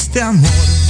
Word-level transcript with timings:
este 0.00 0.22
amor. 0.22 0.89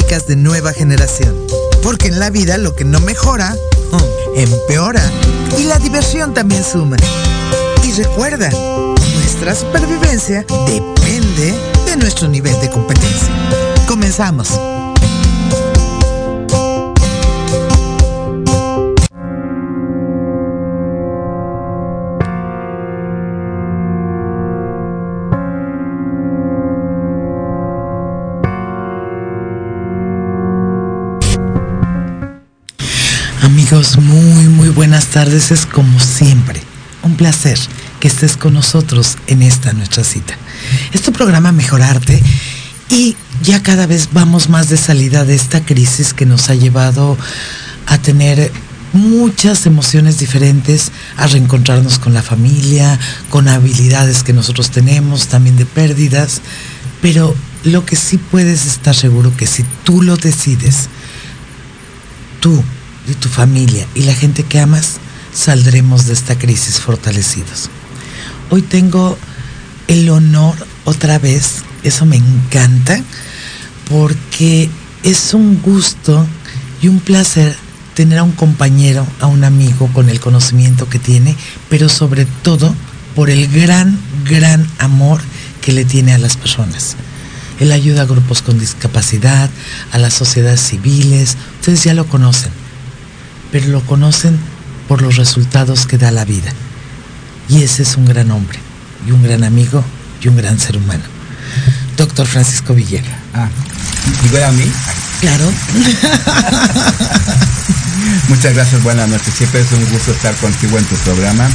de 0.19 0.35
nueva 0.35 0.73
generación. 0.73 1.33
Porque 1.81 2.09
en 2.09 2.19
la 2.19 2.29
vida 2.29 2.57
lo 2.57 2.75
que 2.75 2.83
no 2.83 2.99
mejora, 2.99 3.55
mm, 3.91 4.39
empeora. 4.39 5.01
Y 5.57 5.63
la 5.63 5.79
diversión 5.79 6.33
también 6.33 6.65
suma. 6.65 6.97
Y 7.85 7.93
recuerda, 7.93 8.49
nuestra 8.49 9.55
supervivencia 9.55 10.45
depende 10.67 11.57
de 11.85 11.95
nuestro 11.95 12.27
nivel 12.27 12.59
de 12.59 12.69
competencia. 12.69 13.29
Comenzamos. 13.87 14.49
Amigos, 33.71 33.99
muy, 33.99 34.49
muy 34.49 34.67
buenas 34.67 35.05
tardes. 35.05 35.49
Es 35.49 35.65
como 35.65 35.97
siempre 36.01 36.61
un 37.03 37.15
placer 37.15 37.57
que 38.01 38.09
estés 38.09 38.35
con 38.35 38.53
nosotros 38.53 39.15
en 39.27 39.41
esta 39.41 39.71
nuestra 39.71 40.03
cita. 40.03 40.37
Este 40.91 41.13
programa 41.13 41.53
Mejorarte 41.53 42.21
y 42.89 43.15
ya 43.43 43.63
cada 43.63 43.85
vez 43.85 44.09
vamos 44.11 44.49
más 44.49 44.67
de 44.67 44.75
salida 44.75 45.23
de 45.23 45.35
esta 45.35 45.63
crisis 45.63 46.13
que 46.13 46.25
nos 46.25 46.49
ha 46.49 46.55
llevado 46.55 47.17
a 47.85 47.97
tener 47.97 48.51
muchas 48.91 49.65
emociones 49.65 50.19
diferentes, 50.19 50.91
a 51.15 51.27
reencontrarnos 51.27 51.97
con 51.97 52.13
la 52.13 52.23
familia, 52.23 52.99
con 53.29 53.47
habilidades 53.47 54.23
que 54.23 54.33
nosotros 54.33 54.69
tenemos, 54.71 55.27
también 55.27 55.55
de 55.55 55.65
pérdidas, 55.65 56.41
pero 57.01 57.33
lo 57.63 57.85
que 57.85 57.95
sí 57.95 58.17
puedes 58.17 58.65
estar 58.65 58.95
seguro 58.95 59.33
que 59.37 59.47
si 59.47 59.63
tú 59.85 60.01
lo 60.01 60.17
decides, 60.17 60.89
tú 62.41 62.61
y 63.07 63.13
tu 63.13 63.29
familia 63.29 63.87
y 63.95 64.03
la 64.03 64.13
gente 64.13 64.43
que 64.43 64.59
amas, 64.59 64.97
saldremos 65.33 66.05
de 66.05 66.13
esta 66.13 66.37
crisis 66.37 66.79
fortalecidos. 66.79 67.69
Hoy 68.49 68.61
tengo 68.61 69.17
el 69.87 70.09
honor 70.09 70.55
otra 70.85 71.19
vez, 71.19 71.63
eso 71.83 72.05
me 72.05 72.17
encanta, 72.17 73.01
porque 73.89 74.69
es 75.03 75.33
un 75.33 75.61
gusto 75.61 76.25
y 76.81 76.87
un 76.87 76.99
placer 76.99 77.55
tener 77.93 78.19
a 78.19 78.23
un 78.23 78.31
compañero, 78.31 79.05
a 79.19 79.27
un 79.27 79.43
amigo 79.43 79.89
con 79.93 80.09
el 80.09 80.19
conocimiento 80.19 80.87
que 80.89 80.99
tiene, 80.99 81.35
pero 81.69 81.89
sobre 81.89 82.25
todo 82.25 82.73
por 83.15 83.29
el 83.29 83.47
gran, 83.47 83.99
gran 84.25 84.65
amor 84.79 85.21
que 85.61 85.73
le 85.73 85.85
tiene 85.85 86.13
a 86.13 86.17
las 86.17 86.37
personas. 86.37 86.95
Él 87.59 87.71
ayuda 87.71 88.03
a 88.03 88.05
grupos 88.05 88.41
con 88.41 88.57
discapacidad, 88.57 89.49
a 89.91 89.97
las 89.97 90.13
sociedades 90.13 90.61
civiles, 90.61 91.37
ustedes 91.59 91.83
ya 91.83 91.93
lo 91.93 92.07
conocen, 92.07 92.51
pero 93.51 93.67
lo 93.67 93.81
conocen 93.81 94.39
por 94.87 95.01
los 95.01 95.17
resultados 95.17 95.85
que 95.85 95.97
da 95.97 96.11
la 96.11 96.25
vida. 96.25 96.51
Y 97.49 97.63
ese 97.63 97.83
es 97.83 97.97
un 97.97 98.05
gran 98.05 98.31
hombre, 98.31 98.59
y 99.07 99.11
un 99.11 99.23
gran 99.23 99.43
amigo, 99.43 99.83
y 100.21 100.27
un 100.27 100.37
gran 100.37 100.59
ser 100.59 100.77
humano. 100.77 101.03
Doctor 101.97 102.25
Francisco 102.25 102.73
Villera. 102.73 103.19
Ah, 103.33 103.49
¿igual 104.25 104.43
a 104.43 104.51
mí? 104.51 104.71
Claro. 105.19 105.45
Muchas 108.29 108.53
gracias, 108.55 108.81
buenas 108.83 109.09
noches. 109.09 109.33
Siempre 109.33 109.61
es 109.61 109.71
un 109.71 109.85
gusto 109.89 110.11
estar 110.11 110.35
contigo 110.35 110.77
en 110.77 110.85
tu 110.85 110.95
programa 110.95 111.49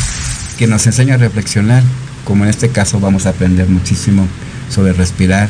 que 0.58 0.66
nos 0.66 0.86
enseña 0.86 1.14
a 1.14 1.18
reflexionar, 1.18 1.82
como 2.24 2.44
en 2.44 2.50
este 2.50 2.68
caso 2.68 3.00
vamos 3.00 3.26
a 3.26 3.30
aprender 3.30 3.68
muchísimo 3.68 4.26
sobre 4.70 4.92
respirar 4.92 5.48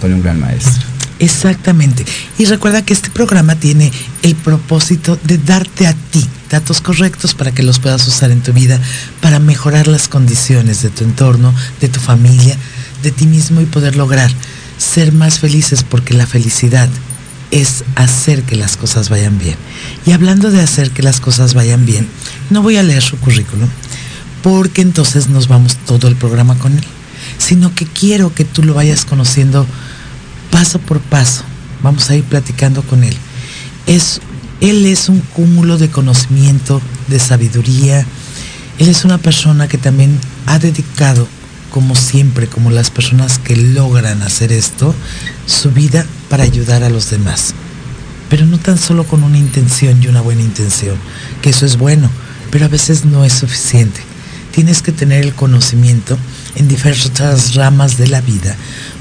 con 0.00 0.12
un 0.12 0.22
gran 0.22 0.40
maestro. 0.40 0.91
Exactamente. 1.22 2.04
Y 2.36 2.46
recuerda 2.46 2.84
que 2.84 2.92
este 2.92 3.08
programa 3.08 3.54
tiene 3.54 3.92
el 4.22 4.34
propósito 4.34 5.16
de 5.22 5.38
darte 5.38 5.86
a 5.86 5.94
ti 5.94 6.26
datos 6.50 6.80
correctos 6.80 7.32
para 7.32 7.52
que 7.52 7.62
los 7.62 7.78
puedas 7.78 8.06
usar 8.08 8.32
en 8.32 8.42
tu 8.42 8.52
vida 8.52 8.80
para 9.20 9.38
mejorar 9.38 9.86
las 9.86 10.08
condiciones 10.08 10.82
de 10.82 10.90
tu 10.90 11.04
entorno, 11.04 11.54
de 11.80 11.88
tu 11.88 12.00
familia, 12.00 12.56
de 13.04 13.12
ti 13.12 13.26
mismo 13.26 13.60
y 13.60 13.66
poder 13.66 13.94
lograr 13.94 14.32
ser 14.78 15.12
más 15.12 15.38
felices 15.38 15.84
porque 15.84 16.12
la 16.12 16.26
felicidad 16.26 16.88
es 17.52 17.84
hacer 17.94 18.42
que 18.42 18.56
las 18.56 18.76
cosas 18.76 19.08
vayan 19.08 19.38
bien. 19.38 19.56
Y 20.04 20.10
hablando 20.10 20.50
de 20.50 20.60
hacer 20.60 20.90
que 20.90 21.04
las 21.04 21.20
cosas 21.20 21.54
vayan 21.54 21.86
bien, 21.86 22.08
no 22.50 22.62
voy 22.62 22.78
a 22.78 22.82
leer 22.82 23.02
su 23.02 23.16
currículum 23.16 23.68
porque 24.42 24.82
entonces 24.82 25.28
nos 25.28 25.46
vamos 25.46 25.76
todo 25.86 26.08
el 26.08 26.16
programa 26.16 26.58
con 26.58 26.76
él, 26.76 26.84
sino 27.38 27.72
que 27.76 27.86
quiero 27.86 28.34
que 28.34 28.44
tú 28.44 28.64
lo 28.64 28.74
vayas 28.74 29.04
conociendo 29.04 29.68
paso 30.52 30.78
por 30.78 31.00
paso. 31.00 31.42
Vamos 31.82 32.08
a 32.10 32.14
ir 32.14 32.22
platicando 32.22 32.82
con 32.82 33.02
él. 33.02 33.16
Es, 33.86 34.20
él 34.60 34.86
es 34.86 35.08
un 35.08 35.18
cúmulo 35.18 35.78
de 35.78 35.90
conocimiento, 35.90 36.80
de 37.08 37.18
sabiduría. 37.18 38.06
Él 38.78 38.88
es 38.88 39.04
una 39.04 39.18
persona 39.18 39.66
que 39.66 39.78
también 39.78 40.16
ha 40.46 40.60
dedicado, 40.60 41.26
como 41.70 41.96
siempre, 41.96 42.46
como 42.46 42.70
las 42.70 42.90
personas 42.90 43.38
que 43.38 43.56
logran 43.56 44.22
hacer 44.22 44.52
esto, 44.52 44.94
su 45.46 45.72
vida 45.72 46.06
para 46.28 46.44
ayudar 46.44 46.84
a 46.84 46.90
los 46.90 47.10
demás. 47.10 47.54
Pero 48.28 48.46
no 48.46 48.58
tan 48.58 48.78
solo 48.78 49.04
con 49.04 49.24
una 49.24 49.38
intención 49.38 50.00
y 50.00 50.06
una 50.06 50.20
buena 50.20 50.42
intención, 50.42 50.96
que 51.40 51.50
eso 51.50 51.66
es 51.66 51.76
bueno, 51.76 52.08
pero 52.50 52.66
a 52.66 52.68
veces 52.68 53.04
no 53.04 53.24
es 53.24 53.32
suficiente. 53.32 54.00
Tienes 54.52 54.82
que 54.82 54.92
tener 54.92 55.24
el 55.24 55.34
conocimiento 55.34 56.18
en 56.56 56.68
diversas 56.68 57.54
ramas 57.54 57.96
de 57.96 58.08
la 58.08 58.20
vida 58.20 58.56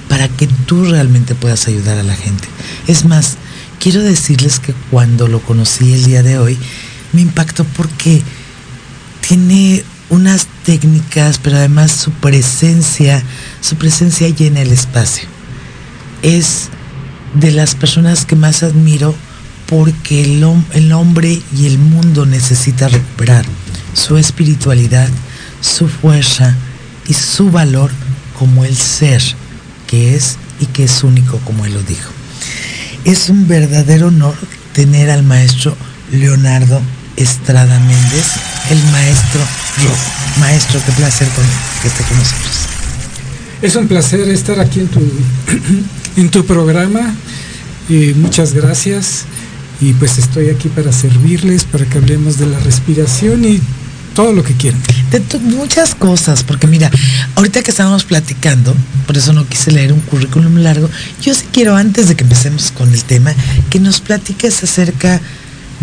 para 0.10 0.28
que 0.28 0.48
tú 0.66 0.86
realmente 0.86 1.36
puedas 1.36 1.68
ayudar 1.68 1.98
a 1.98 2.04
la 2.04 2.16
gente. 2.16 2.48
Es 2.88 3.06
más, 3.06 3.38
quiero 3.80 4.02
decirles 4.02 4.60
que 4.60 4.74
cuando 4.90 5.28
lo 5.28 5.42
conocí 5.42 5.94
el 5.94 6.04
día 6.04 6.24
de 6.24 6.38
hoy, 6.38 6.58
me 7.14 7.22
impactó 7.22 7.64
porque 7.64 8.22
tiene 9.28 9.84
unas 10.10 10.48
técnicas, 10.66 11.40
pero 11.42 11.58
además 11.58 11.92
su 11.92 12.12
presencia, 12.12 13.24
su 13.62 13.78
presencia 13.78 14.28
llena 14.30 14.62
el 14.62 14.72
espacio. 14.72 15.28
Es 16.22 16.70
de 17.34 17.52
las 17.52 17.76
personas 17.76 18.26
que 18.26 18.36
más 18.36 18.64
admiro 18.64 19.16
porque 19.68 20.24
el, 20.24 20.44
hombre 20.44 21.42
y 21.56 21.66
el 21.66 21.78
mundo 21.78 22.26
necesita 22.26 22.90
recuperar 22.90 23.46
su 23.94 24.18
espiritualidad, 24.18 25.08
su 25.62 25.88
fuerza 25.88 26.58
y 27.12 27.14
su 27.14 27.52
valor 27.52 27.92
como 28.40 28.64
el 28.64 28.74
ser 28.74 29.22
que 29.86 30.16
es 30.16 30.38
y 30.62 30.66
que 30.68 30.86
es 30.86 31.04
único 31.04 31.40
como 31.40 31.66
él 31.66 31.74
lo 31.74 31.84
dijo. 31.84 32.10
Es 33.04 33.28
un 33.28 33.50
verdadero 33.50 34.08
honor 34.08 34.36
tener 34.72 35.10
al 35.10 35.22
maestro 35.22 35.76
Leonardo 36.14 36.82
Estrada 37.18 37.78
Méndez, 37.80 38.28
el 38.70 38.82
maestro 38.94 39.42
rojo. 39.84 40.40
Maestro, 40.40 40.80
qué 40.86 40.94
placer 40.94 41.28
con, 41.36 41.44
que 41.82 41.90
esté 41.90 42.04
con 42.06 42.18
nosotros. 42.18 42.56
Es 43.62 43.76
un 43.76 43.90
placer 43.90 44.22
estar 44.30 44.62
aquí 44.62 44.80
en 44.80 44.88
tu, 44.88 45.02
en 46.16 46.30
tu 46.30 46.46
programa. 46.46 47.14
Eh, 47.90 48.14
muchas 48.16 48.54
gracias. 48.54 49.26
Y 49.82 49.92
pues 49.94 50.18
estoy 50.18 50.50
aquí 50.50 50.70
para 50.70 50.94
servirles, 50.94 51.66
para 51.66 51.84
que 51.84 51.98
hablemos 51.98 52.38
de 52.38 52.46
la 52.46 52.60
respiración 52.60 53.44
y 53.44 53.60
todo 54.14 54.34
lo 54.34 54.44
que 54.44 54.54
quieran. 54.54 54.82
De 55.12 55.22
muchas 55.40 55.96
cosas, 55.96 56.44
porque 56.44 56.68
mira, 56.68 56.90
ahorita 57.36 57.64
que 57.64 57.72
estábamos 57.72 58.04
platicando, 58.04 58.76
por 59.06 59.18
eso 59.18 59.34
no 59.34 59.48
quise 59.48 59.72
leer 59.72 59.94
un 59.94 60.00
currículum 60.02 60.58
largo, 60.58 60.90
yo 61.22 61.34
sí 61.34 61.46
quiero, 61.52 61.76
antes 61.76 62.08
de 62.08 62.16
que 62.16 62.24
empecemos 62.24 62.72
con 62.72 62.94
el 62.94 63.04
tema, 63.04 63.34
que 63.70 63.80
nos 63.80 64.00
platiques 64.00 64.64
acerca 64.64 65.20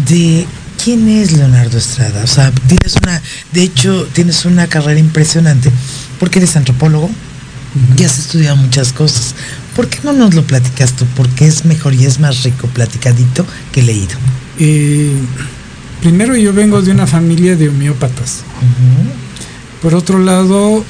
de 0.09 0.47
quién 0.83 1.09
es 1.09 1.33
Leonardo 1.33 1.79
Estrada. 1.79 2.23
O 2.25 2.27
sea, 2.27 2.51
tienes 2.53 2.97
una, 3.03 3.21
de 3.53 3.63
hecho, 3.63 4.09
tienes 4.13 4.45
una 4.45 4.67
carrera 4.67 5.01
impresionante, 5.01 5.71
porque 6.19 6.39
eres 6.39 6.57
antropólogo, 6.57 7.07
uh 7.07 7.11
-huh. 7.11 8.01
y 8.01 8.05
has 8.05 8.19
estudiado 8.19 8.57
muchas 8.57 8.93
cosas. 8.93 9.35
¿Por 9.77 9.89
qué 9.89 9.99
no 10.03 10.13
nos 10.13 10.35
lo 10.35 10.43
platicas 10.45 10.95
tú? 10.95 11.05
Porque 11.17 11.47
es 11.47 11.65
mejor 11.65 11.95
y 11.95 12.05
es 12.05 12.19
más 12.19 12.43
rico 12.43 12.67
platicadito 12.69 13.47
que 13.73 13.83
leído. 13.83 14.17
Eh 14.59 15.13
primero 16.01 16.37
yo 16.37 16.53
vengo 16.53 16.83
de 16.83 16.93
una 16.93 17.07
familia 17.07 17.57
de 17.57 17.69
homeópatas. 17.69 18.43
Uh 18.61 18.65
-huh. 18.65 19.83
Por 19.83 19.95
otro 19.95 20.19
lado, 20.19 20.85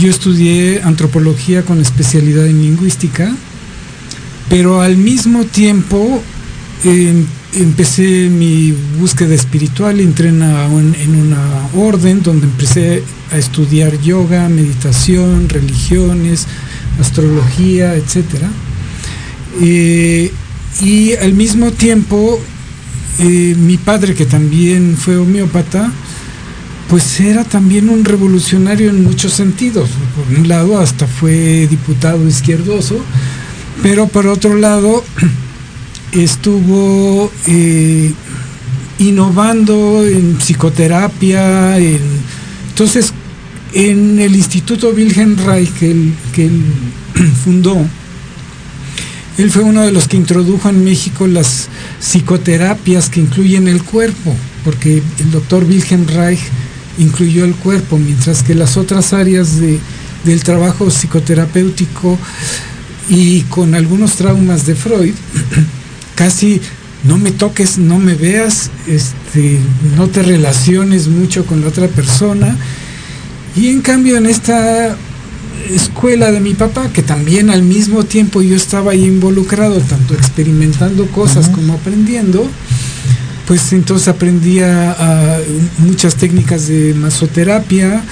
yo 0.00 0.10
estudié 0.10 0.80
antropología 0.82 1.62
con 1.62 1.80
especialidad 1.80 2.46
en 2.46 2.62
lingüística, 2.62 3.32
pero 4.48 4.80
al 4.80 4.96
mismo 4.96 5.44
tiempo 5.44 6.22
eh, 6.84 7.24
empecé 7.54 8.28
mi 8.28 8.74
búsqueda 8.98 9.34
espiritual, 9.34 10.00
entré 10.00 10.28
en 10.28 10.42
una, 10.42 10.66
en 10.66 11.14
una 11.14 11.68
orden 11.76 12.22
donde 12.22 12.46
empecé 12.46 13.02
a 13.30 13.38
estudiar 13.38 14.00
yoga, 14.00 14.48
meditación, 14.48 15.48
religiones, 15.48 16.46
astrología, 17.00 17.94
etc. 17.94 18.44
Eh, 19.60 20.32
y 20.80 21.12
al 21.14 21.34
mismo 21.34 21.70
tiempo 21.70 22.40
eh, 23.18 23.54
mi 23.56 23.76
padre, 23.76 24.14
que 24.14 24.26
también 24.26 24.96
fue 24.96 25.16
homeópata, 25.16 25.92
pues 26.88 27.20
era 27.20 27.44
también 27.44 27.88
un 27.88 28.04
revolucionario 28.04 28.90
en 28.90 29.02
muchos 29.02 29.32
sentidos. 29.32 29.90
Por 30.16 30.38
un 30.38 30.48
lado, 30.48 30.78
hasta 30.78 31.06
fue 31.06 31.66
diputado 31.68 32.26
izquierdoso, 32.26 33.02
pero 33.82 34.08
por 34.08 34.26
otro 34.26 34.56
lado, 34.56 35.04
estuvo 36.12 37.30
eh, 37.46 38.12
innovando 38.98 40.06
en 40.06 40.36
psicoterapia. 40.36 41.78
En, 41.78 42.00
entonces, 42.68 43.12
en 43.72 44.18
el 44.18 44.34
Instituto 44.34 44.90
Wilhelm 44.90 45.36
Reich, 45.46 45.72
que 45.72 46.12
que 46.34 46.46
él 46.46 46.62
fundó, 47.44 47.86
él 49.38 49.50
fue 49.50 49.62
uno 49.62 49.82
de 49.82 49.92
los 49.92 50.08
que 50.08 50.16
introdujo 50.16 50.68
en 50.68 50.84
México 50.84 51.26
las 51.26 51.68
psicoterapias 52.00 53.08
que 53.08 53.20
incluyen 53.20 53.66
el 53.66 53.82
cuerpo, 53.82 54.34
porque 54.64 55.02
el 55.18 55.30
doctor 55.30 55.64
Wilhelm 55.64 56.06
Reich 56.06 56.40
incluyó 56.98 57.44
el 57.44 57.54
cuerpo, 57.54 57.98
mientras 57.98 58.42
que 58.42 58.54
las 58.54 58.76
otras 58.76 59.12
áreas 59.12 59.58
de, 59.58 59.78
del 60.24 60.42
trabajo 60.44 60.90
psicoterapéutico 60.90 62.18
y 63.08 63.42
con 63.42 63.74
algunos 63.74 64.16
traumas 64.16 64.66
de 64.66 64.74
Freud, 64.74 65.14
casi 66.14 66.60
no 67.04 67.18
me 67.18 67.32
toques, 67.32 67.78
no 67.78 67.98
me 67.98 68.14
veas, 68.14 68.70
este, 68.86 69.58
no 69.96 70.08
te 70.08 70.22
relaciones 70.22 71.08
mucho 71.08 71.46
con 71.46 71.62
la 71.62 71.68
otra 71.68 71.88
persona. 71.88 72.56
Y 73.56 73.68
en 73.68 73.80
cambio 73.80 74.16
en 74.16 74.26
esta 74.26 74.96
escuela 75.70 76.30
de 76.30 76.40
mi 76.40 76.54
papá, 76.54 76.88
que 76.92 77.02
también 77.02 77.50
al 77.50 77.62
mismo 77.62 78.04
tiempo 78.04 78.42
yo 78.42 78.56
estaba 78.56 78.92
ahí 78.92 79.04
involucrado, 79.04 79.80
tanto 79.80 80.14
experimentando 80.14 81.06
cosas 81.06 81.48
como 81.48 81.74
aprendiendo, 81.74 82.46
pues 83.46 83.72
entonces 83.72 84.08
aprendía 84.08 84.96
muchas 85.78 86.16
técnicas 86.16 86.68
de 86.68 86.94
masoterapia 86.94 88.02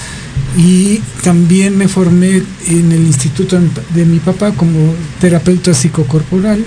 y 0.57 0.99
también 1.23 1.77
me 1.77 1.87
formé 1.87 2.43
en 2.67 2.91
el 2.91 3.05
instituto 3.05 3.59
de 3.93 4.05
mi 4.05 4.19
papá 4.19 4.51
como 4.51 4.93
terapeuta 5.19 5.73
psicocorporal. 5.73 6.63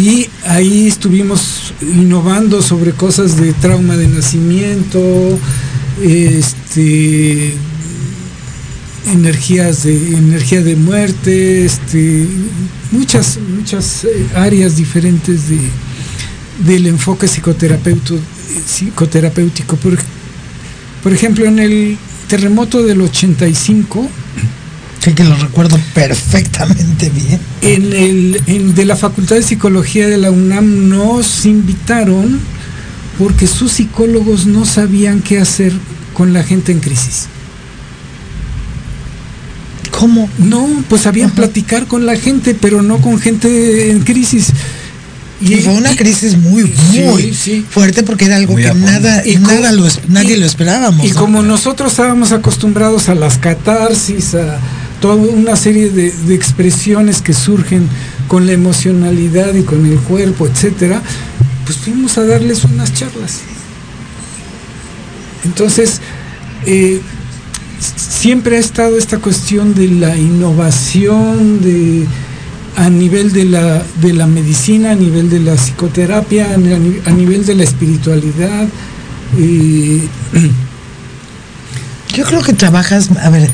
Y 0.00 0.28
ahí 0.46 0.88
estuvimos 0.88 1.74
innovando 1.82 2.62
sobre 2.62 2.92
cosas 2.92 3.36
de 3.36 3.52
trauma 3.52 3.96
de 3.96 4.08
nacimiento, 4.08 5.38
este, 6.02 7.54
energías 9.06 9.82
de 9.84 10.16
energía 10.16 10.62
de 10.62 10.76
muerte, 10.76 11.64
este, 11.64 12.26
muchas 12.92 13.38
muchas 13.56 14.04
eh, 14.04 14.26
áreas 14.34 14.76
diferentes 14.76 15.48
de, 15.48 15.58
del 16.66 16.86
enfoque 16.86 17.26
psicoterapeuto, 17.28 18.18
psicoterapéutico. 18.66 19.76
Por, 19.76 19.98
por 21.02 21.12
ejemplo, 21.12 21.44
en 21.46 21.58
el 21.58 21.98
terremoto 22.28 22.82
del 22.82 23.00
85, 23.00 24.08
Sí, 25.00 25.12
que 25.12 25.22
lo 25.24 25.36
recuerdo 25.36 25.78
perfectamente 25.92 27.10
bien. 27.10 27.38
en 27.60 27.92
el 27.92 28.40
en- 28.46 28.74
de 28.74 28.84
la 28.86 28.96
Facultad 28.96 29.36
de 29.36 29.42
Psicología 29.42 30.08
de 30.08 30.16
la 30.16 30.30
UNAM 30.30 30.88
nos 30.88 31.44
invitaron 31.44 32.40
porque 33.18 33.46
sus 33.46 33.72
psicólogos 33.72 34.46
no 34.46 34.64
sabían 34.64 35.20
qué 35.20 35.38
hacer 35.38 35.72
con 36.14 36.32
la 36.32 36.42
gente 36.42 36.72
en 36.72 36.80
crisis. 36.80 37.26
¿Cómo? 39.98 40.28
No, 40.38 40.68
pues 40.88 41.02
sabían 41.02 41.30
platicar 41.30 41.86
con 41.86 42.04
la 42.06 42.16
gente, 42.16 42.54
pero 42.54 42.82
no 42.82 42.98
con 43.00 43.18
gente 43.20 43.90
en 43.90 44.00
crisis. 44.00 44.48
Y 45.40 45.56
fue 45.56 45.74
una 45.74 45.92
y- 45.92 45.96
crisis 45.96 46.36
muy, 46.38 46.72
muy 46.92 47.34
sí. 47.34 47.64
fuerte 47.68 48.02
porque 48.02 48.24
era 48.26 48.36
algo 48.36 48.54
Muy 48.54 48.62
que 48.62 48.72
nada, 48.74 49.26
Y 49.26 49.36
nada 49.36 49.72
lo 49.72 49.86
nadie 50.08 50.36
y- 50.36 50.40
lo 50.40 50.46
esperábamos. 50.46 51.06
Y 51.06 51.10
¿no? 51.10 51.16
como 51.20 51.42
nosotros 51.42 51.92
estábamos 51.92 52.32
acostumbrados 52.32 53.08
a 53.08 53.14
las 53.14 53.36
catarsis, 53.38 54.34
a 54.34 54.58
toda 55.00 55.16
una 55.16 55.54
serie 55.56 55.90
de, 55.90 56.12
de 56.12 56.34
expresiones 56.34 57.20
que 57.20 57.34
surgen 57.34 57.88
con 58.26 58.46
la 58.46 58.52
emocionalidad 58.52 59.52
y 59.54 59.62
con 59.62 59.84
el 59.86 59.98
cuerpo, 59.98 60.46
etcétera, 60.46 61.02
pues 61.66 61.78
fuimos 61.78 62.16
a 62.16 62.24
darles 62.24 62.64
unas 62.64 62.92
charlas. 62.94 63.40
Entonces, 65.44 66.00
eh, 66.66 67.00
siempre 67.96 68.56
ha 68.56 68.60
estado 68.60 68.96
esta 68.98 69.18
cuestión 69.18 69.74
de 69.74 69.88
la 69.88 70.16
innovación, 70.16 71.60
de 71.60 72.06
a 72.76 72.90
nivel 72.90 73.32
de 73.32 73.44
la, 73.44 73.82
de 74.00 74.12
la 74.12 74.26
medicina, 74.26 74.92
a 74.92 74.94
nivel 74.96 75.30
de 75.30 75.40
la 75.40 75.54
psicoterapia, 75.54 76.52
a, 76.54 76.56
ni- 76.56 76.98
a 77.06 77.10
nivel 77.10 77.44
de 77.46 77.54
la 77.54 77.64
espiritualidad. 77.64 78.66
eh, 79.38 80.00
Yo 82.14 82.24
creo 82.24 82.42
que 82.42 82.52
trabajas, 82.52 83.10
a 83.22 83.30
ver, 83.30 83.50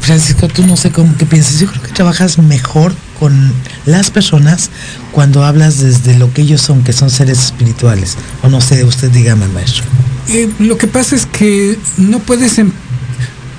Francisco, 0.00 0.48
tú 0.48 0.66
no 0.66 0.76
sé 0.76 0.90
cómo 0.90 1.16
que 1.16 1.26
piensas, 1.26 1.60
yo 1.60 1.68
creo 1.68 1.82
que 1.82 1.92
trabajas 1.92 2.38
mejor 2.38 2.92
con 3.20 3.52
las 3.86 4.10
personas 4.10 4.70
cuando 5.12 5.44
hablas 5.44 5.78
desde 5.78 6.18
lo 6.18 6.32
que 6.32 6.42
ellos 6.42 6.60
son, 6.60 6.82
que 6.82 6.92
son 6.92 7.10
seres 7.10 7.38
espirituales. 7.38 8.16
O 8.42 8.48
no 8.48 8.60
sé, 8.60 8.84
usted 8.84 9.10
dígame, 9.10 9.46
maestro. 9.48 9.84
Eh, 10.28 10.50
lo 10.58 10.76
que 10.78 10.88
pasa 10.88 11.14
es 11.16 11.26
que 11.26 11.78
no 11.98 12.18
puedes... 12.18 12.58
em- 12.58 12.72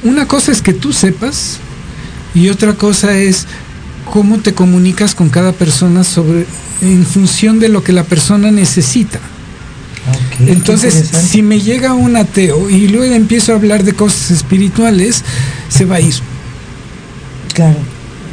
Una 0.04 0.28
cosa 0.28 0.52
es 0.52 0.62
que 0.62 0.74
tú 0.74 0.94
sepas 0.94 1.60
y 2.34 2.50
otra 2.50 2.74
cosa 2.74 3.18
es 3.18 3.46
cómo 4.12 4.40
te 4.40 4.54
comunicas 4.54 5.16
con 5.16 5.30
cada 5.30 5.54
persona 5.54 6.04
sobre 6.04 6.46
en 6.82 7.06
función 7.06 7.60
de 7.60 7.70
lo 7.70 7.84
que 7.84 7.94
la 7.94 8.04
persona 8.04 8.52
necesita. 8.52 9.20
Entonces, 10.40 11.10
si 11.30 11.42
me 11.42 11.62
llega 11.62 11.94
un 11.94 12.18
ateo 12.18 12.70
y 12.70 12.90
luego 12.90 13.14
empiezo 13.14 13.54
a 13.54 13.56
hablar 13.56 13.84
de 13.84 13.94
cosas 13.94 14.32
espirituales, 14.32 15.24
se 15.70 15.86
va 15.86 15.98
a 15.98 16.02
ir. 16.02 16.16
Claro. 17.54 17.78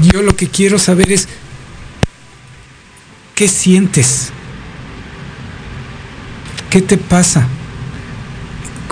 Yo 0.01 0.23
lo 0.23 0.35
que 0.35 0.49
quiero 0.49 0.79
saber 0.79 1.13
es 1.13 1.29
qué 3.35 3.47
sientes, 3.47 4.31
qué 6.71 6.83
te 6.83 6.97
pasa, 6.97 7.47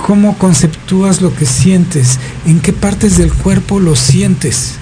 cómo 0.07 0.39
conceptúas 0.39 1.21
lo 1.21 1.35
que 1.35 1.45
sientes, 1.45 2.19
en 2.47 2.61
qué 2.61 2.73
partes 2.73 3.19
del 3.19 3.33
cuerpo 3.33 3.81
lo 3.81 3.97
sientes. 3.97 4.75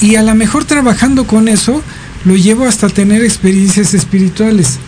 Y 0.00 0.16
a 0.16 0.22
lo 0.22 0.34
mejor 0.34 0.64
trabajando 0.64 1.26
con 1.26 1.48
eso, 1.48 1.82
lo 2.24 2.36
llevo 2.36 2.66
hasta 2.66 2.88
tener 2.88 3.24
experiencias 3.24 3.94
espirituales. 3.94 4.78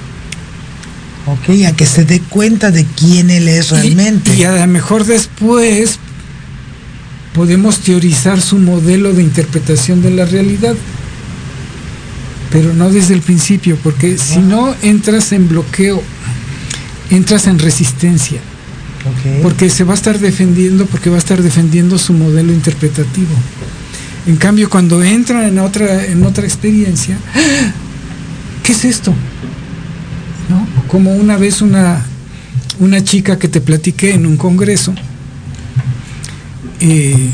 Ok, 1.27 1.65
a 1.67 1.73
que 1.73 1.87
se 1.87 2.05
dé 2.05 2.21
cuenta 2.21 2.71
de 2.71 2.85
quién 2.85 3.31
él 3.31 3.49
es 3.49 3.71
realmente. 3.71 4.35
Y, 4.35 4.45
a 4.45 4.53
lo 4.53 4.67
mejor 4.67 5.05
después 5.05 5.99
podemos 7.33 7.81
teorizar 7.81 8.41
su 8.41 8.59
modelo 8.59 9.13
de 9.15 9.23
interpretación 9.23 10.03
de 10.03 10.11
la 10.11 10.27
realidad. 10.27 10.75
Pero 12.51 12.75
no 12.75 12.91
desde 12.91 13.15
el 13.15 13.23
principio, 13.23 13.79
porque 13.83 14.19
si 14.19 14.39
no 14.39 14.75
entras 14.83 15.33
en 15.33 15.49
bloqueo, 15.49 16.03
entras 17.11 17.47
en 17.47 17.59
resistencia, 17.59 18.41
porque 19.43 19.71
se 19.71 19.85
va 19.85 19.93
a 19.93 19.97
estar 19.97 20.19
defendiendo, 20.19 20.87
porque 20.87 21.11
va 21.11 21.17
a 21.17 21.19
estar 21.19 21.43
defendiendo 21.43 21.99
su 21.99 22.13
modelo 22.13 22.53
interpretativo. 22.53 23.35
En 24.27 24.37
cambio, 24.37 24.71
cuando 24.71 25.03
entra 25.03 25.47
en 25.47 25.59
otra, 25.59 26.07
en 26.07 26.25
otra 26.25 26.45
experiencia. 26.45 27.19
¿qué 28.65 28.73
es 28.73 28.85
esto? 28.85 29.15
¿No? 30.49 30.67
Como 30.89 31.15
una 31.15 31.37
vez 31.37 31.63
una, 31.63 32.05
una 32.81 33.05
chica 33.05 33.39
que 33.39 33.47
te 33.47 33.61
platiqué 33.61 34.15
en 34.15 34.27
un 34.27 34.37
congreso, 34.37 34.93
eh, 36.81 37.31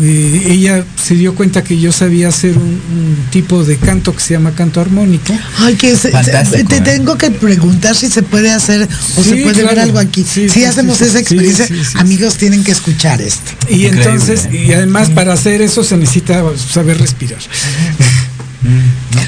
eh, 0.00 0.42
ella 0.48 0.84
se 1.02 1.14
dio 1.14 1.34
cuenta 1.34 1.64
que 1.64 1.78
yo 1.80 1.90
sabía 1.92 2.28
hacer 2.28 2.56
un, 2.56 2.62
un 2.64 3.16
tipo 3.30 3.64
de 3.64 3.76
canto 3.76 4.14
que 4.14 4.20
se 4.20 4.34
llama 4.34 4.52
canto 4.52 4.80
armónico. 4.80 5.32
Ay, 5.58 5.74
que 5.74 5.90
se- 5.90 6.02
se- 6.02 6.10
Fantástico, 6.12 6.68
te 6.68 6.76
¿eh? 6.76 6.80
tengo 6.80 7.16
que 7.18 7.30
preguntar 7.30 7.96
si 7.96 8.08
se 8.08 8.22
puede 8.22 8.50
hacer 8.50 8.88
o 9.16 9.22
Sí, 9.22 9.30
se 9.30 9.36
puede 9.42 9.64
ver 9.64 9.78
algo 9.80 9.98
aquí. 9.98 10.22
Sí, 10.22 10.48
si 10.48 10.60
sí, 10.60 10.64
hacemos 10.64 10.98
sí, 10.98 11.04
esa 11.04 11.18
experiencia, 11.18 11.66
sí, 11.66 11.74
sí, 11.76 11.84
sí. 11.84 11.98
amigos 11.98 12.36
tienen 12.36 12.62
que 12.62 12.70
escuchar 12.72 13.20
esto. 13.20 13.50
Y 13.68 13.86
Increíble, 13.86 14.02
entonces, 14.02 14.46
¿eh? 14.46 14.66
y 14.68 14.72
además 14.72 15.10
para 15.10 15.32
hacer 15.32 15.60
eso 15.62 15.82
se 15.82 15.96
necesita 15.96 16.42
saber 16.56 16.98
respirar. 16.98 17.38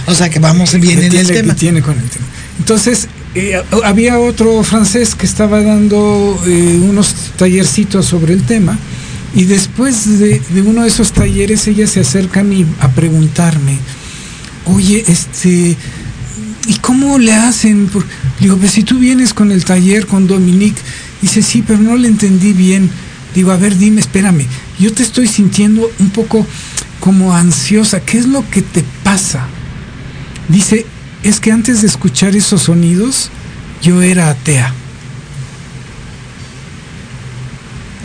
O 0.07 0.15
sea 0.15 0.29
que 0.29 0.39
vamos 0.39 0.73
bien 0.79 1.01
que 1.01 1.07
en 1.07 1.17
el 1.17 1.27
tema. 1.27 1.55
que 1.55 1.61
tiene 1.61 1.81
con 1.83 1.95
el 1.99 2.09
tema. 2.09 2.25
Entonces, 2.59 3.09
eh, 3.35 3.61
había 3.85 4.19
otro 4.19 4.63
francés 4.63 5.15
que 5.15 5.25
estaba 5.27 5.63
dando 5.63 6.39
eh, 6.47 6.79
unos 6.83 7.15
tallercitos 7.37 8.05
sobre 8.07 8.35
el 8.35 8.43
tema 8.45 8.79
y 9.35 9.45
después 9.45 10.19
de, 10.19 10.43
uno 10.65 10.83
de 10.83 10.89
esos 10.89 11.13
talleres 11.13 11.67
ella 11.67 11.87
se 11.87 12.01
acerca 12.01 12.41
a 12.41 12.45
mí 12.45 12.67
a 12.81 12.89
preguntarme, 12.89 13.79
oye, 14.67 15.05
este, 15.09 15.77
¿y 16.67 16.75
cómo 16.81 17.19
le 17.19 17.33
hacen? 17.33 17.91
Digo, 18.41 18.57
pues 18.59 18.73
si 18.73 18.83
tú 18.83 18.99
vienes 18.99 19.33
con 19.33 19.51
el 19.51 19.65
taller 19.65 20.07
con 20.07 20.27
Dominique, 20.27 20.81
dice, 21.23 21.41
sí, 21.41 21.65
pero 21.67 21.79
no 21.79 21.97
le 21.97 22.09
entendí 22.09 22.53
bien. 22.53 22.91
Digo, 23.35 23.51
a 23.53 23.57
ver, 23.57 23.79
dime, 23.79 24.01
espérame, 24.01 24.47
yo 24.79 24.93
te 24.93 25.03
estoy 25.03 25.27
sintiendo 25.27 25.91
un 25.99 26.11
poco 26.11 26.47
como 27.01 27.35
ansiosa, 27.35 28.01
¿qué 28.01 28.19
es 28.19 28.27
lo 28.27 28.49
que 28.51 28.61
te 28.61 28.85
pasa? 29.03 29.47
Dice, 30.49 30.85
es 31.23 31.41
que 31.41 31.53
antes 31.53 31.81
de 31.81 31.89
escuchar 31.89 32.37
esos 32.37 32.63
sonidos, 32.63 33.31
yo 33.83 34.03
era 34.03 34.29
atea. 34.29 34.75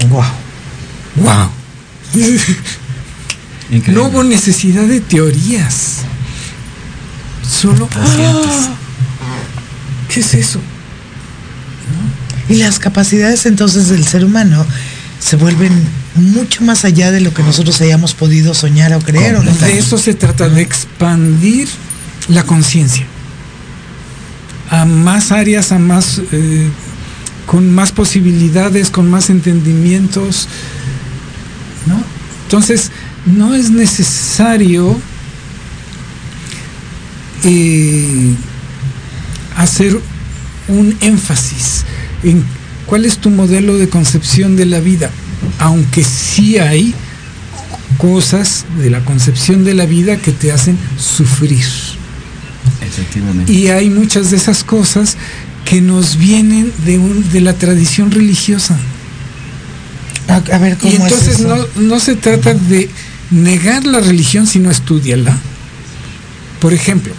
Wow. 0.09 0.46
¡Wow! 1.17 1.49
Increíble. 2.13 2.55
No 3.93 4.05
hubo 4.05 4.23
necesidad 4.23 4.83
de 4.83 5.01
teorías. 5.01 5.97
Solo. 7.45 7.89
Lo 7.93 8.07
sientes. 8.07 8.69
¿Qué 10.07 10.21
es 10.21 10.33
eso? 10.35 10.61
Y 12.47 12.55
las 12.55 12.79
capacidades 12.79 13.45
entonces 13.45 13.89
del 13.89 14.05
ser 14.05 14.23
humano 14.23 14.65
se 15.19 15.35
vuelven 15.35 15.73
mucho 16.15 16.63
más 16.63 16.85
allá 16.85 17.11
de 17.11 17.19
lo 17.19 17.33
que 17.33 17.43
nosotros 17.43 17.81
hayamos 17.81 18.13
podido 18.13 18.53
soñar 18.53 18.93
o 18.93 18.99
creer. 18.99 19.35
¿o 19.35 19.43
no? 19.43 19.51
De 19.51 19.77
eso 19.77 19.97
se 19.97 20.13
trata, 20.13 20.47
de 20.47 20.61
expandir 20.61 21.67
la 22.29 22.43
conciencia 22.43 23.05
a 24.69 24.85
más 24.85 25.31
áreas, 25.31 25.71
a 25.71 25.79
más 25.79 26.21
eh, 26.31 26.69
con 27.45 27.73
más 27.73 27.91
posibilidades, 27.91 28.89
con 28.89 29.09
más 29.09 29.29
entendimientos, 29.29 30.47
¿no? 31.87 32.01
Entonces, 32.45 32.91
no 33.25 33.53
es 33.55 33.71
necesario 33.71 34.97
eh, 37.43 38.33
hacer 39.55 39.99
un 40.67 40.95
énfasis 41.01 41.83
en 42.23 42.43
cuál 42.85 43.05
es 43.05 43.17
tu 43.19 43.29
modelo 43.29 43.77
de 43.77 43.89
concepción 43.89 44.55
de 44.55 44.65
la 44.65 44.79
vida, 44.79 45.09
aunque 45.59 46.03
sí 46.03 46.57
hay 46.57 46.93
cosas 47.97 48.65
de 48.77 48.89
la 48.89 49.03
concepción 49.03 49.63
de 49.63 49.73
la 49.73 49.85
vida 49.85 50.17
que 50.17 50.31
te 50.31 50.51
hacen 50.51 50.77
sufrir. 50.99 51.65
Efectivamente. 52.81 53.51
Y 53.51 53.67
hay 53.67 53.89
muchas 53.89 54.31
de 54.31 54.37
esas 54.37 54.63
cosas 54.63 55.17
que 55.65 55.81
nos 55.81 56.17
vienen 56.17 56.71
de, 56.85 56.97
un- 56.97 57.29
de 57.31 57.41
la 57.41 57.53
tradición 57.53 58.11
religiosa. 58.11 58.77
A, 60.27 60.35
a 60.35 60.57
ver, 60.57 60.77
¿cómo 60.77 60.91
Y 60.91 60.95
entonces 60.95 61.27
es 61.27 61.39
eso? 61.39 61.47
no, 61.47 61.81
no 61.81 61.99
se 61.99 62.15
trata 62.15 62.53
de 62.53 62.89
negar 63.31 63.85
la 63.85 63.99
religión, 63.99 64.47
sino 64.47 64.71
estudiarla. 64.71 65.37
Por 66.59 66.73
ejemplo, 66.73 67.13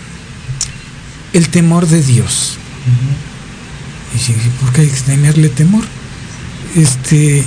el 1.32 1.48
temor 1.48 1.86
de 1.86 2.02
Dios. 2.02 2.56
Y 4.14 4.62
¿por 4.62 4.72
qué 4.72 4.82
hay 4.82 4.88
que 4.88 5.00
tenerle 5.00 5.48
temor? 5.48 5.84
Este, 6.74 7.44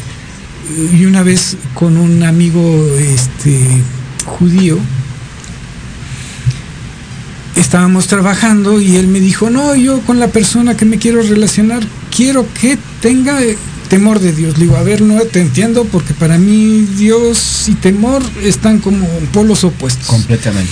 y 0.93 1.05
una 1.05 1.23
vez 1.23 1.57
con 1.73 1.97
un 1.97 2.23
amigo 2.23 2.87
este, 2.97 3.59
judío, 4.25 4.77
estábamos 7.55 8.07
trabajando 8.07 8.79
y 8.79 8.95
él 8.95 9.07
me 9.07 9.19
dijo, 9.19 9.49
no, 9.49 9.75
yo 9.75 10.01
con 10.01 10.19
la 10.19 10.27
persona 10.27 10.77
que 10.77 10.85
me 10.85 10.97
quiero 10.97 11.21
relacionar, 11.21 11.83
quiero 12.15 12.45
que 12.53 12.77
tenga 13.01 13.39
temor 13.91 14.21
de 14.21 14.31
Dios. 14.31 14.57
Le 14.57 14.63
digo, 14.63 14.77
a 14.77 14.83
ver, 14.83 15.01
no 15.01 15.19
te 15.23 15.41
entiendo 15.41 15.83
porque 15.83 16.13
para 16.13 16.37
mí 16.37 16.87
Dios 16.95 17.65
y 17.67 17.73
temor 17.73 18.23
están 18.41 18.79
como 18.79 19.05
polos 19.33 19.65
opuestos. 19.65 20.07
Completamente. 20.07 20.71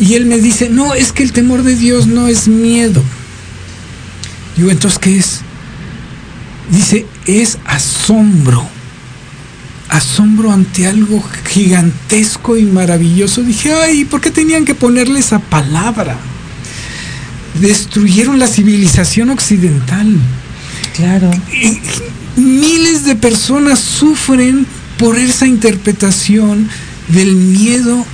Y 0.00 0.14
él 0.14 0.24
me 0.24 0.38
dice, 0.38 0.70
no, 0.70 0.94
es 0.94 1.12
que 1.12 1.22
el 1.22 1.32
temor 1.32 1.62
de 1.62 1.76
Dios 1.76 2.06
no 2.06 2.26
es 2.26 2.48
miedo. 2.48 3.02
Digo, 4.56 4.70
entonces, 4.70 4.98
¿qué 4.98 5.18
es? 5.18 5.40
Dice, 6.70 7.04
es 7.26 7.58
asombro. 7.66 8.66
Asombro 9.90 10.50
ante 10.50 10.86
algo 10.86 11.22
gigantesco 11.50 12.56
y 12.56 12.62
maravilloso. 12.62 13.42
Dije, 13.42 13.74
ay, 13.74 14.06
¿por 14.06 14.22
qué 14.22 14.30
tenían 14.30 14.64
que 14.64 14.74
ponerle 14.74 15.20
esa 15.20 15.38
palabra? 15.38 16.16
Destruyeron 17.60 18.38
la 18.38 18.46
civilización 18.46 19.28
occidental. 19.28 20.16
Claro. 20.96 21.30
Miles 22.38 23.04
de 23.04 23.16
personas 23.16 23.80
sufren 23.80 24.66
por 24.96 25.18
esa 25.18 25.46
interpretación 25.46 26.68
del 27.08 27.34
miedo 27.34 28.04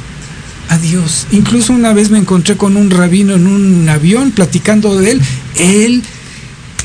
a 0.68 0.78
Dios. 0.78 1.26
Incluso 1.30 1.72
una 1.72 1.92
vez 1.92 2.10
me 2.10 2.18
encontré 2.18 2.56
con 2.56 2.76
un 2.76 2.90
rabino 2.90 3.34
en 3.34 3.46
un 3.46 3.88
avión 3.88 4.30
platicando 4.30 4.96
de 4.96 5.12
él. 5.12 5.20
Él 5.56 6.02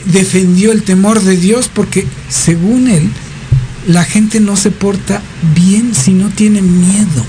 defendió 0.05 0.71
el 0.71 0.83
temor 0.83 1.21
de 1.21 1.37
Dios 1.37 1.69
porque, 1.73 2.05
según 2.29 2.89
él, 2.89 3.09
la 3.87 4.03
gente 4.03 4.39
no 4.39 4.55
se 4.55 4.71
porta 4.71 5.21
bien 5.55 5.95
si 5.95 6.11
no 6.11 6.29
tiene 6.29 6.61
miedo. 6.61 7.25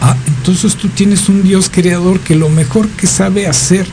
Ah, 0.00 0.16
entonces 0.26 0.76
tú 0.76 0.88
tienes 0.88 1.28
un 1.28 1.42
Dios 1.42 1.70
creador 1.70 2.20
que 2.20 2.34
lo 2.34 2.48
mejor 2.48 2.88
que 2.88 3.06
sabe 3.06 3.46
hacer 3.46 3.86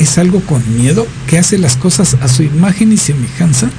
es 0.00 0.18
algo 0.18 0.40
con 0.40 0.62
miedo, 0.76 1.06
que 1.26 1.38
hace 1.38 1.58
las 1.58 1.76
cosas 1.76 2.16
a 2.20 2.28
su 2.28 2.42
imagen 2.42 2.92
y 2.92 2.96
semejanza. 2.96 3.70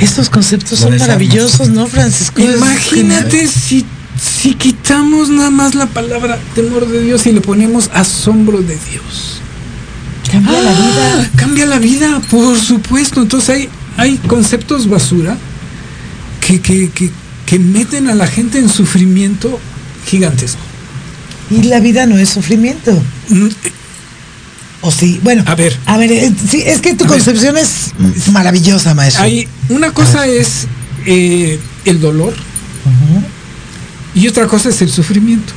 Estos 0.00 0.30
conceptos 0.30 0.78
son 0.78 0.96
maravillosos, 0.96 1.68
¿no, 1.68 1.86
Francisco? 1.86 2.40
Imagínate 2.40 3.46
si, 3.46 3.84
si 4.18 4.54
quitamos 4.54 5.28
nada 5.28 5.50
más 5.50 5.74
la 5.74 5.86
palabra 5.86 6.38
temor 6.54 6.88
de 6.88 7.02
Dios 7.02 7.26
y 7.26 7.32
le 7.32 7.40
ponemos 7.42 7.90
asombro 7.92 8.62
de 8.62 8.78
Dios. 8.90 9.40
Cambia 10.30 10.62
la 10.62 10.70
Ah, 10.70 10.74
vida. 10.74 11.30
Cambia 11.36 11.66
la 11.66 11.78
vida, 11.78 12.20
por 12.30 12.58
supuesto. 12.58 13.20
Entonces 13.20 13.50
hay, 13.50 13.68
hay 13.98 14.16
conceptos 14.18 14.88
basura 14.88 15.36
que, 16.40 16.60
que, 16.60 16.88
que, 16.90 17.10
que 17.44 17.58
meten 17.58 18.08
a 18.08 18.14
la 18.14 18.26
gente 18.26 18.58
en 18.58 18.68
sufrimiento 18.70 19.58
gigantesco. 20.06 20.60
Y 21.50 21.64
la 21.64 21.80
vida 21.80 22.06
no 22.06 22.16
es 22.16 22.28
sufrimiento. 22.30 22.96
Mm, 23.30 23.48
¿O 24.82 24.90
sí? 24.90 25.20
Bueno, 25.22 25.44
A 25.46 25.54
ver. 25.54 25.78
A 25.86 25.96
ver, 25.98 26.10
eh, 26.10 26.32
sí, 26.48 26.62
es 26.64 26.80
que 26.80 26.94
tu 26.94 27.04
ver. 27.04 27.14
concepción 27.14 27.56
es 27.58 27.92
maravillosa, 28.32 28.94
maestro. 28.94 29.22
Hay, 29.22 29.46
una 29.68 29.92
cosa 29.92 30.26
es 30.26 30.66
eh, 31.06 31.58
el 31.84 32.00
dolor 32.00 32.34
y 34.14 34.26
otra 34.26 34.46
cosa 34.46 34.70
es 34.70 34.82
el 34.82 34.90
sufrimiento. 34.90 35.52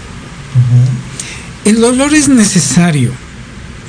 El 1.66 1.80
dolor 1.80 2.14
es 2.14 2.28
necesario. 2.28 3.12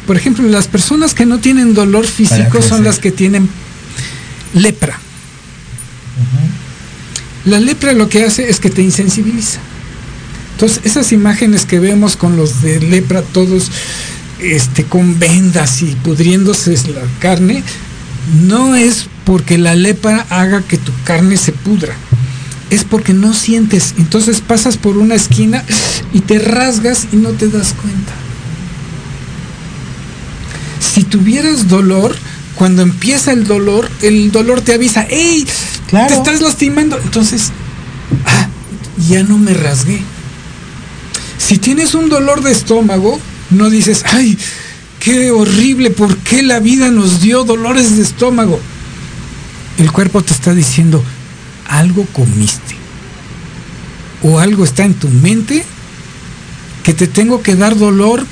Por 0.06 0.16
ejemplo, 0.16 0.46
las 0.48 0.68
personas 0.68 1.14
que 1.14 1.26
no 1.26 1.38
tienen 1.38 1.74
dolor 1.74 2.06
físico 2.06 2.62
son 2.62 2.84
las 2.84 2.98
que 2.98 3.10
tienen 3.10 3.48
lepra. 4.54 4.98
La 7.44 7.60
lepra 7.60 7.92
lo 7.92 8.08
que 8.08 8.24
hace 8.24 8.48
es 8.48 8.60
que 8.60 8.70
te 8.70 8.82
insensibiliza. 8.82 9.60
Entonces, 10.54 10.80
esas 10.84 11.10
imágenes 11.12 11.66
que 11.66 11.80
vemos 11.80 12.16
con 12.16 12.36
los 12.36 12.62
de 12.62 12.80
lepra, 12.80 13.22
todos 13.22 13.70
este, 14.38 14.84
con 14.84 15.18
vendas 15.18 15.82
y 15.82 15.96
pudriéndose 15.96 16.72
la 16.92 17.02
carne, 17.18 17.64
no 18.42 18.76
es 18.76 19.06
porque 19.24 19.58
la 19.58 19.74
lepra 19.74 20.26
haga 20.30 20.62
que 20.62 20.78
tu 20.78 20.92
carne 21.04 21.36
se 21.36 21.52
pudra. 21.52 21.94
Es 22.70 22.84
porque 22.84 23.12
no 23.12 23.34
sientes. 23.34 23.94
Entonces 23.98 24.40
pasas 24.40 24.76
por 24.76 24.96
una 24.96 25.16
esquina 25.16 25.64
y 26.12 26.20
te 26.20 26.38
rasgas 26.38 27.08
y 27.12 27.16
no 27.16 27.30
te 27.30 27.48
das 27.48 27.74
cuenta. 27.74 28.12
Si 30.94 31.02
tuvieras 31.02 31.68
dolor, 31.68 32.14
cuando 32.54 32.82
empieza 32.82 33.32
el 33.32 33.44
dolor, 33.44 33.90
el 34.02 34.30
dolor 34.30 34.60
te 34.60 34.74
avisa, 34.74 35.02
¡Ey! 35.10 35.46
Claro. 35.88 36.08
Te 36.08 36.14
estás 36.14 36.40
lastimando. 36.40 36.98
Entonces, 37.02 37.50
ah, 38.24 38.48
ya 39.08 39.24
no 39.24 39.36
me 39.38 39.52
rasgué. 39.52 40.00
Si 41.38 41.58
tienes 41.58 41.94
un 41.94 42.08
dolor 42.08 42.42
de 42.42 42.52
estómago, 42.52 43.20
no 43.50 43.70
dices, 43.70 44.04
¡ay! 44.06 44.38
¡Qué 45.00 45.30
horrible! 45.30 45.90
¿Por 45.90 46.16
qué 46.18 46.42
la 46.42 46.60
vida 46.60 46.90
nos 46.90 47.20
dio 47.20 47.44
dolores 47.44 47.96
de 47.96 48.02
estómago? 48.02 48.58
El 49.78 49.92
cuerpo 49.92 50.22
te 50.22 50.32
está 50.32 50.54
diciendo, 50.54 51.04
algo 51.68 52.06
comiste. 52.12 52.76
O 54.22 54.38
algo 54.38 54.64
está 54.64 54.84
en 54.84 54.94
tu 54.94 55.08
mente 55.08 55.64
que 56.82 56.94
te 56.94 57.06
tengo 57.06 57.42
que 57.42 57.56
dar 57.56 57.76
dolor 57.76 58.24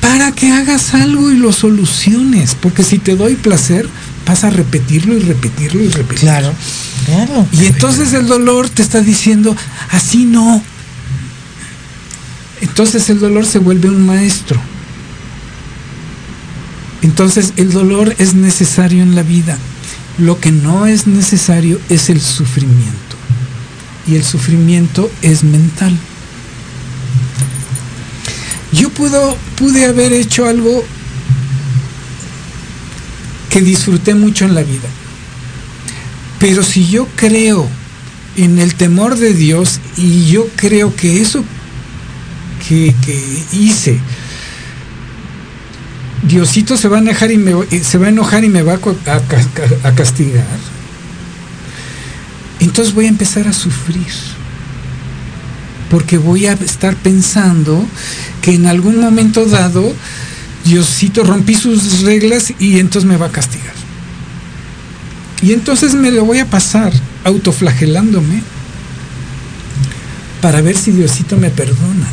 para 0.00 0.32
que 0.32 0.50
hagas 0.50 0.94
algo 0.94 1.30
y 1.30 1.36
lo 1.36 1.52
soluciones. 1.52 2.56
Porque 2.60 2.82
si 2.82 2.98
te 2.98 3.14
doy 3.14 3.34
placer, 3.34 3.88
vas 4.26 4.44
a 4.44 4.50
repetirlo 4.50 5.14
y 5.16 5.20
repetirlo 5.20 5.82
y 5.82 5.88
repetirlo. 5.88 6.30
Claro, 6.30 6.54
claro. 7.06 7.46
Y 7.52 7.66
entonces 7.66 8.12
el 8.12 8.26
dolor 8.26 8.68
te 8.68 8.82
está 8.82 9.00
diciendo, 9.00 9.56
así 9.90 10.24
no. 10.24 10.62
Entonces 12.72 13.10
el 13.10 13.20
dolor 13.20 13.44
se 13.44 13.58
vuelve 13.58 13.90
un 13.90 14.06
maestro. 14.06 14.58
Entonces 17.02 17.52
el 17.58 17.70
dolor 17.70 18.14
es 18.16 18.32
necesario 18.32 19.02
en 19.02 19.14
la 19.14 19.22
vida. 19.22 19.58
Lo 20.16 20.40
que 20.40 20.52
no 20.52 20.86
es 20.86 21.06
necesario 21.06 21.78
es 21.90 22.08
el 22.08 22.18
sufrimiento. 22.18 23.16
Y 24.06 24.14
el 24.14 24.24
sufrimiento 24.24 25.10
es 25.20 25.44
mental. 25.44 25.94
Yo 28.72 28.88
pude 28.88 29.84
haber 29.84 30.14
hecho 30.14 30.46
algo 30.46 30.82
que 33.50 33.60
disfruté 33.60 34.14
mucho 34.14 34.46
en 34.46 34.54
la 34.54 34.62
vida. 34.62 34.88
Pero 36.38 36.62
si 36.62 36.88
yo 36.88 37.06
creo 37.16 37.68
en 38.38 38.58
el 38.58 38.76
temor 38.76 39.18
de 39.18 39.34
Dios 39.34 39.78
y 39.98 40.24
yo 40.24 40.48
creo 40.56 40.96
que 40.96 41.20
eso 41.20 41.44
que, 42.68 42.94
hice, 43.52 43.98
Diosito 46.22 46.76
se 46.76 46.88
va 46.88 46.98
a 46.98 47.00
enojar 47.00 47.32
y 47.32 47.38
me, 47.38 47.52
eh, 47.70 47.82
se 47.82 47.98
va 47.98 48.06
a 48.06 48.10
enojar 48.10 48.44
y 48.44 48.48
me 48.48 48.62
va 48.62 48.74
a, 48.74 49.88
a 49.88 49.94
castigar. 49.94 50.46
Entonces 52.60 52.94
voy 52.94 53.06
a 53.06 53.08
empezar 53.08 53.48
a 53.48 53.52
sufrir. 53.52 54.06
Porque 55.90 56.16
voy 56.16 56.46
a 56.46 56.52
estar 56.52 56.94
pensando 56.96 57.84
que 58.40 58.54
en 58.54 58.66
algún 58.66 58.98
momento 59.00 59.44
dado 59.44 59.92
Diosito 60.64 61.24
rompí 61.24 61.54
sus 61.54 62.02
reglas 62.02 62.54
y 62.58 62.78
entonces 62.78 63.08
me 63.08 63.16
va 63.16 63.26
a 63.26 63.32
castigar. 63.32 63.74
Y 65.42 65.52
entonces 65.52 65.94
me 65.94 66.12
lo 66.12 66.24
voy 66.24 66.38
a 66.38 66.46
pasar 66.46 66.92
autoflagelándome 67.24 68.42
para 70.40 70.60
ver 70.60 70.76
si 70.76 70.92
Diosito 70.92 71.36
me 71.36 71.50
perdona. 71.50 72.06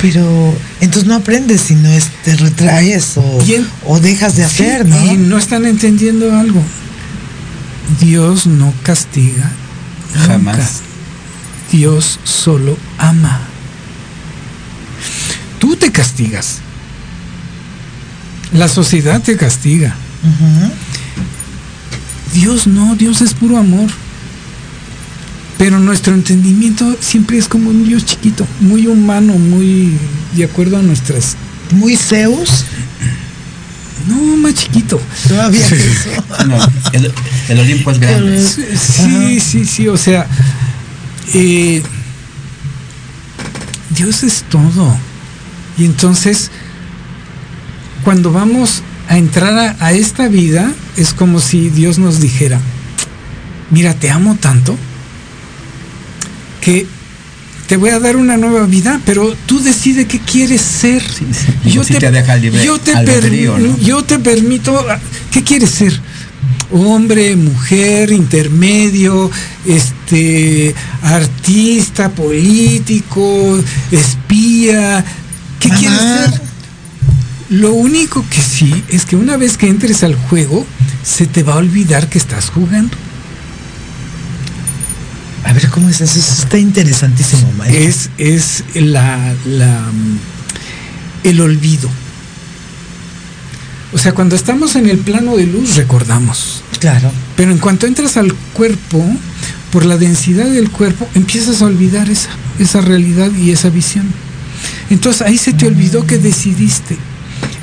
Pero 0.00 0.54
entonces 0.80 1.08
no 1.08 1.14
aprendes 1.14 1.62
si 1.62 1.74
no 1.74 1.88
es, 1.88 2.08
te 2.24 2.36
retraes 2.36 3.16
o, 3.16 3.42
o 3.86 4.00
dejas 4.00 4.36
de 4.36 4.42
Sí, 4.48 4.64
hacer, 4.64 4.86
¿no? 4.86 5.12
Y 5.12 5.16
no 5.16 5.38
están 5.38 5.64
entendiendo 5.64 6.36
algo. 6.36 6.62
Dios 8.00 8.46
no 8.46 8.72
castiga. 8.82 9.50
Jamás. 10.26 10.56
nunca. 10.56 10.70
Dios 11.72 12.20
solo 12.24 12.76
ama. 12.98 13.40
Tú 15.58 15.76
te 15.76 15.90
castigas. 15.90 16.58
La 18.52 18.68
sociedad 18.68 19.20
te 19.22 19.36
castiga. 19.36 19.94
Dios 22.32 22.66
no, 22.66 22.94
Dios 22.94 23.20
es 23.22 23.34
puro 23.34 23.56
amor. 23.58 23.88
Pero 25.58 25.78
nuestro 25.78 26.14
entendimiento 26.14 26.96
siempre 27.00 27.38
es 27.38 27.46
como 27.48 27.70
un 27.70 27.84
Dios 27.84 28.04
chiquito, 28.04 28.46
muy 28.60 28.86
humano, 28.86 29.34
muy 29.34 29.96
de 30.34 30.44
acuerdo 30.44 30.78
a 30.78 30.82
nuestras... 30.82 31.36
Muy 31.70 31.96
Zeus, 31.96 32.64
No, 34.08 34.36
más 34.36 34.54
chiquito. 34.54 35.00
todavía 35.28 35.66
que 35.68 35.76
eso. 35.76 36.46
No, 36.46 36.58
el, 36.92 37.12
el 37.48 37.58
Olimpo 37.60 37.90
es 37.90 37.98
grande. 38.00 38.44
Sí, 38.46 38.64
sí, 38.76 39.40
sí, 39.40 39.64
sí, 39.64 39.88
o 39.88 39.96
sea, 39.96 40.26
eh, 41.32 41.82
Dios 43.96 44.22
es 44.24 44.42
todo. 44.50 44.94
Y 45.78 45.84
entonces, 45.84 46.50
cuando 48.02 48.32
vamos 48.32 48.82
a 49.08 49.16
entrar 49.18 49.56
a, 49.58 49.76
a 49.84 49.92
esta 49.92 50.28
vida, 50.28 50.70
es 50.96 51.14
como 51.14 51.40
si 51.40 51.70
Dios 51.70 51.98
nos 51.98 52.20
dijera, 52.20 52.60
mira, 53.70 53.94
te 53.94 54.10
amo 54.10 54.36
tanto 54.40 54.76
que 56.64 56.86
te 57.68 57.76
voy 57.76 57.90
a 57.90 57.98
dar 57.98 58.16
una 58.16 58.36
nueva 58.36 58.66
vida, 58.66 59.00
pero 59.04 59.34
tú 59.46 59.60
decide 59.60 60.06
qué 60.06 60.18
quieres 60.18 60.60
ser. 60.60 61.02
Sí, 61.02 61.26
sí. 61.32 61.70
Sí 61.84 61.94
te 61.94 62.38
libre 62.38 62.64
yo 62.64 62.78
te 62.78 62.92
yo 63.82 64.02
te 64.04 64.18
permito, 64.18 64.84
¿qué 65.30 65.42
quieres 65.42 65.70
ser? 65.70 66.00
Hombre, 66.70 67.36
mujer, 67.36 68.10
intermedio, 68.10 69.30
este, 69.64 70.74
artista, 71.02 72.10
político, 72.10 73.62
espía, 73.90 75.04
¿qué 75.60 75.68
Mamá. 75.68 75.80
quieres 75.80 76.00
ser? 76.00 76.42
Lo 77.50 77.74
único 77.74 78.24
que 78.28 78.40
sí 78.40 78.82
es 78.88 79.04
que 79.04 79.16
una 79.16 79.36
vez 79.36 79.56
que 79.56 79.68
entres 79.68 80.02
al 80.02 80.14
juego, 80.14 80.66
se 81.02 81.26
te 81.26 81.42
va 81.42 81.54
a 81.54 81.56
olvidar 81.56 82.08
que 82.08 82.18
estás 82.18 82.50
jugando. 82.50 82.96
A 85.44 85.52
ver, 85.52 85.68
¿cómo 85.70 85.88
es 85.88 86.00
eso? 86.00 86.18
Eso 86.18 86.42
está 86.42 86.58
interesantísimo, 86.58 87.50
maestro. 87.58 87.82
Es, 87.82 88.10
es 88.18 88.64
la, 88.74 89.34
la, 89.46 89.82
el 91.22 91.40
olvido. 91.40 91.88
O 93.92 93.98
sea, 93.98 94.12
cuando 94.12 94.34
estamos 94.34 94.74
en 94.74 94.88
el 94.88 94.98
plano 94.98 95.36
de 95.36 95.46
luz, 95.46 95.76
recordamos. 95.76 96.64
Claro. 96.80 97.12
Pero 97.36 97.52
en 97.52 97.58
cuanto 97.58 97.86
entras 97.86 98.16
al 98.16 98.32
cuerpo, 98.52 99.04
por 99.70 99.84
la 99.84 99.96
densidad 99.96 100.46
del 100.46 100.70
cuerpo, 100.70 101.08
empiezas 101.14 101.62
a 101.62 101.66
olvidar 101.66 102.10
esa, 102.10 102.30
esa 102.58 102.80
realidad 102.80 103.30
y 103.32 103.50
esa 103.50 103.68
visión. 103.70 104.06
Entonces 104.90 105.22
ahí 105.22 105.38
se 105.38 105.52
te 105.52 105.66
olvidó 105.66 106.06
que 106.06 106.18
decidiste. 106.18 106.96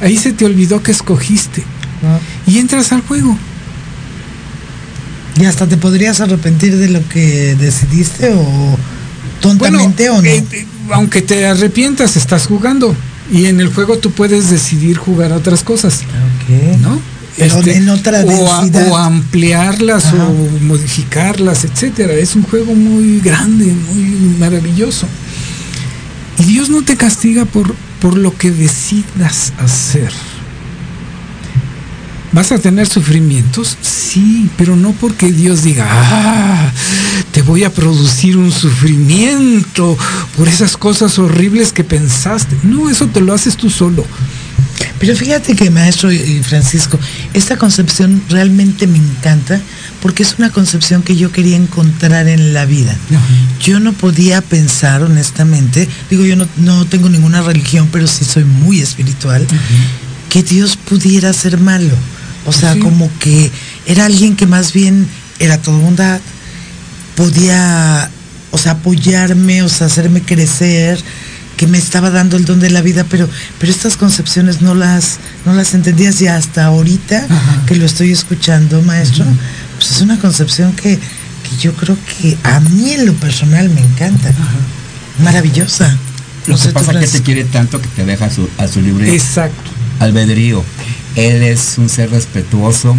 Ahí 0.02 0.18
se 0.18 0.34
te 0.34 0.46
olvidó 0.46 0.82
que 0.82 0.92
escogiste. 0.92 1.64
Y 2.48 2.58
entras 2.60 2.92
al 2.92 3.02
juego. 3.02 3.38
Y 5.40 5.46
hasta 5.46 5.68
te 5.68 5.78
podrías 5.78 6.20
arrepentir 6.20 6.78
de 6.78 6.90
lo 6.90 7.08
que 7.08 7.56
decidiste 7.56 8.34
o 8.34 8.78
tontamente 9.40 10.10
o 10.10 10.22
no. 10.22 10.28
eh, 10.28 10.44
eh, 10.52 10.66
aunque 10.92 11.22
te 11.22 11.46
arrepientas, 11.46 12.18
estás 12.18 12.48
jugando. 12.48 12.96
Y 13.32 13.46
en 13.46 13.62
el 13.62 13.74
juego 13.74 13.98
tú 13.98 14.12
puedes 14.12 14.50
decidir 14.50 14.98
jugar 14.98 15.32
a 15.32 15.38
otras 15.38 15.64
cosas. 15.64 16.02
¿no? 16.82 17.00
Pero 17.38 17.62
en 17.72 17.88
otra 17.90 18.26
o, 18.26 18.52
a- 18.52 18.66
o 18.90 18.98
ampliarlas 18.98 20.06
Ajá. 20.08 20.26
o 20.28 20.60
modificarlas, 20.64 21.64
etcétera. 21.64 22.14
Es 22.14 22.36
un 22.36 22.44
juego 22.44 22.76
muy 22.76 23.22
grande, 23.22 23.66
muy 23.94 24.36
maravilloso. 24.38 25.08
Y 26.40 26.44
Dios 26.44 26.70
no 26.70 26.82
te 26.84 26.98
castiga 26.98 27.46
por, 27.46 27.74
por 28.02 28.18
lo 28.18 28.36
que 28.38 28.52
decidas 28.52 29.54
hacer. 29.60 30.12
¿Vas 32.34 32.52
a 32.54 32.58
tener 32.60 32.88
sufrimientos? 32.88 33.78
Sí, 33.82 34.50
pero 34.58 34.76
no 34.78 34.94
porque 34.94 35.32
Dios 35.34 35.64
diga, 35.64 35.86
ah, 35.90 36.72
te 37.32 37.42
voy 37.42 37.66
a 37.66 37.74
producir 37.74 38.38
un 38.38 38.52
sufrimiento 38.54 39.98
por 40.38 40.48
esas 40.48 40.78
cosas 40.78 41.20
horribles 41.20 41.74
que 41.74 41.84
pensaste. 41.84 42.56
No, 42.64 42.90
eso 42.90 43.08
te 43.08 43.20
lo 43.20 43.34
haces 43.34 43.58
tú 43.58 43.70
solo. 43.70 44.06
Pero 44.98 45.16
fíjate 45.16 45.56
que 45.56 45.70
maestro 45.70 46.12
y- 46.12 46.42
Francisco, 46.42 46.98
esta 47.34 47.58
concepción 47.58 48.24
realmente 48.30 48.88
me 48.88 48.98
encanta 48.98 49.60
porque 50.02 50.24
es 50.24 50.36
una 50.40 50.50
concepción 50.52 51.04
que 51.04 51.16
yo 51.18 51.32
quería 51.32 51.58
encontrar 51.58 52.28
en 52.30 52.54
la 52.54 52.66
vida. 52.66 52.96
Yo 53.62 53.80
no 53.82 53.92
podía 53.94 54.42
pensar 54.42 55.04
honestamente, 55.04 55.88
digo 56.10 56.24
yo 56.26 56.36
no, 56.38 56.48
no 56.58 56.86
tengo 56.86 57.10
ninguna 57.10 57.42
religión, 57.42 57.90
pero 57.92 58.08
sí 58.08 58.24
soy 58.26 58.46
muy 58.46 58.80
espiritual, 58.80 59.46
que 60.30 60.44
Dios 60.44 60.78
pudiera 60.78 61.34
ser 61.34 61.60
malo. 61.60 61.94
O 62.46 62.52
sea, 62.52 62.74
Sí. 62.74 62.80
como 62.80 63.10
que 63.20 63.52
era 63.86 64.06
alguien 64.06 64.36
que 64.36 64.46
más 64.48 64.74
bien 64.74 65.08
era 65.40 65.58
todo 65.62 65.78
bondad, 65.80 66.20
podía, 67.16 68.10
o 68.52 68.58
sea, 68.58 68.74
apoyarme, 68.74 69.62
o 69.64 69.70
sea, 69.70 69.88
hacerme 69.88 70.22
crecer, 70.22 71.00
que 71.58 71.68
me 71.68 71.78
estaba 71.78 72.10
dando 72.10 72.38
el 72.38 72.46
don 72.46 72.60
de 72.60 72.72
la 72.72 72.82
vida, 72.82 73.06
pero, 73.10 73.30
pero 73.60 73.72
estas 73.72 73.96
concepciones 73.98 74.62
no 74.62 74.74
las, 74.74 75.20
no 75.46 75.54
las 75.54 75.74
entendías 75.76 76.20
y 76.22 76.28
hasta 76.28 76.66
ahorita 76.66 77.26
Ajá. 77.30 77.66
que 77.68 77.76
lo 77.76 77.86
estoy 77.86 78.12
escuchando, 78.12 78.82
maestro, 78.82 79.26
pues 79.78 79.92
es 79.92 80.02
una 80.02 80.18
concepción 80.20 80.74
que, 80.74 80.96
que 80.98 81.58
yo 81.62 81.74
creo 81.74 81.98
que 82.20 82.36
a 82.44 82.60
mí 82.62 82.92
en 82.94 83.06
lo 83.06 83.14
personal 83.14 83.70
me 83.70 83.82
encanta. 83.82 84.32
Maravillosa. 85.24 85.96
Lo 86.48 86.56
No 86.58 86.62
que 86.64 86.70
pasa 86.70 86.92
es 87.00 87.12
que 87.12 87.18
te 87.20 87.24
quiere 87.24 87.44
tanto 87.44 87.80
que 87.80 87.88
te 87.90 88.06
deja 88.06 88.26
a 88.26 88.30
su, 88.32 88.50
a 88.58 88.68
su 88.68 88.82
libre 88.82 89.14
Exacto. 89.14 89.70
albedrío. 90.00 90.64
Él 91.16 91.44
es 91.44 91.78
un 91.78 91.90
ser 91.90 92.10
respetuoso 92.12 92.96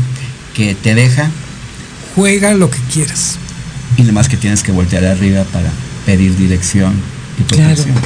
que 0.54 0.74
te 0.74 0.94
deja 0.94 1.30
Juega 2.14 2.52
lo 2.54 2.70
que 2.70 2.78
quieras. 2.92 3.36
y 3.96 4.02
lo 4.02 4.12
más 4.12 4.28
que 4.28 4.36
tienes 4.36 4.62
que 4.62 4.72
voltear 4.72 5.04
arriba 5.04 5.44
para 5.44 5.70
pedir 6.06 6.36
dirección 6.36 6.92
y 7.38 7.42
Claro. 7.44 7.74
protección. 7.74 7.96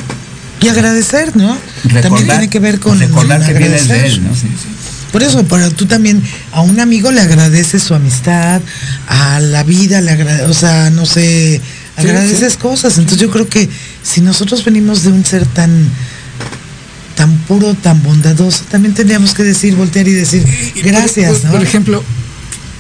Y 0.61 0.69
agradecer, 0.69 1.37
¿no? 1.37 1.57
también 2.03 2.27
tiene 2.27 2.49
que 2.49 2.59
ver 2.61 2.81
con 2.81 2.99
recordar 2.99 3.45
que 3.45 3.53
vienes 3.53 3.89
de 3.89 4.07
él, 4.07 4.23
¿no? 4.25 4.35
Sí, 4.35 4.43
sí. 4.49 4.69
Por 5.13 5.23
eso, 5.23 5.45
pero 5.45 5.71
tú 5.71 5.87
también 5.87 6.23
a 6.53 6.63
un 6.63 6.79
amigo 6.81 7.11
le 7.11 7.21
agradeces 7.21 7.83
su 7.83 7.95
amistad, 7.95 8.61
a 9.07 9.41
la 9.41 9.63
vida 9.65 10.01
le 10.01 10.11
agradeces, 10.13 10.49
o 10.49 10.55
sea, 10.55 10.91
no 10.91 11.05
sé, 11.07 11.61
agradeces 11.97 12.53
sí. 12.55 12.59
cosas. 12.59 12.99
Entonces 12.99 13.21
yo 13.21 13.31
creo 13.31 13.49
que 13.49 13.69
si 14.03 14.21
nosotros 14.21 14.65
venimos 14.65 15.03
de 15.05 15.13
un 15.13 15.25
ser 15.25 15.47
tan 15.47 15.89
tan 17.17 17.37
puro, 17.49 17.75
tan 17.75 18.01
bondadoso, 18.03 18.63
también 18.71 18.95
tendríamos 18.95 19.35
que 19.35 19.43
decir, 19.43 19.75
voltear 19.75 20.07
y 20.07 20.13
decir, 20.13 20.45
por- 20.45 20.83
gracias, 20.85 21.33
por, 21.39 21.45
¿no? 21.47 21.51
por 21.53 21.63
ejemplo, 21.63 22.05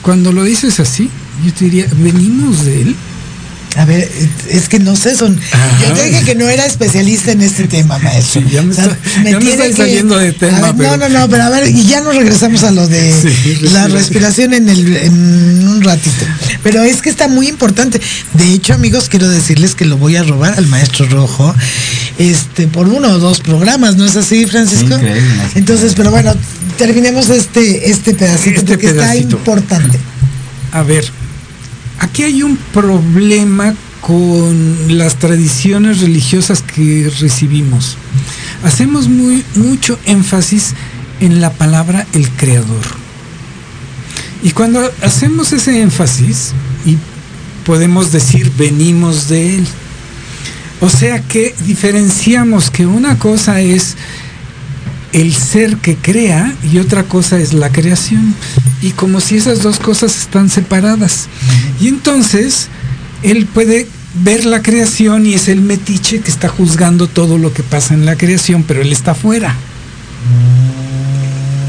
cuando 0.03 0.31
lo 0.33 0.45
dices 0.45 0.79
así, 0.79 1.11
yo 1.45 1.53
te 1.53 1.65
diría, 1.65 1.87
venimos 1.99 2.65
de 2.65 2.83
él. 2.83 2.97
A 3.77 3.85
ver, 3.85 4.11
es 4.49 4.71
que 4.71 4.79
no 4.79 4.97
sé, 4.97 5.15
son. 5.17 5.39
Ajá. 5.53 5.87
Yo 5.87 5.93
te 5.93 6.05
dije 6.09 6.25
que 6.25 6.35
no 6.35 6.49
era 6.49 6.65
especialista 6.65 7.33
en 7.33 7.43
este 7.43 7.65
tema, 7.69 7.99
maestro. 7.99 8.41
Sí, 8.41 8.47
ya 8.51 8.63
me 8.63 8.71
está- 8.71 8.97
ya 9.17 9.21
me 9.23 9.35
tiene 9.35 9.51
estoy 9.67 9.73
saliendo 9.75 10.17
de 10.17 10.33
tema, 10.33 10.73
ver, 10.73 10.75
pero- 10.79 10.97
No, 10.97 11.09
no, 11.09 11.19
no, 11.21 11.29
pero 11.29 11.43
a 11.43 11.51
ver, 11.51 11.69
y 11.69 11.85
ya 11.85 12.01
nos 12.01 12.17
regresamos 12.17 12.63
a 12.63 12.71
lo 12.71 12.89
de 12.89 13.13
Sí, 13.13 13.29
la 13.65 13.87
respiración. 13.87 13.93
respiración 13.93 14.55
en, 14.55 14.69
el, 14.71 14.97
en 14.97 15.69
un 15.69 15.83
ratito. 15.83 16.25
Pero 16.67 16.83
es 16.83 17.01
que 17.01 17.11
está 17.11 17.29
muy 17.29 17.47
importante. 17.47 18.01
De 18.35 18.53
hecho, 18.53 18.75
amigos, 18.75 19.09
quiero 19.09 19.29
decirles 19.29 19.77
que 19.77 19.85
lo 19.85 19.99
voy 19.99 20.17
a 20.17 20.25
robar 20.25 20.55
al 20.55 20.67
maestro 20.67 21.07
Rojo 21.07 21.55
este 22.19 22.67
por 22.67 22.89
uno 22.89 23.09
o 23.09 23.19
dos 23.21 23.39
programas, 23.39 23.95
¿no 23.95 24.05
es 24.05 24.17
así, 24.17 24.47
Francisco? 24.47 24.97
Increíble. 24.97 25.43
Entonces, 25.55 25.95
pero 25.95 26.11
bueno, 26.11 26.35
terminemos 26.77 27.29
este, 27.29 27.89
este 27.89 28.15
pedacito 28.15 28.59
Este 28.59 28.73
porque 28.73 28.89
pedacito. 28.89 29.37
está 29.37 29.39
importante. 29.39 30.01
A 30.73 30.83
ver, 30.83 31.05
aquí 32.01 32.25
hay 32.25 32.43
un 32.43 32.57
problema 32.57 33.73
con 34.01 34.99
las 34.99 35.21
tradiciones 35.21 36.01
religiosas 36.01 36.63
que 36.63 37.09
recibimos. 37.21 37.97
Hacemos 38.65 39.07
muy 39.07 39.45
mucho 39.55 40.01
énfasis 40.05 40.75
en 41.21 41.41
la 41.41 41.53
palabra 41.53 42.09
el 42.13 42.29
creador. 42.31 42.96
Y 44.43 44.51
cuando 44.51 44.81
hacemos 45.03 45.53
ese 45.53 45.81
énfasis 45.81 46.53
y 46.85 46.97
podemos 47.65 48.13
decir 48.13 48.53
venimos 48.57 49.29
de 49.29 49.57
él. 49.57 49.67
O 50.81 50.91
sea 50.91 51.23
que 51.23 51.55
diferenciamos 51.67 52.71
que 52.71 52.87
una 52.87 53.19
cosa 53.19 53.61
es 53.61 53.97
el 55.13 55.35
ser 55.35 55.79
que 55.79 55.97
crea 55.97 56.55
y 56.71 56.79
otra 56.79 57.05
cosa 57.05 57.39
es 57.39 57.55
la 57.55 57.71
creación. 57.73 58.35
Y 58.83 58.91
como 58.91 59.21
si 59.21 59.37
esas 59.37 59.63
dos 59.63 59.79
cosas 59.79 60.17
están 60.17 60.51
separadas. 60.51 61.29
Y 61.81 61.89
entonces 61.89 62.69
él 63.23 63.47
puede 63.47 63.89
ver 64.23 64.45
la 64.45 64.63
creación 64.63 65.27
y 65.27 65.35
es 65.35 65.49
el 65.49 65.61
metiche 65.61 66.21
que 66.21 66.31
está 66.31 66.49
juzgando 66.49 67.07
todo 67.07 67.39
lo 67.39 67.53
que 67.53 67.63
pasa 67.63 67.95
en 67.95 68.07
la 68.07 68.17
creación, 68.17 68.63
pero 68.63 68.83
él 68.83 68.93
está 68.93 69.15
fuera. 69.15 69.55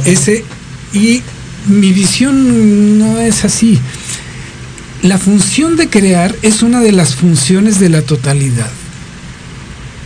Ese 0.05 0.45
y 0.93 1.21
mi 1.67 1.91
visión 1.91 2.97
no 2.99 3.19
es 3.19 3.45
así. 3.45 3.79
la 5.03 5.17
función 5.17 5.75
de 5.75 5.89
crear 5.89 6.35
es 6.41 6.63
una 6.63 6.81
de 6.81 6.91
las 6.91 7.15
funciones 7.15 7.79
de 7.79 7.89
la 7.89 8.01
totalidad, 8.01 8.69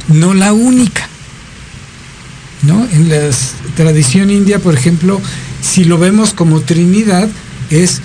no 0.09 0.33
la 0.33 0.53
única. 0.53 1.07
¿no? 2.63 2.87
En 2.91 3.09
la 3.09 3.29
tradición 3.75 4.29
india, 4.29 4.59
por 4.59 4.75
ejemplo, 4.75 5.19
si 5.61 5.83
lo 5.83 5.97
vemos 5.97 6.33
como 6.33 6.61
Trinidad, 6.61 7.27
es 7.69 8.01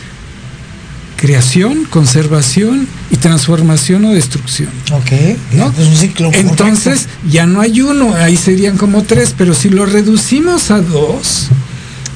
creación, 1.17 1.85
conservación 1.87 2.87
y 3.11 3.17
transformación 3.17 4.05
o 4.05 4.13
destrucción. 4.13 4.69
Ok. 4.93 5.37
¿no? 5.53 5.73
Es 5.79 5.87
un 5.87 5.97
ciclo 5.97 6.31
Entonces 6.33 7.09
ya 7.29 7.47
no 7.47 7.61
hay 7.61 7.81
uno, 7.81 8.15
ahí 8.15 8.37
serían 8.37 8.77
como 8.77 9.03
tres, 9.03 9.35
pero 9.37 9.55
si 9.55 9.71
lo 9.71 9.87
reducimos 9.87 10.71
a 10.71 10.81
dos, 10.81 11.49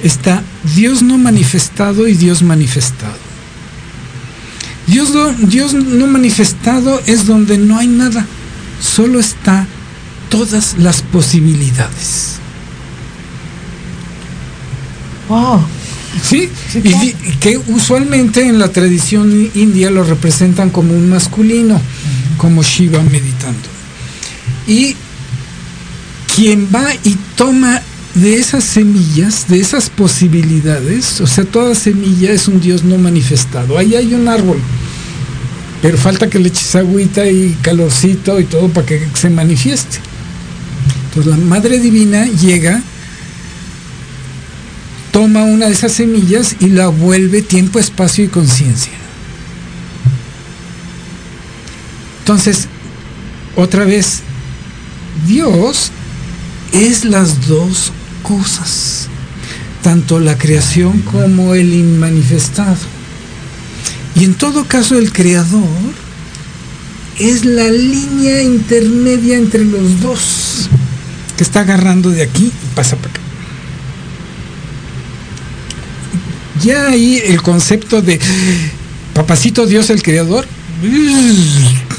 está 0.03 0.43
Dios 0.75 1.03
no 1.03 1.19
manifestado 1.19 2.07
y 2.07 2.15
Dios 2.15 2.43
manifestado. 2.43 3.31
Dios 4.87 5.11
no, 5.11 5.33
Dios 5.33 5.73
no 5.73 6.07
manifestado 6.07 7.01
es 7.07 7.27
donde 7.27 7.59
no 7.59 7.79
hay 7.79 7.87
nada, 7.87 8.27
solo 8.81 9.21
está 9.21 9.67
todas 10.29 10.77
las 10.79 11.03
posibilidades. 11.03 12.37
Wow. 15.29 15.61
¿Sí? 16.23 16.51
Sí, 16.73 16.79
y, 16.83 16.91
claro. 16.91 17.39
que 17.41 17.59
usualmente 17.73 18.47
en 18.47 18.59
la 18.59 18.69
tradición 18.69 19.51
india 19.55 19.91
lo 19.91 20.03
representan 20.03 20.71
como 20.71 20.93
un 20.93 21.09
masculino, 21.09 21.81
como 22.37 22.63
Shiva 22.63 23.01
meditando. 23.03 23.69
Y 24.67 24.97
quien 26.35 26.69
va 26.75 26.93
y 27.05 27.17
toma 27.37 27.81
de 28.15 28.39
esas 28.39 28.65
semillas, 28.65 29.47
de 29.49 29.61
esas 29.61 29.89
posibilidades, 29.89 31.21
o 31.21 31.27
sea, 31.27 31.45
toda 31.45 31.75
semilla 31.75 32.33
es 32.33 32.49
un 32.49 32.61
Dios 32.61 32.83
no 32.83 32.99
manifestado. 32.99 33.79
Ahí 33.79 33.95
hay 33.95 34.15
un 34.15 34.29
árbol, 34.29 34.59
pero 35.81 35.97
falta 35.97 36.29
que 36.29 36.39
le 36.39 36.49
eches 36.49 36.75
agüita 36.75 37.27
y 37.29 37.57
calorcito 37.63 38.41
y 38.41 38.45
todo 38.45 38.69
para 38.69 38.87
que 38.87 39.07
se 39.15 39.31
manifieste. 39.31 39.99
Entonces 41.09 41.31
la 41.31 41.37
Madre 41.37 41.79
Divina 41.79 42.27
llega, 42.27 42.83
toma 45.13 45.45
una 45.45 45.67
de 45.67 45.73
esas 45.73 45.93
semillas 45.93 46.57
y 46.61 46.69
la 46.69 46.89
vuelve 46.89 47.43
tiempo, 47.43 47.79
espacio 47.79 48.25
y 48.25 48.29
conciencia. 48.29 48.93
Entonces, 52.21 52.69
otra 53.57 53.85
vez, 53.85 54.21
Dios 55.27 55.91
es 56.73 57.05
las 57.05 57.49
dos 57.49 57.93
cosas, 58.23 59.09
tanto 59.83 60.21
la 60.21 60.37
creación 60.39 61.01
como 61.03 61.55
el 61.55 61.73
inmanifestado. 61.73 62.77
Y 64.15 64.25
en 64.25 64.35
todo 64.35 64.65
caso 64.65 64.99
el 64.99 65.13
creador 65.13 65.65
es 67.19 67.45
la 67.45 67.69
línea 67.69 68.43
intermedia 68.43 69.37
entre 69.37 69.65
los 69.65 70.01
dos, 70.01 70.69
que 71.37 71.43
está 71.43 71.61
agarrando 71.61 72.11
de 72.11 72.23
aquí 72.23 72.47
y 72.47 72.75
pasa 72.75 72.97
para 72.97 73.11
acá. 73.11 73.21
Ya 76.63 76.89
ahí 76.89 77.23
el 77.25 77.41
concepto 77.41 78.03
de 78.03 78.21
papacito 79.15 79.67
Dios 79.67 79.89
el 79.91 80.03
creador 80.03 80.47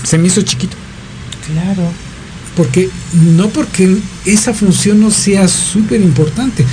se 0.04 0.18
me 0.18 0.28
hizo 0.28 0.42
chiquito. 0.42 0.76
Claro. 1.48 1.92
Porque 2.56 2.90
no 3.36 3.50
porque 3.50 3.98
esa 4.26 4.54
función 4.54 5.00
no 5.00 5.10
sea 5.10 5.48
súper 5.48 6.02
importante, 6.02 6.66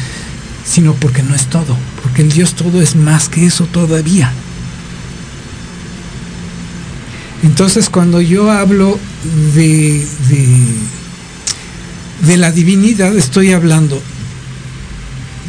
sino 0.65 0.95
porque 0.95 1.23
no 1.23 1.35
es 1.35 1.47
todo. 1.47 1.77
Porque 2.03 2.23
el 2.23 2.31
Dios 2.31 2.55
todo 2.55 2.83
es 2.83 2.97
más 2.97 3.29
que 3.29 3.47
eso 3.47 3.67
todavía. 3.67 4.33
Entonces 7.43 7.89
cuando 7.89 8.21
yo 8.21 8.51
hablo 8.51 8.99
de, 9.55 10.05
de, 12.27 12.37
la 12.37 12.51
divinidad, 12.51 13.17
estoy 13.17 13.53
hablando 13.53 14.03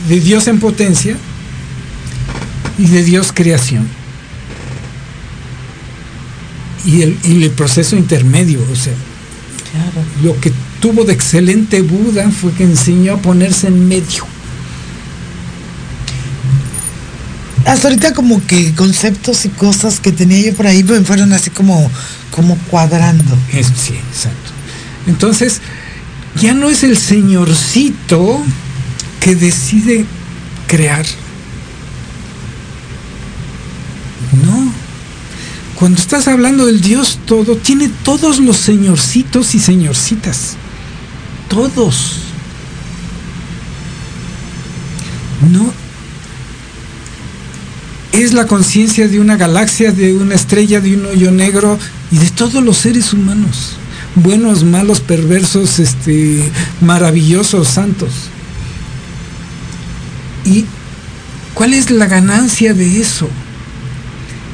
de 0.08 0.20
Dios 0.20 0.48
en 0.48 0.60
potencia 0.60 1.18
y 2.78 2.86
de 2.88 3.04
Dios 3.04 3.32
creación. 3.34 3.88
Y 6.86 7.02
el, 7.02 7.18
y 7.24 7.44
el 7.44 7.52
proceso 7.52 7.96
intermedio, 7.96 8.60
o 8.72 8.76
sea, 8.76 8.94
Claro. 9.72 10.08
lo 10.24 10.40
que 10.42 10.52
tuvo 10.82 11.04
de 11.04 11.14
excelente 11.14 11.82
Buda 11.82 12.30
fue 12.32 12.52
que 12.54 12.64
enseñó 12.64 13.14
a 13.14 13.18
ponerse 13.18 13.68
en 13.68 13.88
medio. 13.88 14.26
Hasta 17.66 17.90
ahorita 17.90 18.14
como 18.14 18.46
que 18.48 18.74
conceptos 18.74 19.46
y 19.46 19.50
cosas 19.50 20.00
que 20.00 20.12
tenía 20.12 20.40
yo 20.42 20.54
por 20.56 20.66
ahí 20.66 20.84
me 20.84 21.02
fueron 21.02 21.34
así 21.34 21.50
como, 21.52 21.90
como 22.32 22.58
cuadrando. 22.70 23.38
Es- 23.54 23.68
sí, 23.68 23.94
exacto. 24.12 24.52
Entonces, 25.08 25.62
ya 26.42 26.54
no 26.54 26.70
es 26.70 26.84
el 26.84 26.98
señorcito 26.98 28.42
que 29.20 29.36
decide 29.36 30.06
crear. 30.68 31.06
No. 34.46 34.69
Cuando 35.80 36.02
estás 36.02 36.28
hablando 36.28 36.66
del 36.66 36.82
Dios 36.82 37.20
todo, 37.26 37.56
tiene 37.56 37.90
todos 38.04 38.40
los 38.40 38.58
señorcitos 38.58 39.56
y 39.56 39.60
señorcitas. 39.60 40.58
Todos. 41.48 42.18
No. 45.50 45.72
Es 48.12 48.34
la 48.34 48.46
conciencia 48.46 49.08
de 49.08 49.22
una 49.22 49.38
galaxia, 49.38 49.94
de 49.94 50.14
una 50.14 50.36
estrella, 50.36 50.82
de 50.82 50.98
un 50.98 51.06
hoyo 51.06 51.32
negro 51.32 51.80
y 52.12 52.18
de 52.18 52.30
todos 52.30 52.62
los 52.62 52.76
seres 52.76 53.14
humanos. 53.14 53.78
Buenos, 54.16 54.66
malos, 54.66 55.00
perversos, 55.00 55.80
este, 55.80 56.52
maravillosos, 56.82 57.70
santos. 57.70 58.10
¿Y 60.44 60.66
cuál 61.54 61.74
es 61.74 61.90
la 61.90 62.08
ganancia 62.08 62.74
de 62.74 63.00
eso? 63.00 63.30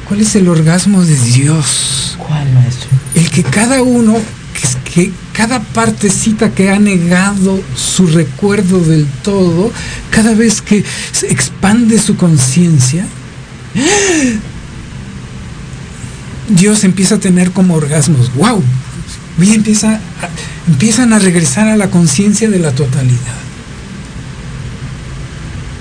¿Cuál 0.08 0.20
es 0.20 0.36
el 0.36 0.48
orgasmo 0.48 1.04
de 1.04 1.16
Dios? 1.16 2.16
¿Cuál, 2.18 2.52
maestro? 2.52 2.88
El 3.14 3.30
que 3.30 3.42
cada 3.42 3.82
uno, 3.82 4.14
que, 4.14 4.90
que 4.92 5.12
cada 5.32 5.60
partecita 5.60 6.50
que 6.52 6.70
ha 6.70 6.78
negado 6.78 7.60
su 7.74 8.06
recuerdo 8.06 8.78
del 8.80 9.06
todo, 9.22 9.72
cada 10.10 10.34
vez 10.34 10.62
que 10.62 10.84
se 11.12 11.30
expande 11.32 11.98
su 11.98 12.16
conciencia, 12.16 13.06
Dios 16.48 16.84
empieza 16.84 17.16
a 17.16 17.18
tener 17.18 17.50
como 17.50 17.74
orgasmos. 17.74 18.32
¡Wow! 18.34 18.62
Y 19.40 19.54
empieza 19.54 19.94
a- 19.94 20.00
empiezan 20.68 21.12
a 21.12 21.18
regresar 21.18 21.68
a 21.68 21.76
la 21.76 21.90
conciencia 21.90 22.48
de 22.48 22.58
la 22.58 22.72
totalidad. 22.72 23.18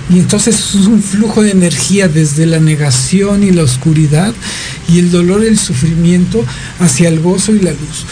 Y 0.09 0.19
entonces 0.19 0.55
es 0.55 0.75
un 0.75 1.01
flujo 1.01 1.41
de 1.41 1.51
energía 1.51 2.07
desde 2.07 2.45
la 2.45 2.59
negación 2.59 3.43
y 3.43 3.51
la 3.51 3.63
oscuridad 3.63 4.33
y 4.87 4.99
el 4.99 5.11
dolor 5.11 5.43
y 5.43 5.47
el 5.47 5.57
sufrimiento 5.57 6.45
hacia 6.79 7.09
el 7.09 7.19
gozo 7.19 7.53
y 7.53 7.59
la 7.59 7.71
luz. 7.71 8.05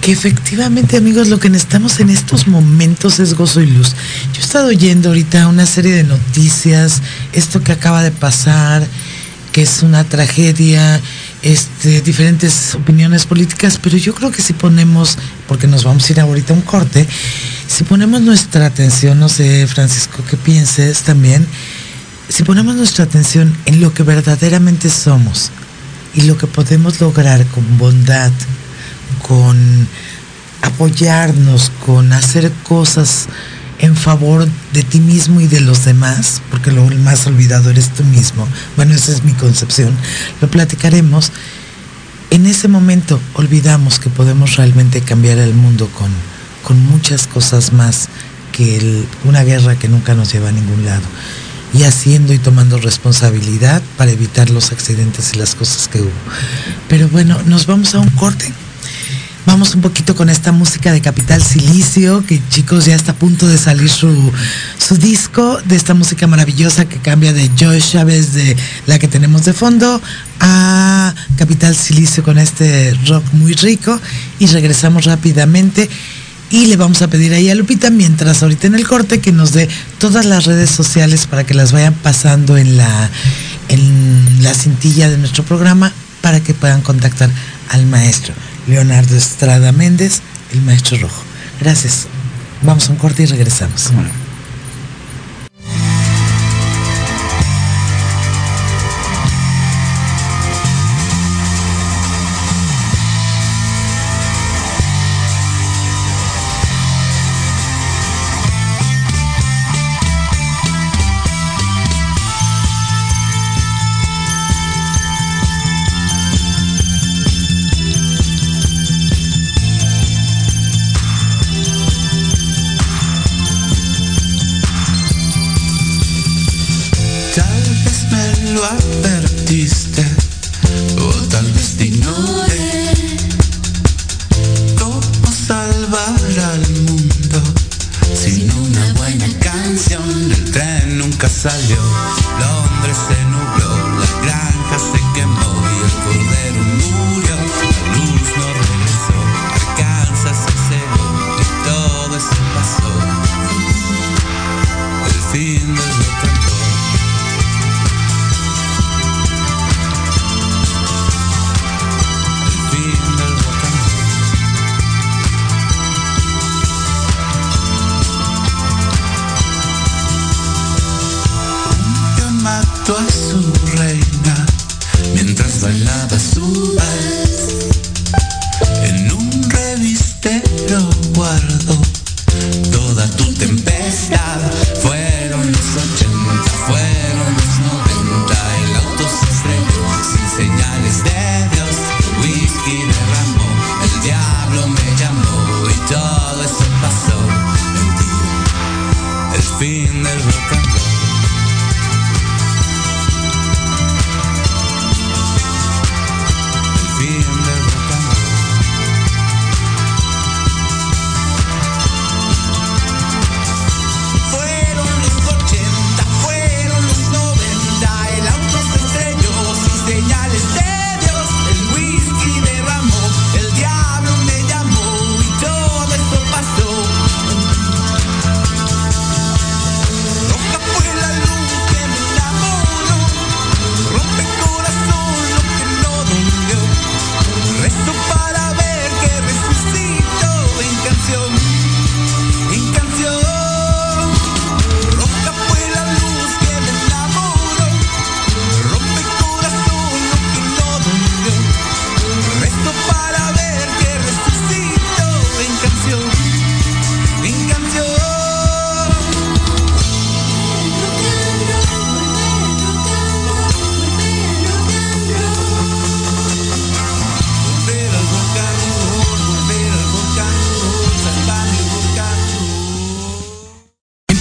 Que 0.00 0.12
efectivamente, 0.12 0.96
amigos, 0.96 1.28
lo 1.28 1.38
que 1.38 1.50
necesitamos 1.50 2.00
en 2.00 2.10
estos 2.10 2.46
momentos 2.48 3.20
es 3.20 3.34
gozo 3.34 3.60
y 3.60 3.66
luz. 3.66 3.94
Yo 4.32 4.40
he 4.40 4.44
estado 4.44 4.68
oyendo 4.68 5.08
ahorita 5.08 5.48
una 5.48 5.66
serie 5.66 5.92
de 5.92 6.04
noticias, 6.04 7.02
esto 7.32 7.62
que 7.62 7.72
acaba 7.72 8.02
de 8.02 8.12
pasar, 8.12 8.86
que 9.52 9.62
es 9.62 9.82
una 9.82 10.04
tragedia, 10.04 11.00
este, 11.42 12.00
diferentes 12.00 12.74
opiniones 12.74 13.26
políticas, 13.26 13.78
pero 13.82 13.96
yo 13.96 14.14
creo 14.14 14.30
que 14.30 14.42
si 14.42 14.52
ponemos, 14.52 15.18
porque 15.46 15.66
nos 15.66 15.84
vamos 15.84 16.08
a 16.08 16.12
ir 16.12 16.20
ahorita 16.20 16.52
a 16.52 16.56
un 16.56 16.62
corte, 16.62 17.06
si 17.66 17.84
ponemos 17.84 18.20
nuestra 18.20 18.66
atención, 18.66 19.18
no 19.18 19.28
sé, 19.28 19.66
Francisco, 19.66 20.22
qué 20.28 20.36
pienses 20.36 21.02
también, 21.02 21.46
si 22.28 22.42
ponemos 22.42 22.74
nuestra 22.74 23.04
atención 23.04 23.56
en 23.66 23.80
lo 23.80 23.94
que 23.94 24.02
verdaderamente 24.02 24.88
somos 24.88 25.50
y 26.14 26.22
lo 26.22 26.36
que 26.36 26.46
podemos 26.46 27.00
lograr 27.00 27.44
con 27.46 27.78
bondad, 27.78 28.32
con 29.26 29.88
apoyarnos, 30.62 31.70
con 31.84 32.12
hacer 32.12 32.50
cosas 32.62 33.28
en 33.78 33.96
favor 33.96 34.48
de 34.72 34.82
ti 34.82 35.00
mismo 35.00 35.40
y 35.40 35.46
de 35.46 35.60
los 35.60 35.84
demás, 35.84 36.40
porque 36.50 36.72
lo 36.72 36.84
más 36.86 37.26
olvidado 37.26 37.70
eres 37.70 37.90
tú 37.90 38.04
mismo. 38.04 38.46
Bueno, 38.76 38.94
esa 38.94 39.12
es 39.12 39.24
mi 39.24 39.32
concepción. 39.32 39.94
Lo 40.40 40.48
platicaremos. 40.48 41.32
En 42.30 42.46
ese 42.46 42.68
momento 42.68 43.20
olvidamos 43.34 43.98
que 43.98 44.10
podemos 44.10 44.56
realmente 44.56 45.00
cambiar 45.00 45.38
el 45.38 45.54
mundo 45.54 45.88
con, 45.88 46.10
con 46.62 46.84
muchas 46.86 47.26
cosas 47.26 47.72
más 47.72 48.08
que 48.52 49.04
una 49.24 49.44
guerra 49.44 49.76
que 49.76 49.88
nunca 49.88 50.14
nos 50.14 50.32
lleva 50.32 50.48
a 50.48 50.52
ningún 50.52 50.84
lado. 50.84 51.04
Y 51.74 51.82
haciendo 51.82 52.32
y 52.32 52.38
tomando 52.38 52.78
responsabilidad 52.78 53.82
para 53.98 54.10
evitar 54.10 54.48
los 54.50 54.72
accidentes 54.72 55.34
y 55.34 55.38
las 55.38 55.54
cosas 55.54 55.88
que 55.88 56.00
hubo. 56.00 56.10
Pero 56.88 57.08
bueno, 57.08 57.38
nos 57.44 57.66
vamos 57.66 57.94
a 57.94 57.98
un 57.98 58.08
corte. 58.10 58.52
Vamos 59.46 59.76
un 59.76 59.80
poquito 59.80 60.16
con 60.16 60.28
esta 60.28 60.50
música 60.50 60.92
de 60.92 61.00
Capital 61.00 61.40
Silicio, 61.40 62.26
que 62.26 62.42
chicos 62.48 62.84
ya 62.84 62.96
está 62.96 63.12
a 63.12 63.14
punto 63.14 63.46
de 63.46 63.56
salir 63.56 63.88
su, 63.88 64.32
su 64.76 64.96
disco, 64.96 65.60
de 65.66 65.76
esta 65.76 65.94
música 65.94 66.26
maravillosa 66.26 66.86
que 66.86 66.96
cambia 66.96 67.32
de 67.32 67.48
Joy 67.56 67.80
Chávez, 67.80 68.34
de 68.34 68.56
la 68.86 68.98
que 68.98 69.06
tenemos 69.06 69.44
de 69.44 69.52
fondo, 69.52 70.02
a 70.40 71.14
Capital 71.38 71.76
Silicio 71.76 72.24
con 72.24 72.38
este 72.38 72.92
rock 73.06 73.24
muy 73.34 73.54
rico. 73.54 74.00
Y 74.40 74.46
regresamos 74.46 75.04
rápidamente. 75.04 75.88
Y 76.50 76.66
le 76.66 76.76
vamos 76.76 77.00
a 77.02 77.08
pedir 77.08 77.32
ahí 77.32 77.48
a 77.48 77.54
Lupita, 77.54 77.90
mientras 77.90 78.42
ahorita 78.42 78.66
en 78.66 78.74
el 78.74 78.86
corte, 78.86 79.20
que 79.20 79.30
nos 79.30 79.52
dé 79.52 79.68
todas 79.98 80.26
las 80.26 80.44
redes 80.46 80.70
sociales 80.70 81.28
para 81.28 81.44
que 81.44 81.54
las 81.54 81.70
vayan 81.70 81.94
pasando 81.94 82.56
en 82.56 82.76
la, 82.76 83.10
en 83.68 84.42
la 84.42 84.54
cintilla 84.54 85.08
de 85.08 85.18
nuestro 85.18 85.44
programa 85.44 85.92
para 86.20 86.40
que 86.40 86.52
puedan 86.52 86.82
contactar 86.82 87.30
al 87.70 87.86
maestro 87.86 88.34
Leonardo 88.66 89.16
Estrada 89.16 89.72
Méndez, 89.72 90.20
el 90.52 90.62
maestro 90.62 90.98
rojo. 90.98 91.22
Gracias. 91.60 92.06
Vamos 92.62 92.88
a 92.88 92.92
un 92.92 92.98
corte 92.98 93.22
y 93.22 93.26
regresamos. 93.26 93.90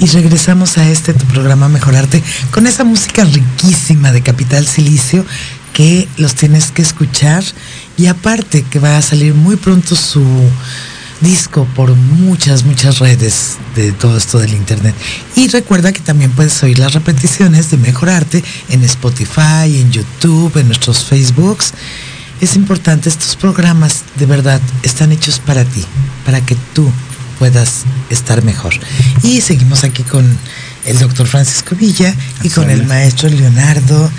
Y 0.00 0.06
regresamos 0.06 0.78
a 0.78 0.88
este 0.88 1.12
tu 1.12 1.26
programa 1.26 1.68
Mejorarte 1.68 2.22
con 2.52 2.66
esa 2.66 2.84
música 2.84 3.22
riquísima 3.22 4.12
de 4.12 4.22
Capital 4.22 4.66
Silicio 4.66 5.26
que 5.74 6.08
los 6.16 6.34
tienes 6.34 6.70
que 6.70 6.80
escuchar 6.80 7.44
y 7.98 8.06
aparte 8.06 8.62
que 8.62 8.78
va 8.78 8.96
a 8.96 9.02
salir 9.02 9.34
muy 9.34 9.56
pronto 9.56 9.94
su 9.94 10.24
disco 11.20 11.66
por 11.76 11.94
muchas, 11.94 12.64
muchas 12.64 12.98
redes 12.98 13.58
de 13.76 13.92
todo 13.92 14.16
esto 14.16 14.38
del 14.38 14.54
internet. 14.54 14.94
Y 15.36 15.48
recuerda 15.48 15.92
que 15.92 16.00
también 16.00 16.30
puedes 16.30 16.62
oír 16.62 16.78
las 16.78 16.94
repeticiones 16.94 17.70
de 17.70 17.76
Mejorarte 17.76 18.42
en 18.70 18.82
Spotify, 18.84 19.66
en 19.66 19.92
YouTube, 19.92 20.56
en 20.56 20.68
nuestros 20.68 21.04
Facebooks. 21.04 21.74
Es 22.40 22.56
importante, 22.56 23.10
estos 23.10 23.36
programas 23.36 24.04
de 24.16 24.24
verdad 24.24 24.62
están 24.82 25.12
hechos 25.12 25.40
para 25.40 25.62
ti, 25.66 25.84
para 26.24 26.40
que 26.40 26.56
tú 26.72 26.90
puedas 27.44 27.84
estar 28.10 28.44
mejor. 28.44 28.74
Y 29.22 29.40
seguimos 29.40 29.82
aquí 29.82 30.02
con 30.02 30.24
el 30.84 30.98
doctor 30.98 31.26
Francisco 31.26 31.74
Villa 31.74 32.14
y 32.42 32.50
con 32.50 32.68
el 32.70 32.86
maestro 32.86 33.30
Leonardo 33.30 34.10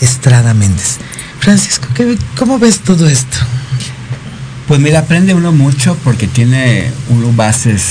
Estrada 0.00 0.54
Méndez. 0.54 0.96
Francisco, 1.40 1.86
¿qué- 1.94 2.16
¿cómo 2.38 2.58
ves 2.58 2.80
todo 2.80 3.06
esto? 3.06 3.36
Pues 4.66 4.80
mira, 4.80 5.00
aprende 5.00 5.34
uno 5.34 5.52
mucho 5.52 5.94
porque 6.04 6.26
tiene 6.26 6.90
uno 7.10 7.30
bases 7.34 7.82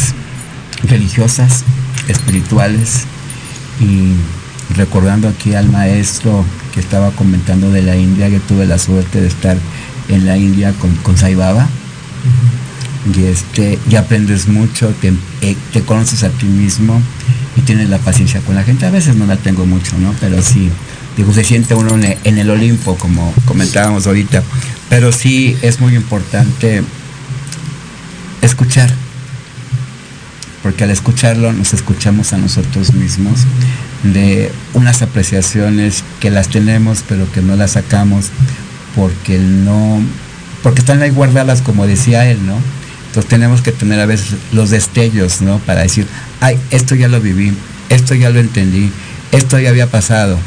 religiosas, 0.88 1.64
espirituales 2.08 3.02
y 3.80 4.14
recordando 4.76 5.28
aquí 5.28 5.54
al 5.54 5.70
maestro 5.70 6.44
que 6.74 6.80
estaba 6.80 7.12
comentando 7.12 7.70
de 7.72 7.84
la 7.84 7.96
India, 7.96 8.28
que 8.30 8.40
tuve 8.40 8.66
la 8.66 8.80
suerte 8.80 9.22
de 9.22 9.28
estar 9.28 9.56
en 10.08 10.26
la 10.26 10.36
India 10.38 10.74
con, 10.80 10.96
con 10.98 11.16
Sai 11.16 11.36
Baba. 11.36 11.68
Y, 13.16 13.24
este, 13.24 13.80
y 13.90 13.96
aprendes 13.96 14.48
mucho, 14.48 14.94
te, 15.02 15.14
eh, 15.42 15.56
te 15.72 15.82
conoces 15.82 16.24
a 16.24 16.30
ti 16.30 16.46
mismo 16.46 17.02
y 17.56 17.62
tienes 17.62 17.90
la 17.90 17.98
paciencia 17.98 18.42
con 18.42 18.56
la 18.56 18.64
gente. 18.64 18.86
A 18.86 18.92
veces 18.92 19.16
no 19.16 19.26
la 19.26 19.38
tengo 19.38 19.66
mucho, 19.66 19.98
¿no? 19.98 20.14
Pero 20.20 20.42
sí, 20.42 20.70
digo, 21.16 21.34
se 21.34 21.44
siente 21.44 21.76
uno 21.76 21.96
en 21.96 22.04
el, 22.04 22.18
en 22.24 22.38
el 22.38 22.50
Olimpo, 22.50 22.96
como 22.98 23.34
comentábamos 23.46 24.06
ahorita. 24.06 24.44
Pero 24.90 25.12
sí 25.12 25.58
es 25.62 25.80
muy 25.80 25.96
importante 25.96 26.84
escuchar, 28.42 28.92
porque 30.64 30.84
al 30.84 30.92
escucharlo 30.92 31.54
nos 31.54 31.74
escuchamos 31.74 32.34
a 32.34 32.38
nosotros 32.38 32.94
mismos 32.94 33.40
de 34.04 34.52
unas 34.74 35.02
apreciaciones 35.02 36.04
que 36.20 36.30
las 36.30 36.48
tenemos 36.48 37.04
pero 37.08 37.30
que 37.32 37.42
no 37.42 37.56
las 37.56 37.72
sacamos 37.72 38.28
porque 38.96 39.38
no 39.38 40.02
porque 40.64 40.80
están 40.80 41.02
ahí 41.02 41.10
guardadas 41.10 41.62
como 41.62 41.86
decía 41.86 42.30
él 42.30 42.46
no 42.46 42.56
entonces 43.20 43.30
tenemos 43.30 43.62
que 43.62 43.72
tener 43.72 44.00
a 44.00 44.06
veces 44.06 44.36
los 44.52 44.70
destellos 44.70 45.42
no 45.42 45.60
para 45.60 45.82
decir 45.82 46.08
ay 46.40 46.58
esto 46.72 46.96
ya 46.96 47.08
lo 47.08 47.20
viví 47.20 47.54
esto 47.90 48.16
ya 48.16 48.30
lo 48.30 48.40
entendí 48.40 48.92
esto 49.32 49.60
ya 49.60 49.70
había 49.70 49.88
pasado 49.88 50.38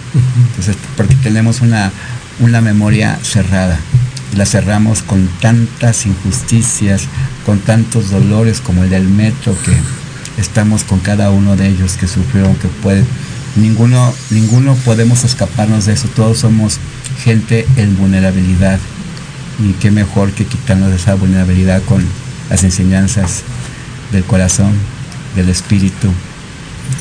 entonces 0.48 0.76
porque 0.96 1.14
tenemos 1.16 1.60
una 1.60 1.92
una 2.40 2.60
memoria 2.60 3.18
cerrada. 3.22 3.78
La 4.36 4.46
cerramos 4.46 5.02
con 5.02 5.28
tantas 5.40 6.06
injusticias 6.06 7.02
con 7.44 7.58
tantos 7.58 8.10
dolores 8.10 8.60
como 8.60 8.84
el 8.84 8.90
del 8.90 9.08
metro 9.08 9.54
que 9.64 9.72
estamos 10.40 10.84
con 10.84 11.00
cada 11.00 11.30
uno 11.30 11.56
de 11.56 11.68
ellos 11.68 11.96
que 11.96 12.08
sufrieron 12.08 12.54
que 12.56 12.68
puede 12.68 13.04
ninguno, 13.56 14.12
ninguno 14.30 14.74
podemos 14.76 15.24
escaparnos 15.24 15.84
de 15.84 15.92
eso, 15.92 16.08
todos 16.16 16.38
somos 16.38 16.78
gente 17.22 17.66
en 17.76 17.96
vulnerabilidad. 17.96 18.78
Y 19.58 19.72
qué 19.74 19.90
mejor 19.90 20.32
que 20.32 20.46
quitarnos 20.46 20.88
de 20.88 20.96
esa 20.96 21.14
vulnerabilidad 21.14 21.82
con 21.82 22.02
las 22.52 22.64
enseñanzas 22.64 23.44
del 24.12 24.24
corazón, 24.24 24.72
del 25.34 25.48
espíritu 25.48 26.08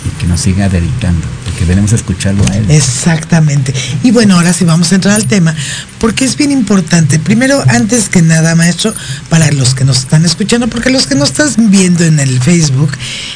y 0.05 0.21
que 0.21 0.25
nos 0.25 0.39
siga 0.39 0.69
dedicando, 0.69 1.27
porque 1.43 1.65
venimos 1.65 1.91
a 1.91 1.95
escucharlo 1.95 2.41
a 2.49 2.55
él. 2.55 2.71
Exactamente. 2.71 3.73
Y 4.01 4.11
bueno, 4.11 4.35
ahora 4.37 4.53
sí 4.53 4.63
vamos 4.63 4.93
a 4.93 4.95
entrar 4.95 5.13
al 5.15 5.25
tema, 5.25 5.53
porque 5.99 6.23
es 6.23 6.37
bien 6.37 6.51
importante. 6.51 7.19
Primero, 7.19 7.61
antes 7.67 8.07
que 8.07 8.21
nada, 8.21 8.55
maestro, 8.55 8.93
para 9.27 9.51
los 9.51 9.75
que 9.75 9.83
nos 9.83 9.97
están 9.99 10.23
escuchando, 10.23 10.69
porque 10.69 10.89
los 10.89 11.05
que 11.05 11.15
nos 11.15 11.31
están 11.31 11.69
viendo 11.69 12.05
en 12.05 12.21
el 12.21 12.39
Facebook, 12.39 12.91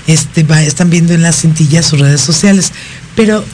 este, 0.08 0.44
va, 0.44 0.64
están 0.64 0.90
viendo 0.90 1.14
en 1.14 1.22
las 1.22 1.42
cintillas 1.42 1.86
sus 1.86 2.00
redes 2.00 2.22
sociales. 2.22 2.72
Pero 3.16 3.46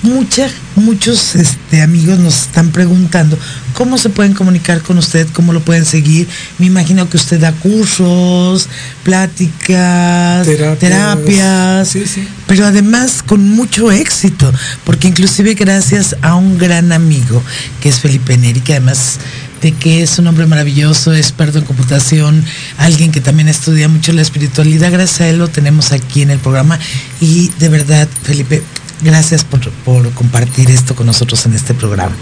muchos 0.76 1.36
este, 1.36 1.82
amigos 1.84 2.18
nos 2.18 2.36
están 2.42 2.72
preguntando 2.72 3.38
cómo 3.76 3.98
se 4.00 4.10
pueden 4.10 4.34
comunicar 4.34 4.82
con 4.82 4.98
usted, 4.98 5.28
cómo 5.34 5.54
lo 5.54 5.62
pueden 5.62 5.86
seguir. 5.86 6.28
Me 6.58 6.66
imagino 6.66 7.08
que 7.10 7.18
usted 7.18 7.40
da 7.40 7.52
cursos, 7.52 8.68
pláticas, 9.04 10.46
Terapias. 10.48 10.80
terapias, 10.80 11.88
Sí, 11.88 12.06
sí. 12.08 12.28
pero 12.48 12.66
además 12.66 13.24
con 13.24 13.50
mucho 13.50 13.92
éxito, 13.92 14.52
porque 14.84 15.08
inclusive 15.08 15.54
gracias 15.54 16.16
a 16.22 16.36
un 16.36 16.58
gran 16.58 16.92
amigo 16.92 17.42
que 17.82 17.90
es 17.90 18.00
Felipe 18.00 18.38
Neri, 18.38 18.62
que 18.62 18.74
además 18.74 19.20
de 19.62 19.74
que 19.74 20.02
es 20.02 20.18
un 20.18 20.26
hombre 20.26 20.48
maravilloso, 20.48 21.14
experto 21.14 21.60
en 21.60 21.66
computación, 21.66 22.44
alguien 22.78 23.12
que 23.12 23.22
también 23.22 23.48
estudia 23.48 23.88
mucho 23.88 24.12
la 24.12 24.24
espiritualidad, 24.24 24.92
gracias 24.92 25.22
a 25.22 25.28
él 25.28 25.38
lo 25.38 25.50
tenemos 25.50 25.92
aquí 25.92 26.24
en 26.24 26.32
el 26.32 26.40
programa 26.40 26.80
y 27.20 27.50
de 27.60 27.70
verdad, 27.70 28.08
Felipe, 28.24 28.64
gracias 29.02 29.44
por, 29.44 29.70
por 29.86 30.12
compartir 30.12 30.70
esto 30.72 30.96
con 30.96 31.08
nosotros 31.08 31.46
en 31.46 31.54
este 31.54 31.74
programa. 31.74 32.16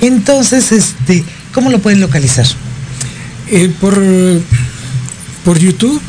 Entonces, 0.00 0.72
este, 0.72 1.24
¿cómo 1.52 1.70
lo 1.70 1.78
pueden 1.80 2.00
localizar? 2.00 2.46
Eh, 3.48 3.72
por, 3.80 4.00
por 5.44 5.58
YouTube 5.58 6.00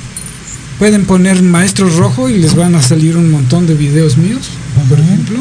pueden 0.80 1.05
poner 1.05 1.41
Maestro 1.41 1.89
Rojo 1.89 2.30
y 2.30 2.38
les 2.38 2.55
van 2.55 2.76
a 2.76 2.82
salir 2.82 3.18
un 3.18 3.32
montón 3.32 3.68
de 3.68 3.76
videos 3.76 4.18
míos, 4.18 4.49
por 4.89 4.99
ejemplo. 4.99 5.39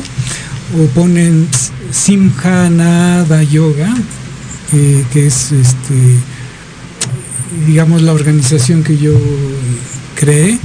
O 0.77 0.87
ponen 0.89 1.49
Simhanada 1.93 3.43
Yoga, 3.45 3.95
eh, 4.73 5.05
que 5.13 5.27
es 5.27 5.53
este 5.53 5.95
digamos 7.67 8.03
la 8.03 8.13
organización 8.13 8.83
que 8.83 8.99
yo 8.99 9.13
creé. 10.15 10.59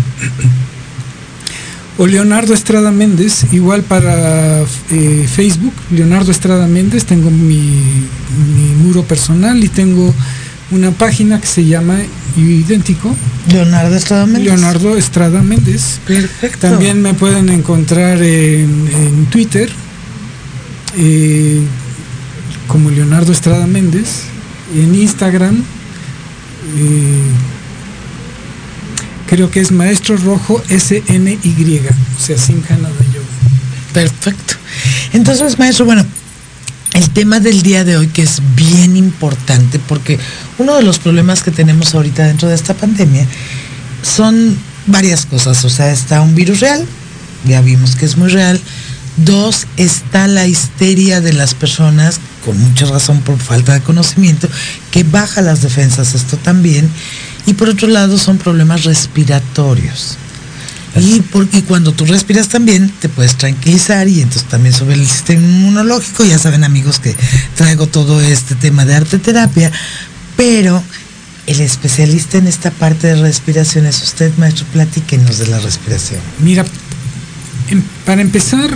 O 2.01 2.07
Leonardo 2.07 2.55
Estrada 2.55 2.89
Méndez, 2.89 3.45
igual 3.51 3.83
para 3.83 4.63
eh, 4.89 5.27
Facebook, 5.31 5.73
Leonardo 5.91 6.31
Estrada 6.31 6.65
Méndez, 6.65 7.05
tengo 7.05 7.29
mi, 7.29 7.83
mi 8.55 8.73
muro 8.83 9.03
personal 9.03 9.63
y 9.63 9.67
tengo 9.67 10.11
una 10.71 10.89
página 10.89 11.39
que 11.39 11.45
se 11.45 11.63
llama 11.63 11.99
idéntico, 12.35 13.15
Leonardo 13.51 13.95
Estrada 13.95 14.25
Méndez. 14.25 14.45
Leonardo 14.45 14.97
Estrada 14.97 15.43
Méndez. 15.43 15.99
Perfecto. 16.07 16.69
También 16.69 17.03
me 17.03 17.13
pueden 17.13 17.49
encontrar 17.49 18.17
en, 18.23 18.89
en 18.91 19.25
Twitter 19.27 19.69
eh, 20.97 21.61
como 22.67 22.89
Leonardo 22.89 23.31
Estrada 23.31 23.67
Méndez, 23.67 24.23
en 24.75 24.95
Instagram 24.95 25.63
eh, 26.77 27.60
creo 29.31 29.49
que 29.49 29.61
es 29.61 29.71
Maestro 29.71 30.17
Rojo 30.17 30.61
SNY, 30.67 31.39
o 31.39 32.21
sea, 32.21 32.35
Yoga. 32.35 32.75
Perfecto. 33.93 34.55
Entonces, 35.13 35.57
maestro, 35.57 35.85
bueno, 35.85 36.05
el 36.91 37.09
tema 37.11 37.39
del 37.39 37.61
día 37.61 37.85
de 37.85 37.95
hoy 37.95 38.07
que 38.07 38.23
es 38.23 38.41
bien 38.57 38.97
importante 38.97 39.79
porque 39.79 40.19
uno 40.57 40.75
de 40.75 40.83
los 40.83 40.99
problemas 40.99 41.43
que 41.43 41.51
tenemos 41.51 41.95
ahorita 41.95 42.25
dentro 42.25 42.49
de 42.49 42.55
esta 42.55 42.73
pandemia 42.73 43.25
son 44.03 44.57
varias 44.87 45.25
cosas. 45.25 45.63
O 45.63 45.69
sea, 45.69 45.93
está 45.93 46.19
un 46.19 46.35
virus 46.35 46.59
real, 46.59 46.85
ya 47.45 47.61
vimos 47.61 47.95
que 47.95 48.07
es 48.07 48.17
muy 48.17 48.27
real. 48.27 48.59
Dos, 49.15 49.65
está 49.77 50.27
la 50.27 50.45
histeria 50.45 51.21
de 51.21 51.31
las 51.31 51.53
personas, 51.53 52.19
con 52.43 52.59
mucha 52.59 52.85
razón 52.85 53.21
por 53.21 53.37
falta 53.37 53.75
de 53.75 53.81
conocimiento, 53.81 54.49
que 54.91 55.03
baja 55.03 55.41
las 55.41 55.61
defensas, 55.61 56.15
esto 56.15 56.35
también. 56.35 56.89
Y 57.45 57.53
por 57.53 57.69
otro 57.69 57.87
lado, 57.87 58.17
son 58.17 58.37
problemas 58.37 58.83
respiratorios. 58.83 60.17
Y, 60.95 61.21
por- 61.21 61.47
y 61.53 61.61
cuando 61.61 61.93
tú 61.93 62.05
respiras 62.05 62.49
también 62.49 62.89
te 62.99 63.07
puedes 63.07 63.35
tranquilizar 63.37 64.09
y 64.09 64.21
entonces 64.21 64.49
también 64.49 64.75
sobre 64.75 64.95
el 64.95 65.07
sistema 65.07 65.41
inmunológico, 65.41 66.25
ya 66.25 66.37
saben 66.37 66.65
amigos 66.65 66.99
que 66.99 67.15
traigo 67.55 67.87
todo 67.87 68.19
este 68.19 68.55
tema 68.55 68.83
de 68.83 68.95
arte 68.95 69.17
terapia, 69.17 69.71
pero 70.35 70.83
el 71.47 71.61
especialista 71.61 72.37
en 72.39 72.47
esta 72.47 72.71
parte 72.71 73.07
de 73.07 73.15
respiración 73.15 73.85
es 73.85 74.01
usted, 74.03 74.31
maestro, 74.37 74.65
platíquenos 74.73 75.37
de 75.37 75.47
la 75.47 75.59
respiración. 75.59 76.19
Mira, 76.39 76.65
em- 77.69 77.83
para 78.05 78.21
empezar, 78.21 78.69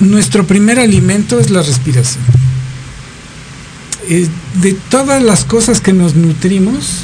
nuestro 0.00 0.46
primer 0.46 0.78
alimento 0.78 1.38
es 1.38 1.50
la 1.50 1.60
respiración. 1.62 2.24
Eh, 4.08 4.26
de 4.62 4.72
todas 4.90 5.22
las 5.22 5.44
cosas 5.44 5.82
que 5.82 5.92
nos 5.92 6.14
nutrimos, 6.14 7.00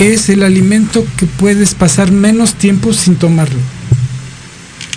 es 0.00 0.28
el 0.28 0.42
alimento 0.42 1.06
que 1.16 1.26
puedes 1.26 1.74
pasar 1.74 2.10
menos 2.12 2.54
tiempo 2.54 2.92
sin 2.92 3.16
tomarlo. 3.16 3.58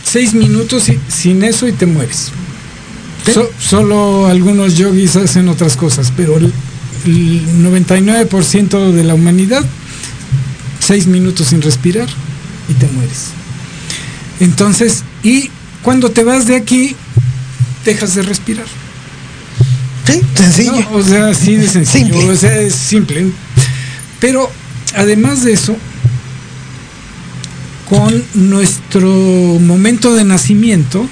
Seis 0.04 0.34
minutos 0.34 0.90
y- 0.90 1.00
sin 1.10 1.44
eso 1.44 1.68
y 1.68 1.72
te 1.74 1.86
mueres. 1.86 2.32
So- 3.34 3.50
solo 3.60 4.28
algunos 4.28 4.76
yogis 4.78 5.16
hacen 5.16 5.48
otras 5.50 5.76
cosas, 5.78 6.12
pero 6.16 6.38
el, 6.38 6.52
el 7.06 7.42
99% 7.64 8.92
de 8.92 9.04
la 9.04 9.14
humanidad, 9.16 9.64
seis 10.80 11.08
minutos 11.08 11.48
sin 11.48 11.62
respirar 11.62 12.08
y 12.70 12.74
te 12.74 12.88
mueres. 12.88 13.28
Entonces, 14.40 15.04
y 15.24 15.50
cuando 15.82 16.12
te 16.12 16.24
vas 16.24 16.48
de 16.48 16.56
aquí, 16.58 16.96
dejas 17.86 18.16
de 18.16 18.24
respirar. 18.24 18.66
Sí, 20.06 20.22
sencillo. 20.36 20.74
No, 20.92 20.98
o 20.98 21.04
sea, 21.04 21.30
así 21.30 21.56
de 21.56 21.68
sencillo. 21.70 22.14
Simple. 22.16 22.30
O 22.32 22.36
sea, 22.36 22.58
es 22.60 22.76
simple. 22.76 23.28
Pero 24.20 24.52
además 24.96 25.44
de 25.44 25.54
eso, 25.54 25.76
con 27.90 28.24
nuestro 28.34 29.10
momento 29.10 30.14
de 30.14 30.24
nacimiento, 30.24 31.08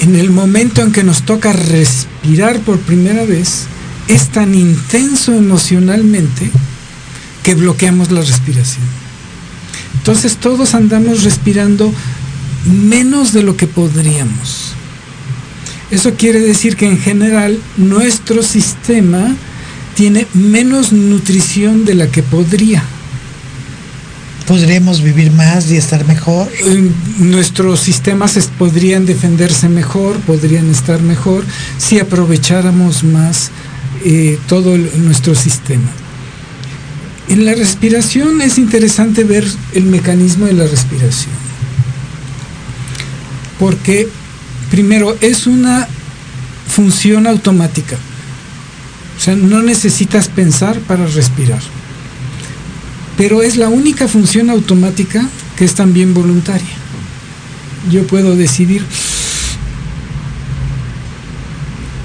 en 0.00 0.16
el 0.16 0.30
momento 0.30 0.82
en 0.82 0.92
que 0.92 1.02
nos 1.02 1.22
toca 1.22 1.52
respirar 1.52 2.60
por 2.60 2.78
primera 2.78 3.24
vez, 3.24 3.66
es 4.08 4.28
tan 4.28 4.54
intenso 4.54 5.34
emocionalmente 5.34 6.50
que 7.42 7.54
bloqueamos 7.54 8.10
la 8.12 8.20
respiración. 8.20 8.84
Entonces 9.94 10.36
todos 10.36 10.74
andamos 10.74 11.24
respirando 11.24 11.92
menos 12.64 13.32
de 13.32 13.42
lo 13.42 13.56
que 13.56 13.66
podríamos. 13.66 14.72
Eso 15.90 16.14
quiere 16.14 16.40
decir 16.40 16.76
que 16.76 16.86
en 16.86 16.98
general 16.98 17.58
nuestro 17.76 18.42
sistema 18.42 19.34
tiene 19.96 20.26
menos 20.34 20.92
nutrición 20.92 21.84
de 21.84 21.94
la 21.94 22.06
que 22.08 22.22
podría. 22.22 22.82
podremos 24.46 25.02
vivir 25.02 25.32
más 25.32 25.68
y 25.72 25.76
estar 25.76 26.06
mejor. 26.06 26.48
Nuestros 27.18 27.80
sistemas 27.80 28.38
podrían 28.56 29.04
defenderse 29.04 29.68
mejor, 29.68 30.18
podrían 30.20 30.70
estar 30.70 31.02
mejor 31.02 31.44
si 31.78 31.98
aprovecháramos 31.98 33.02
más 33.02 33.50
eh, 34.04 34.38
todo 34.46 34.76
el- 34.76 34.88
nuestro 35.04 35.34
sistema. 35.34 35.90
En 37.28 37.44
la 37.44 37.54
respiración 37.54 38.40
es 38.40 38.56
interesante 38.58 39.24
ver 39.24 39.44
el 39.74 39.82
mecanismo 39.86 40.46
de 40.46 40.52
la 40.52 40.66
respiración. 40.68 41.34
Porque 43.58 44.08
primero 44.70 45.16
es 45.20 45.48
una 45.48 45.88
función 46.68 47.26
automática. 47.26 47.96
Sea, 49.26 49.34
no 49.34 49.60
necesitas 49.60 50.28
pensar 50.28 50.78
para 50.78 51.04
respirar. 51.04 51.58
Pero 53.16 53.42
es 53.42 53.56
la 53.56 53.68
única 53.68 54.06
función 54.06 54.50
automática 54.50 55.28
que 55.56 55.64
es 55.64 55.74
también 55.74 56.14
voluntaria. 56.14 56.76
Yo 57.90 58.06
puedo 58.06 58.36
decidir 58.36 58.86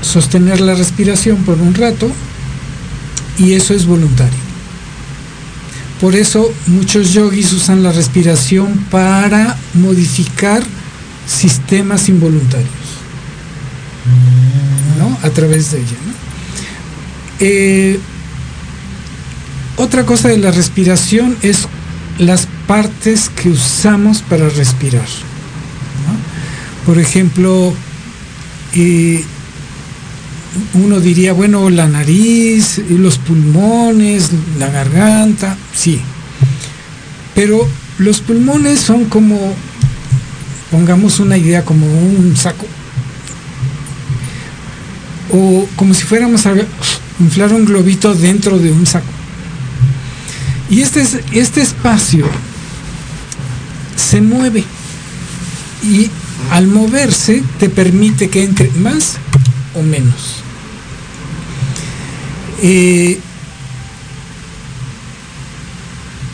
sostener 0.02 0.62
la 0.62 0.74
respiración 0.74 1.44
por 1.44 1.60
un 1.60 1.76
rato 1.76 2.12
y 3.38 3.54
eso 3.54 3.76
es 3.76 3.86
voluntario. 3.86 4.40
Por 6.02 6.16
eso 6.16 6.52
muchos 6.66 7.14
yogis 7.14 7.54
usan 7.54 7.84
la 7.84 7.92
respiración 7.92 8.84
para 8.90 9.60
modificar 9.76 10.64
sistemas 11.28 12.10
involuntarios, 12.10 12.72
¿no? 14.98 15.20
A 15.22 15.30
través 15.30 15.70
de 15.70 15.82
ella. 15.82 15.98
Eh, 17.42 18.00
otra 19.78 20.06
cosa 20.06 20.28
de 20.28 20.38
la 20.38 20.52
respiración 20.52 21.36
es 21.42 21.68
las 22.20 22.48
partes 22.68 23.30
que 23.30 23.50
usamos 23.50 24.22
para 24.22 24.48
respirar. 24.48 25.08
Por 26.86 27.00
ejemplo, 27.00 27.74
eh, 28.76 29.24
uno 30.76 31.00
diría, 31.00 31.34
bueno, 31.34 31.70
la 31.72 31.88
nariz, 31.88 32.80
los 32.90 33.18
pulmones, 33.18 34.30
la 34.60 34.70
garganta, 34.70 35.58
sí. 35.74 36.00
Pero 37.34 37.68
los 37.98 38.22
pulmones 38.22 38.80
son 38.80 39.06
como, 39.06 39.56
pongamos 40.70 41.20
una 41.20 41.38
idea, 41.38 41.66
como 41.66 41.88
un 41.88 42.36
saco. 42.36 42.68
O 45.34 45.68
como 45.76 45.94
si 45.94 46.04
fuéramos 46.04 46.46
a 46.46 46.54
inflar 47.22 47.54
un 47.54 47.66
globito 47.66 48.14
dentro 48.14 48.58
de 48.60 48.72
un 48.72 48.86
saco. 48.86 49.06
Y 50.70 50.82
este, 50.82 51.02
es- 51.02 51.20
este 51.32 51.62
espacio 51.62 52.26
se 53.96 54.22
mueve 54.22 54.64
y 55.84 56.10
al 56.52 56.68
moverse 56.68 57.44
te 57.60 57.70
permite 57.70 58.30
que 58.30 58.44
entre 58.44 58.70
más 58.72 59.16
o 59.76 59.82
menos. 59.82 60.38
Eh, 62.62 63.20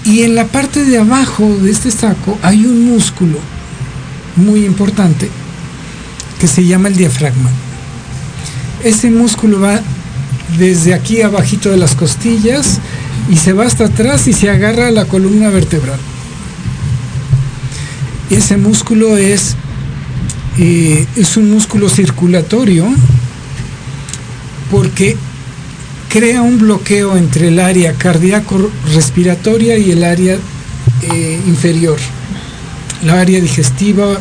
y 0.05 0.21
en 0.23 0.35
la 0.35 0.45
parte 0.47 0.85
de 0.85 0.97
abajo 0.99 1.57
de 1.61 1.71
este 1.71 1.91
saco 1.91 2.37
hay 2.41 2.65
un 2.65 2.85
músculo 2.85 3.39
muy 4.35 4.65
importante 4.65 5.29
que 6.39 6.47
se 6.47 6.65
llama 6.65 6.87
el 6.89 6.95
diafragma. 6.95 7.49
Ese 8.83 9.09
músculo 9.09 9.59
va 9.59 9.79
desde 10.57 10.93
aquí 10.93 11.21
abajito 11.21 11.69
de 11.69 11.77
las 11.77 11.95
costillas 11.95 12.79
y 13.29 13.37
se 13.37 13.53
va 13.53 13.65
hasta 13.65 13.85
atrás 13.85 14.27
y 14.27 14.33
se 14.33 14.49
agarra 14.49 14.87
a 14.87 14.91
la 14.91 15.05
columna 15.05 15.49
vertebral. 15.49 15.99
Ese 18.29 18.57
músculo 18.57 19.17
es, 19.17 19.55
eh, 20.57 21.05
es 21.15 21.37
un 21.37 21.51
músculo 21.51 21.89
circulatorio 21.89 22.87
porque 24.71 25.17
crea 26.09 26.41
un 26.41 26.57
bloqueo 26.57 27.17
entre 27.17 27.49
el 27.49 27.59
área 27.59 27.93
cardíaco 27.93 28.71
respiratoria 28.93 29.77
y 29.77 29.91
el 29.91 30.03
área 30.03 30.37
eh, 31.01 31.41
inferior, 31.47 31.97
la 33.03 33.19
área 33.19 33.39
digestiva 33.39 34.19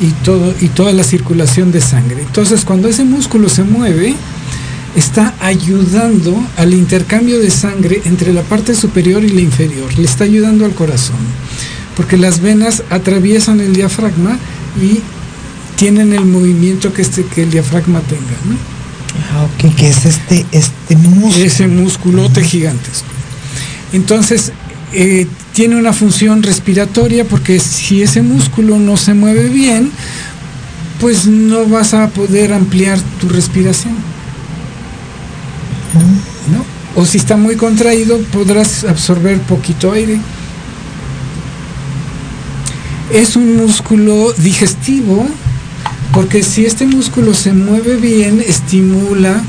y 0.00 0.10
todo 0.24 0.54
y 0.60 0.68
toda 0.68 0.92
la 0.92 1.04
circulación 1.04 1.70
de 1.72 1.80
sangre. 1.80 2.22
Entonces, 2.22 2.64
cuando 2.64 2.88
ese 2.88 3.04
músculo 3.04 3.48
se 3.48 3.62
mueve, 3.62 4.14
está 4.94 5.34
ayudando 5.40 6.36
al 6.56 6.74
intercambio 6.74 7.38
de 7.38 7.50
sangre 7.50 8.02
entre 8.04 8.32
la 8.32 8.42
parte 8.42 8.74
superior 8.74 9.24
y 9.24 9.30
la 9.30 9.40
inferior, 9.40 9.92
le 9.98 10.04
está 10.04 10.24
ayudando 10.24 10.64
al 10.64 10.74
corazón, 10.74 11.16
porque 11.96 12.16
las 12.16 12.40
venas 12.40 12.82
atraviesan 12.90 13.60
el 13.60 13.72
diafragma 13.72 14.38
y 14.80 15.00
tienen 15.76 16.12
el 16.12 16.26
movimiento 16.26 16.92
que, 16.92 17.02
este, 17.02 17.24
que 17.24 17.42
el 17.42 17.50
diafragma 17.50 18.00
tenga. 18.00 18.22
¿no? 18.44 18.56
Ah, 19.32 19.44
ok, 19.44 19.74
que 19.74 19.88
es 19.88 20.04
este, 20.04 20.46
este 20.52 20.96
músculo. 20.96 21.44
ese 21.44 21.66
musculote 21.66 22.42
gigantesco. 22.44 23.08
Entonces, 23.92 24.52
eh, 24.92 25.26
tiene 25.54 25.76
una 25.76 25.92
función 25.92 26.42
respiratoria 26.42 27.24
porque 27.24 27.58
si 27.58 28.02
ese 28.02 28.22
músculo 28.22 28.78
no 28.78 28.96
se 28.96 29.14
mueve 29.14 29.48
bien, 29.48 29.90
pues 31.00 31.26
no 31.26 31.66
vas 31.66 31.94
a 31.94 32.08
poder 32.08 32.52
ampliar 32.52 32.98
tu 33.20 33.28
respiración. 33.28 34.11
¿No? 35.94 36.64
O 37.00 37.06
si 37.06 37.18
está 37.18 37.36
muy 37.36 37.56
contraído, 37.56 38.18
podrás 38.32 38.84
absorber 38.84 39.40
poquito 39.40 39.92
aire. 39.92 40.20
Es 43.12 43.36
un 43.36 43.56
músculo 43.56 44.32
digestivo 44.32 45.26
porque 46.12 46.42
si 46.42 46.66
este 46.66 46.86
músculo 46.86 47.32
se 47.32 47.52
mueve 47.54 47.96
bien, 47.96 48.44
estimula 48.46 49.42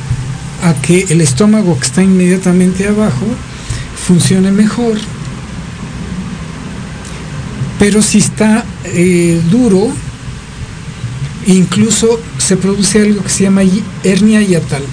a 0.63 0.73
que 0.81 1.05
el 1.09 1.19
estómago 1.19 1.77
que 1.77 1.85
está 1.85 2.01
inmediatamente 2.01 2.87
abajo 2.87 3.25
funcione 4.07 4.51
mejor. 4.51 4.97
Pero 7.79 8.01
si 8.01 8.19
está 8.19 8.63
eh, 8.85 9.41
duro, 9.51 9.91
incluso 11.47 12.19
se 12.37 12.55
produce 12.55 13.01
algo 13.01 13.23
que 13.23 13.29
se 13.29 13.43
llama 13.43 13.63
hernia 14.03 14.41
hiatal. 14.41 14.83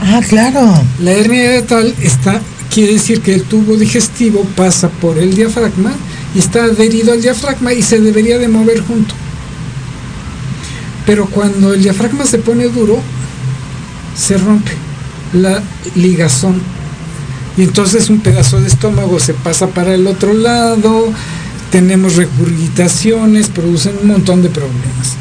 Ah, 0.00 0.20
claro. 0.28 0.72
La 1.00 1.12
hernia 1.12 1.54
hiatal 1.54 1.94
está, 2.00 2.40
quiere 2.72 2.94
decir 2.94 3.20
que 3.20 3.34
el 3.34 3.42
tubo 3.42 3.76
digestivo 3.76 4.44
pasa 4.56 4.88
por 4.88 5.18
el 5.18 5.34
diafragma 5.34 5.92
y 6.34 6.38
está 6.38 6.64
adherido 6.64 7.12
al 7.12 7.22
diafragma 7.22 7.72
y 7.72 7.82
se 7.82 8.00
debería 8.00 8.38
de 8.38 8.48
mover 8.48 8.80
junto. 8.80 9.14
Pero 11.06 11.26
cuando 11.26 11.72
el 11.72 11.82
diafragma 11.82 12.26
se 12.26 12.38
pone 12.38 12.68
duro, 12.68 13.00
se 14.16 14.36
rompe 14.36 14.72
la 15.32 15.62
ligazón. 15.94 16.60
Y 17.56 17.62
entonces 17.62 18.10
un 18.10 18.20
pedazo 18.20 18.60
de 18.60 18.68
estómago 18.68 19.18
se 19.18 19.32
pasa 19.32 19.68
para 19.68 19.94
el 19.94 20.06
otro 20.06 20.34
lado, 20.34 21.12
tenemos 21.70 22.16
regurgitaciones, 22.16 23.48
producen 23.48 23.94
un 24.02 24.08
montón 24.08 24.42
de 24.42 24.50
problemas. 24.50 25.16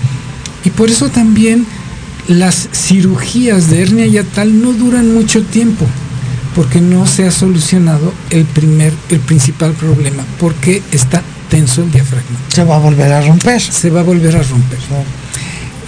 Y 0.64 0.72
por 0.72 0.90
eso 0.90 1.10
también 1.10 1.66
las 2.28 2.70
cirugías 2.72 3.70
de 3.70 3.82
hernia 3.82 4.06
yatal 4.08 4.62
no 4.62 4.74
duran 4.74 5.14
mucho 5.14 5.44
tiempo, 5.44 5.86
porque 6.56 6.82
no 6.82 7.06
se 7.06 7.28
ha 7.28 7.32
solucionado 7.32 8.14
el 8.30 8.46
primer, 8.46 8.94
el 9.10 9.20
principal 9.20 9.74
problema, 9.74 10.24
porque 10.40 10.82
está 10.92 11.22
tenso 11.50 11.84
el 11.84 11.92
diafragma. 11.92 12.38
Se 12.50 12.64
va 12.64 12.78
a 12.78 12.80
volver 12.80 13.12
a 13.12 13.22
romper. 13.22 13.62
Se 13.62 13.90
va 13.90 14.02
a 14.02 14.04
volver 14.04 14.36
a 14.36 14.44
romper. 14.44 14.80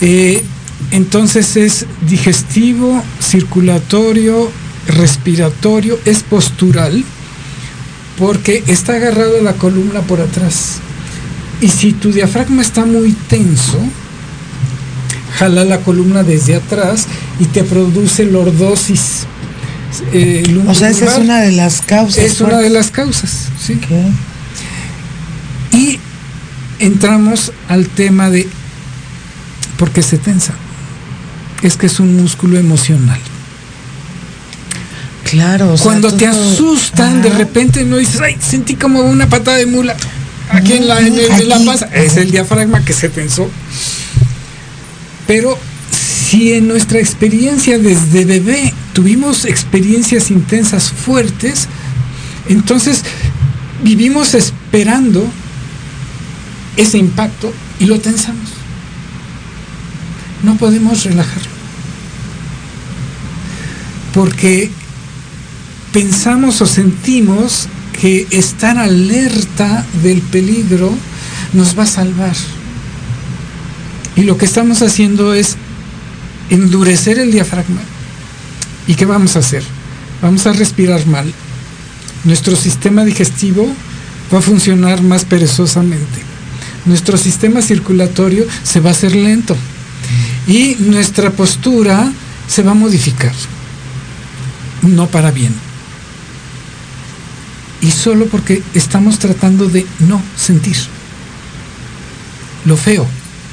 Eh, 0.01 0.43
entonces 0.91 1.57
es 1.57 1.85
digestivo, 2.07 3.03
circulatorio, 3.21 4.51
respiratorio, 4.87 5.99
es 6.05 6.23
postural, 6.23 7.03
porque 8.17 8.63
está 8.67 8.95
agarrado 8.95 9.39
a 9.39 9.43
la 9.43 9.53
columna 9.53 10.01
por 10.01 10.21
atrás. 10.21 10.77
Y 11.61 11.69
si 11.69 11.93
tu 11.93 12.11
diafragma 12.11 12.61
está 12.61 12.85
muy 12.85 13.11
tenso, 13.11 13.79
jala 15.37 15.63
la 15.63 15.79
columna 15.79 16.23
desde 16.23 16.55
atrás 16.55 17.05
y 17.39 17.45
te 17.45 17.63
produce 17.63 18.25
lordosis. 18.25 19.25
eh, 20.13 20.43
O 20.67 20.73
sea, 20.73 20.89
esa 20.89 21.05
es 21.05 21.17
una 21.17 21.41
de 21.41 21.51
las 21.51 21.81
causas. 21.81 22.17
Es 22.23 22.41
una 22.41 22.57
de 22.59 22.69
las 22.69 22.91
causas, 22.91 23.47
sí. 23.65 23.79
Y 25.71 25.99
entramos 26.79 27.51
al 27.69 27.87
tema 27.87 28.29
de 28.29 28.47
por 29.77 29.91
qué 29.91 30.01
se 30.01 30.17
tensa. 30.17 30.53
Es 31.61 31.75
que 31.77 31.85
es 31.87 31.99
un 31.99 32.15
músculo 32.17 32.57
emocional. 32.57 33.19
Claro. 35.29 35.73
o 35.73 35.77
sea, 35.77 35.83
Cuando 35.85 36.13
te 36.13 36.27
todo- 36.27 36.51
asustan, 36.53 37.21
de 37.21 37.29
repente 37.29 37.83
no 37.83 37.97
dices, 37.97 38.21
ay, 38.21 38.37
sentí 38.39 38.75
como 38.75 39.01
una 39.01 39.27
patada 39.27 39.57
de 39.57 39.65
mula. 39.65 39.95
Aquí 40.49 40.73
en 40.73 40.87
la, 40.87 40.99
en 41.01 41.13
el- 41.13 41.19
en 41.31 41.49
la 41.49 41.59
panza. 41.59 41.85
Es 41.93 42.15
el 42.15 42.31
diafragma 42.31 42.83
que 42.85 42.93
se 42.93 43.09
tensó. 43.09 43.49
Pero 45.27 45.57
si 46.29 46.53
en 46.53 46.67
nuestra 46.67 46.99
experiencia 46.99 47.77
desde 47.77 48.25
bebé 48.25 48.73
tuvimos 48.93 49.45
experiencias 49.45 50.31
intensas 50.31 50.89
fuertes, 50.91 51.67
entonces 52.49 53.03
vivimos 53.83 54.33
esperando 54.33 55.29
ese 56.77 56.97
impacto 56.97 57.53
y 57.79 57.85
lo 57.85 57.99
tensamos. 57.99 58.49
No 60.43 60.55
podemos 60.55 61.03
relajarlo. 61.03 61.57
Porque 64.13 64.71
pensamos 65.91 66.61
o 66.61 66.65
sentimos 66.65 67.67
que 67.99 68.27
estar 68.31 68.77
alerta 68.77 69.85
del 70.03 70.21
peligro 70.21 70.93
nos 71.53 71.77
va 71.77 71.83
a 71.83 71.87
salvar. 71.87 72.35
Y 74.17 74.23
lo 74.23 74.37
que 74.37 74.45
estamos 74.45 74.81
haciendo 74.81 75.35
es 75.35 75.55
endurecer 76.49 77.19
el 77.19 77.31
diafragma. 77.31 77.81
¿Y 78.87 78.95
qué 78.95 79.05
vamos 79.05 79.35
a 79.35 79.39
hacer? 79.39 79.63
Vamos 80.21 80.47
a 80.47 80.53
respirar 80.53 81.05
mal. 81.05 81.31
Nuestro 82.23 82.55
sistema 82.55 83.05
digestivo 83.05 83.71
va 84.33 84.39
a 84.39 84.41
funcionar 84.41 85.03
más 85.03 85.23
perezosamente. 85.23 86.19
Nuestro 86.85 87.17
sistema 87.17 87.61
circulatorio 87.61 88.45
se 88.63 88.79
va 88.79 88.89
a 88.89 88.93
hacer 88.93 89.15
lento. 89.15 89.55
Y 90.47 90.75
nuestra 90.79 91.29
postura 91.29 92.11
se 92.47 92.63
va 92.63 92.71
a 92.71 92.75
modificar. 92.75 93.33
No 94.81 95.07
para 95.07 95.29
bien. 95.29 95.53
Y 97.81 97.91
solo 97.91 98.25
porque 98.25 98.63
estamos 98.73 99.19
tratando 99.19 99.67
de 99.67 99.85
no 99.99 100.19
sentir 100.35 100.77
lo 102.65 102.75
feo. 102.75 103.07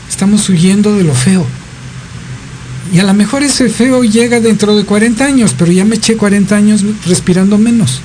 Estamos 0.09 0.49
huyendo 0.49 0.97
de 0.97 1.05
lo 1.05 1.15
feo. 1.15 1.47
Y 2.93 2.99
a 2.99 3.05
lo 3.05 3.15
mejor 3.15 3.43
ese 3.43 3.69
feo 3.69 4.05
llega 4.05 4.41
dentro 4.41 4.77
de 4.77 4.85
40 4.85 5.25
años, 5.25 5.55
pero 5.59 5.73
ya 5.73 5.85
me 5.85 5.97
eché 5.97 6.17
40 6.17 6.55
años 6.55 6.85
respirando 7.07 7.59
menos. 7.59 8.01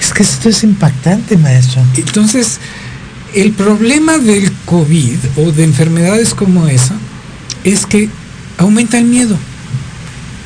Es 0.00 0.12
que 0.12 0.22
esto 0.22 0.48
es 0.48 0.62
impactante, 0.62 1.36
maestro. 1.36 1.82
Entonces, 1.96 2.58
el 3.34 3.52
problema 3.52 4.18
del 4.18 4.52
COVID 4.66 5.16
o 5.36 5.50
de 5.50 5.64
enfermedades 5.64 6.34
como 6.34 6.68
esa 6.68 6.94
es 7.64 7.86
que 7.86 8.08
aumenta 8.58 8.98
el 8.98 9.06
miedo. 9.06 9.36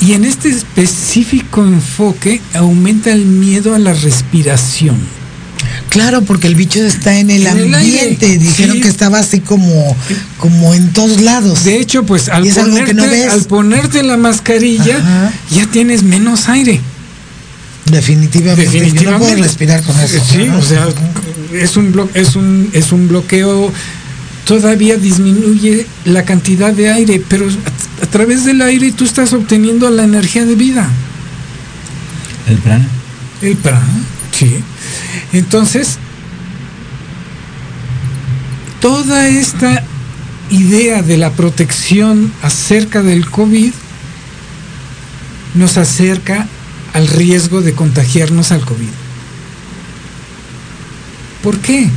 Y 0.01 0.13
en 0.13 0.25
este 0.25 0.49
específico 0.49 1.63
enfoque 1.63 2.41
aumenta 2.55 3.13
el 3.13 3.27
miedo 3.27 3.75
a 3.75 3.79
la 3.79 3.93
respiración. 3.93 4.97
Claro, 5.91 6.23
porque 6.23 6.47
el 6.49 6.55
bicho 6.55 6.85
está 6.85 7.19
en 7.19 7.31
el 7.31 7.47
En 7.47 7.57
el 7.59 7.75
ambiente. 7.75 8.37
Dijeron 8.39 8.77
sí. 8.77 8.83
que 8.83 8.89
estaba 8.89 9.19
así 9.21 9.41
como, 9.41 9.97
como 10.37 10.75
en 10.75 10.93
todos 10.93 11.21
lados. 11.23 11.65
De 11.65 11.81
hecho, 11.81 12.05
pues 12.05 12.29
al 12.29 12.45
ponerte, 12.47 12.95
no 12.95 13.07
ves. 13.07 13.33
al 13.33 13.45
ponerte 13.45 14.03
la 14.03 14.17
mascarilla 14.19 14.99
Ajá. 14.99 15.33
ya 15.51 15.67
tienes 15.67 16.03
menos 16.03 16.49
aire. 16.49 16.81
Definitivamente. 17.91 18.65
Yo 18.65 18.71
no 18.71 18.73
Definitivamente. 18.85 19.27
puedo 19.29 19.43
respirar 19.43 19.83
con 19.83 19.99
eso. 19.99 20.23
Sí, 20.31 20.43
o 20.49 20.63
sea, 20.63 20.87
es 21.55 21.77
un, 21.77 21.93
blo- 21.95 22.11
es 22.13 22.37
un, 22.37 22.69
es 22.75 22.93
un 22.93 23.09
bloqueo, 23.09 23.73
todavía 24.45 24.97
disminuye 24.99 25.87
la 26.05 26.23
cantidad 26.25 26.71
de 26.73 26.91
aire, 26.93 27.23
pero 27.29 27.47
a, 27.49 28.05
a 28.05 28.07
través 28.09 28.45
del 28.45 28.61
aire 28.61 28.93
tú 28.93 29.05
estás 29.07 29.33
obteniendo 29.33 29.89
la 29.91 30.05
energía 30.05 30.45
de 30.45 30.55
vida. 30.55 30.87
El 32.47 32.59
prana. 32.59 32.87
El 33.41 33.57
prana, 33.57 33.87
sí. 34.39 34.57
Entonces, 35.33 35.99
toda 38.81 39.29
esta 39.29 39.85
idea 40.51 41.03
de 41.03 41.17
la 41.17 41.31
protección 41.33 42.33
acerca 42.43 43.03
del 43.03 43.29
COVID 43.29 43.73
nos 45.55 45.77
acerca 45.77 46.47
al 46.95 47.07
riesgo 47.07 47.61
de 47.61 47.75
contagiarnos 47.75 48.53
al 48.53 48.65
COVID. 48.65 48.89
¿Por 51.43 51.59
qué? 51.59 51.89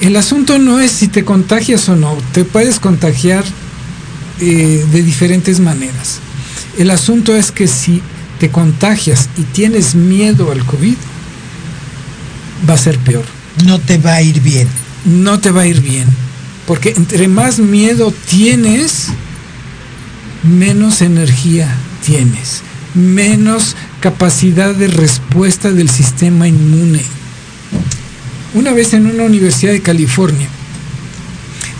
El 0.00 0.16
asunto 0.16 0.58
no 0.58 0.80
es 0.80 0.90
si 0.90 1.08
te 1.08 1.24
contagias 1.24 1.88
o 1.88 1.96
no, 1.96 2.16
te 2.32 2.44
puedes 2.44 2.80
contagiar 2.80 3.44
eh, 4.40 4.84
de 4.90 5.02
diferentes 5.02 5.60
maneras. 5.60 6.18
El 6.78 6.90
asunto 6.90 7.36
es 7.36 7.52
que 7.52 7.68
si 7.68 8.00
te 8.38 8.50
contagias 8.50 9.28
y 9.36 9.42
tienes 9.42 9.94
miedo 9.94 10.50
al 10.50 10.64
COVID, 10.64 10.96
va 12.68 12.74
a 12.74 12.78
ser 12.78 12.98
peor. 12.98 13.24
No 13.64 13.78
te 13.78 13.98
va 13.98 14.14
a 14.14 14.22
ir 14.22 14.40
bien. 14.40 14.68
No 15.04 15.40
te 15.40 15.50
va 15.50 15.62
a 15.62 15.66
ir 15.66 15.80
bien. 15.80 16.06
Porque 16.66 16.94
entre 16.96 17.28
más 17.28 17.58
miedo 17.58 18.12
tienes, 18.28 19.08
menos 20.42 21.02
energía 21.02 21.74
tienes, 22.04 22.62
menos 22.94 23.76
capacidad 24.00 24.74
de 24.74 24.88
respuesta 24.88 25.72
del 25.72 25.90
sistema 25.90 26.48
inmune. 26.48 27.02
Una 28.54 28.72
vez 28.72 28.94
en 28.94 29.06
una 29.06 29.24
universidad 29.24 29.72
de 29.72 29.82
California, 29.82 30.48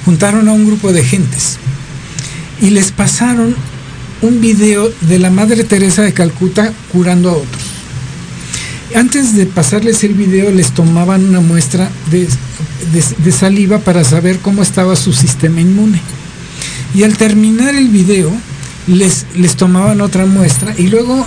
juntaron 0.05 0.49
a 0.49 0.53
un 0.53 0.67
grupo 0.67 0.93
de 0.93 1.05
gentes 1.05 1.59
y 2.61 2.71
les 2.71 2.93
pasaron 2.93 3.55
un 4.23 4.41
video 4.41 4.91
de 5.03 5.19
la 5.19 5.31
Madre 5.31 5.65
Teresa 5.65 6.03
de 6.03 6.13
Calcuta 6.13 6.73
curando 6.93 7.31
a 7.31 7.35
otros. 7.35 7.60
Antes 8.95 9.37
de 9.37 9.47
pasarles 9.47 10.03
el 10.03 10.15
video 10.15 10.51
les 10.51 10.73
tomaban 10.73 11.25
una 11.25 11.41
muestra 11.41 11.89
de, 12.11 12.29
saliva 13.33 13.79
para 13.79 14.03
saber 14.03 14.41
cómo 14.41 14.63
estaba 14.63 14.97
su 14.97 15.13
sistema 15.13 15.61
inmune. 15.61 16.01
Y 16.95 17.05
al 17.05 17.17
terminar 17.17 17.75
el 17.75 17.89
video 17.89 18.33
les, 18.89 19.27
les 19.37 19.55
tomaban 19.57 20.01
otra 20.01 20.27
muestra 20.27 20.75
y 20.77 20.89
luego 20.89 21.25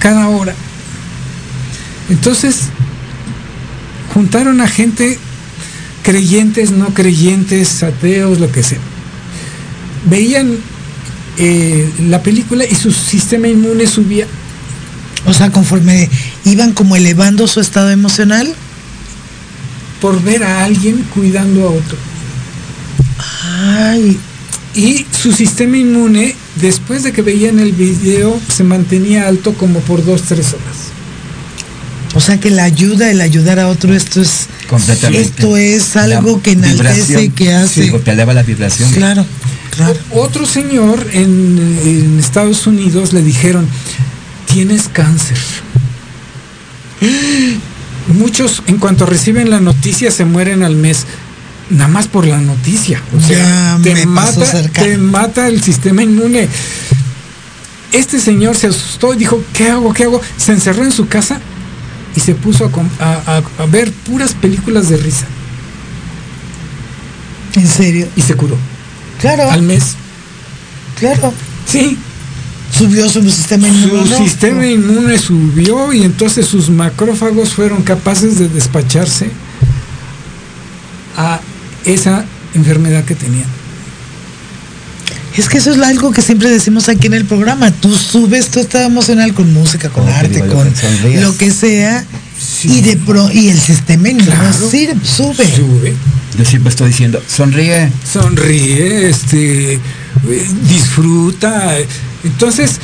cada 0.00 0.28
hora. 0.28 0.54
Entonces 2.10 2.62
juntaron 4.12 4.60
a 4.60 4.66
gente 4.66 5.18
creyentes, 6.02 6.72
no 6.72 6.88
creyentes, 6.94 7.82
ateos, 7.82 8.40
lo 8.40 8.50
que 8.50 8.62
sea. 8.62 8.78
Veían 10.10 10.56
eh, 11.36 11.88
la 12.08 12.22
película 12.22 12.64
y 12.64 12.74
su 12.74 12.90
sistema 12.90 13.46
inmune 13.46 13.86
subía 13.86 14.26
O 15.26 15.32
sea, 15.32 15.50
conforme 15.50 16.08
iban 16.48 16.72
como 16.72 16.96
elevando 16.96 17.46
su 17.46 17.60
estado 17.60 17.90
emocional. 17.90 18.52
por 20.00 20.22
ver 20.22 20.44
a 20.44 20.64
alguien 20.64 21.04
cuidando 21.14 21.66
a 21.66 21.70
otro. 21.70 21.96
Ay, 23.76 24.18
Y 24.74 25.06
su 25.10 25.32
sistema 25.32 25.76
inmune, 25.76 26.36
después 26.56 27.02
de 27.02 27.12
que 27.12 27.22
veían 27.22 27.58
el 27.58 27.72
video, 27.72 28.38
se 28.54 28.62
mantenía 28.64 29.26
alto 29.26 29.54
como 29.54 29.80
por 29.80 30.04
dos, 30.04 30.22
tres 30.22 30.48
horas. 30.48 30.76
o 32.14 32.20
sea 32.20 32.38
que 32.38 32.50
la 32.50 32.62
ayuda, 32.64 33.10
el 33.10 33.20
ayudar 33.20 33.58
a 33.58 33.68
otro, 33.68 33.92
esto 33.94 34.20
es 34.22 34.46
Completamente. 34.68 35.22
Esto 35.26 35.56
es 35.56 35.96
algo 35.96 36.36
La 36.36 36.42
que 36.42 36.52
enaltece, 36.52 37.30
que 37.30 37.54
hace. 37.54 37.84
Sí, 37.84 37.90
porque 37.90 38.10
eleva 38.10 38.34
la 38.34 38.42
vibración. 38.42 38.90
Claro, 38.92 39.24
claro. 39.74 39.96
O- 40.12 40.20
Otro 40.20 40.44
señor 40.46 41.06
en, 41.12 41.78
en 41.84 42.18
Estados 42.20 42.66
Unidos 42.66 43.12
le 43.14 43.22
dijeron, 43.22 43.66
tienes 44.52 44.88
cáncer. 44.92 45.38
Muchos, 48.08 48.62
en 48.66 48.78
cuanto 48.78 49.06
reciben 49.06 49.50
la 49.50 49.60
noticia, 49.60 50.10
se 50.10 50.24
mueren 50.24 50.62
al 50.62 50.76
mes. 50.76 51.04
Nada 51.70 51.88
más 51.88 52.08
por 52.08 52.26
la 52.26 52.38
noticia. 52.38 53.02
O 53.16 53.20
sea, 53.20 53.76
Ya 53.76 53.78
te 53.82 54.06
mata, 54.06 54.62
te 54.72 54.96
mata 54.96 55.48
el 55.48 55.62
sistema 55.62 56.02
inmune. 56.02 56.48
Este 57.92 58.18
señor 58.18 58.56
se 58.56 58.68
asustó 58.68 59.12
y 59.14 59.18
dijo, 59.18 59.42
¿qué 59.52 59.68
hago? 59.70 59.92
¿Qué 59.92 60.04
hago? 60.04 60.20
Se 60.38 60.52
encerró 60.52 60.84
en 60.84 60.92
su 60.92 61.08
casa 61.08 61.40
y 62.16 62.20
se 62.20 62.34
puso 62.34 62.70
a- 63.00 63.04
a- 63.04 63.62
a 63.62 63.66
ver 63.66 63.92
puras 63.92 64.32
películas 64.32 64.88
de 64.88 64.96
risa. 64.96 65.26
En 67.54 67.66
serio. 67.66 68.08
Y 68.16 68.22
se 68.22 68.34
curó. 68.34 68.56
Claro, 69.20 69.50
Al 69.50 69.62
mes. 69.62 69.94
claro. 70.98 71.32
Sí, 71.66 71.98
Subió 72.78 73.08
su 73.08 73.22
sistema 73.22 73.68
inmune. 73.68 74.16
Su 74.16 74.22
sistema 74.24 74.66
inmune 74.66 75.18
subió 75.18 75.92
y 75.92 76.02
entonces 76.02 76.46
sus 76.46 76.70
macrófagos 76.70 77.54
fueron 77.54 77.82
capaces 77.82 78.38
de 78.38 78.48
despacharse 78.48 79.30
a 81.16 81.40
esa 81.84 82.24
enfermedad 82.54 83.04
que 83.04 83.14
tenían. 83.14 83.46
Es 85.36 85.48
que 85.48 85.58
eso 85.58 85.70
es 85.72 85.80
algo 85.80 86.10
que 86.10 86.22
siempre 86.22 86.50
decimos 86.50 86.88
aquí 86.88 87.06
en 87.06 87.14
el 87.14 87.24
programa. 87.24 87.70
Tú 87.70 87.94
subes 87.94 88.48
tu 88.48 88.58
estado 88.60 88.84
emocional 88.86 89.34
con 89.34 89.52
música, 89.52 89.88
con 89.88 90.04
Como 90.04 90.16
arte, 90.16 90.40
con 90.40 90.72
lo 91.20 91.36
que 91.36 91.50
sea. 91.52 92.04
Y 92.64 92.80
de 92.82 92.96
pro, 92.96 93.30
y 93.32 93.48
el 93.48 93.58
sistema 93.60 94.08
inmune 94.10 94.26
Claro. 94.26 94.70
sirve- 94.70 95.04
sube. 95.04 95.44
Sube, 95.56 95.94
Yo 96.36 96.44
siempre 96.44 96.70
estoy 96.70 96.88
diciendo, 96.88 97.22
sonríe. 97.26 97.90
sonríe, 98.10 99.08
este, 99.08 99.80
disfruta. 100.68 101.76
Entonces, 102.24 102.78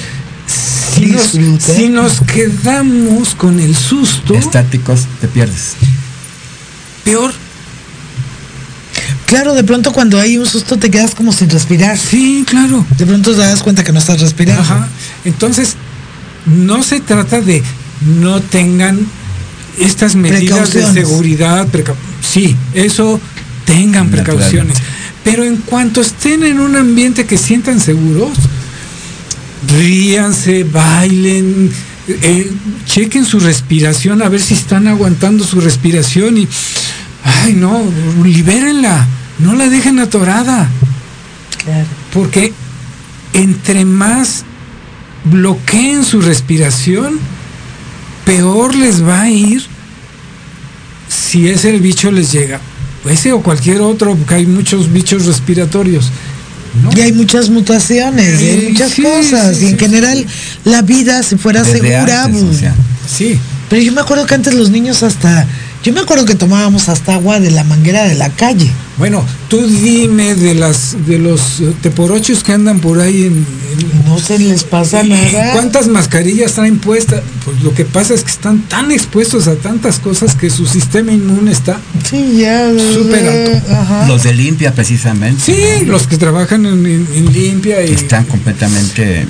si 0.95 1.07
nos, 1.07 1.33
si 1.61 1.89
nos 1.89 2.21
quedamos 2.21 3.35
con 3.35 3.61
el 3.61 3.77
susto, 3.77 4.35
Estáticos, 4.35 5.07
te 5.21 5.29
pierdes. 5.29 5.75
peor. 7.05 7.33
Claro, 9.27 9.55
de 9.55 9.65
pronto 9.65 9.93
cuando 9.93 10.21
hay 10.21 10.37
un 10.39 10.47
susto 10.47 10.77
te 10.77 10.91
quedas 10.91 11.15
como 11.15 11.33
sin 11.33 11.51
respirar. 11.51 11.99
Sí, 11.99 12.45
claro. 12.47 12.85
De 12.97 13.07
pronto 13.07 13.33
te 13.33 13.39
das 13.39 13.63
cuenta 13.63 13.83
que 13.83 13.93
no 13.93 13.99
estás 13.99 14.21
respirando. 14.21 14.63
Ajá. 14.63 14.89
Entonces, 15.25 15.77
no 16.47 16.83
se 16.83 17.01
trata 17.01 17.41
de 17.41 17.63
no 18.21 18.41
tengan 18.41 19.07
estas 19.79 20.15
medidas 20.15 20.73
de 20.73 20.93
seguridad, 20.93 21.67
sí, 22.21 22.57
eso 22.75 23.21
tengan 23.65 24.11
precauciones. 24.11 24.77
Pero 25.23 25.45
en 25.45 25.57
cuanto 25.57 26.01
estén 26.01 26.45
en 26.45 26.61
un 26.61 26.77
ambiente 26.77 27.27
que 27.27 27.39
sientan 27.39 27.81
seguros, 27.81 28.37
ríanse, 29.79 30.65
bailen, 30.65 31.71
eh, 32.09 32.53
chequen 32.87 33.25
su 33.25 33.41
respiración, 33.41 34.23
a 34.23 34.29
ver 34.29 34.41
si 34.41 34.55
están 34.55 34.87
aguantando 34.89 35.45
su 35.45 35.61
respiración 35.61 36.37
y, 36.39 36.49
ay 37.25 37.55
no, 37.55 37.83
libérenla, 38.23 39.07
no 39.39 39.55
la 39.55 39.69
dejen 39.69 39.99
atorada, 39.99 40.69
Claro. 41.65 41.87
porque 42.13 42.53
entre 43.33 43.87
más 43.87 44.45
bloqueen 45.25 46.05
su 46.05 46.21
respiración, 46.21 47.19
peor 48.27 48.75
les 48.75 49.03
va 49.03 49.23
a 49.23 49.31
ir 49.31 49.65
si 51.09 51.49
ese 51.49 51.71
el 51.71 51.81
bicho 51.81 52.11
les 52.11 52.31
llega. 52.33 52.61
Ese 53.09 53.33
o 53.33 53.43
cualquier 53.43 53.81
otro, 53.81 54.15
porque 54.17 54.35
hay 54.35 54.47
muchos 54.47 54.93
bichos 54.93 55.27
respiratorios. 55.27 56.11
¿no? 56.83 56.91
Y 56.97 57.03
hay 57.03 57.13
muchas 57.13 57.51
mutaciones, 57.51 58.41
y 58.41 58.49
hay 58.49 58.69
muchas 58.73 58.93
sí, 58.93 59.03
cosas. 59.03 59.57
sí, 59.57 59.65
y 59.65 59.69
en 59.69 59.79
sí, 59.79 59.79
general, 59.79 60.27
la 60.65 60.83
vida, 60.83 61.23
si 61.23 61.37
fuera 61.37 61.63
Desde 61.63 61.79
segura. 61.81 62.25
antes, 62.25 62.43
o 62.43 62.53
sea, 62.55 62.75
Sí, 63.07 63.39
Pero 63.71 63.83
yo 63.83 63.93
me 63.93 64.01
acuerdo 64.01 64.27
que 64.27 64.35
antes 64.35 64.55
los 64.55 64.71
niños 64.71 65.03
hasta. 65.03 65.47
Yo 65.85 65.93
me 65.93 66.01
acuerdo 66.01 66.25
que 66.25 66.35
tomábamos 66.35 66.89
hasta 66.89 67.13
agua 67.15 67.41
de 67.41 67.51
la 67.51 67.63
manguera 67.63 68.05
de 68.05 68.15
la 68.15 68.31
calle. 68.31 68.71
bueno, 68.97 69.23
tú 69.49 69.61
dime 69.67 70.35
de 70.35 70.55
las 70.55 70.97
de 71.07 71.19
los 71.19 71.63
teporochos 71.83 72.43
que 72.43 72.53
andan 72.53 72.81
por 72.81 73.01
ahí 73.01 73.25
en, 73.25 73.35
en- 73.35 74.05
No 74.07 74.19
se 74.19 74.39
les 74.39 74.65
pasa 74.65 75.03
nada. 75.03 75.53
¿Cuántas 75.53 75.89
mascarillas 75.89 76.53
traen 76.55 76.79
puestas? 76.79 77.21
Pues 77.45 77.63
lo 77.63 77.75
que 77.75 77.85
pasa 77.85 78.15
es 78.15 78.23
que 78.25 78.31
están 78.31 78.63
tan 78.63 78.91
expuestos 78.93 79.47
a 79.47 79.57
tantas 79.57 79.99
cosas 79.99 80.35
que 80.35 80.49
su 80.49 80.65
sistema 80.67 81.13
inmune 81.13 81.53
está. 81.53 81.79
Sí, 82.09 82.39
ya. 82.39 82.67
Súper 82.95 83.29
alto. 83.29 83.73
Ajá. 83.75 84.09
Los 84.09 84.23
de 84.23 84.33
limpia 84.33 84.73
precisamente. 84.75 85.43
Sí, 85.45 85.85
¿no? 85.85 85.93
los 85.93 86.07
que 86.07 86.17
trabajan 86.17 86.65
en, 86.65 86.87
en- 86.87 87.09
en 87.15 87.31
limpia 87.33 87.85
y 87.85 87.93
están 87.93 88.25
completamente 88.25 89.27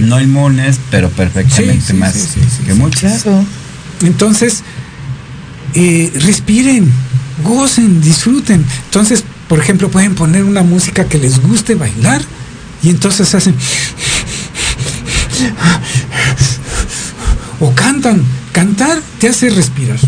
no 0.00 0.18
inmunes, 0.20 0.78
pero 0.90 1.10
perfectamente 1.10 1.80
Sí, 1.80 1.86
sí, 1.88 1.92
más 1.94 2.14
sí, 2.14 2.20
sí, 2.20 2.40
sí, 2.40 2.62
que. 2.66 2.72
Claro. 3.22 3.44
Entonces, 4.04 4.62
eh, 5.80 6.12
respiren, 6.12 6.92
gocen, 7.44 8.00
disfruten. 8.00 8.64
Entonces, 8.86 9.22
por 9.48 9.60
ejemplo, 9.60 9.88
pueden 9.88 10.16
poner 10.16 10.42
una 10.42 10.64
música 10.64 11.04
que 11.04 11.18
les 11.18 11.40
guste 11.40 11.76
bailar 11.76 12.20
y 12.82 12.90
entonces 12.90 13.32
hacen... 13.32 13.54
O 17.60 17.72
cantan. 17.74 18.24
Cantar 18.50 19.00
te 19.20 19.28
hace 19.28 19.50
respirar. 19.50 19.98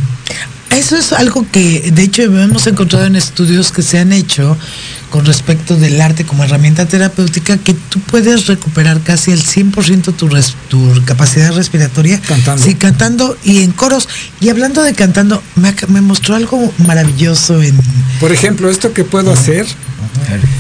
Eso 0.71 0.97
es 0.97 1.13
algo 1.13 1.47
que, 1.53 1.93
de 1.93 2.03
hecho, 2.03 2.23
hemos 2.23 2.67
encontrado 2.67 3.07
en 3.07 3.15
estudios 3.15 3.71
que 3.71 3.83
se 3.83 4.01
han 4.01 4.13
hecho 4.13 4.57
con 5.11 5.25
respecto 5.27 5.77
del 5.77 6.01
arte 6.01 6.25
como 6.25 6.45
herramienta 6.45 6.87
terapéutica, 6.87 7.59
que 7.59 7.75
tú 7.75 8.01
puedes 8.01 8.47
recuperar 8.47 9.01
casi 9.01 9.33
el 9.33 9.43
100% 9.43 10.15
tu, 10.15 10.29
res- 10.29 10.55
tu 10.69 10.91
capacidad 11.05 11.53
respiratoria. 11.53 12.21
Cantando. 12.21 12.63
Sí, 12.65 12.75
cantando 12.77 13.37
y 13.45 13.63
en 13.63 13.73
coros. 13.73 14.09
Y 14.41 14.49
hablando 14.49 14.83
de 14.83 14.95
cantando, 14.95 15.43
me, 15.57 15.75
me 15.89 16.01
mostró 16.01 16.37
algo 16.37 16.73
maravilloso 16.87 17.61
en... 17.63 17.77
Por 18.21 18.33
ejemplo, 18.33 18.71
esto 18.71 18.93
que 18.93 19.05
puedo 19.05 19.33
hacer, 19.33 19.67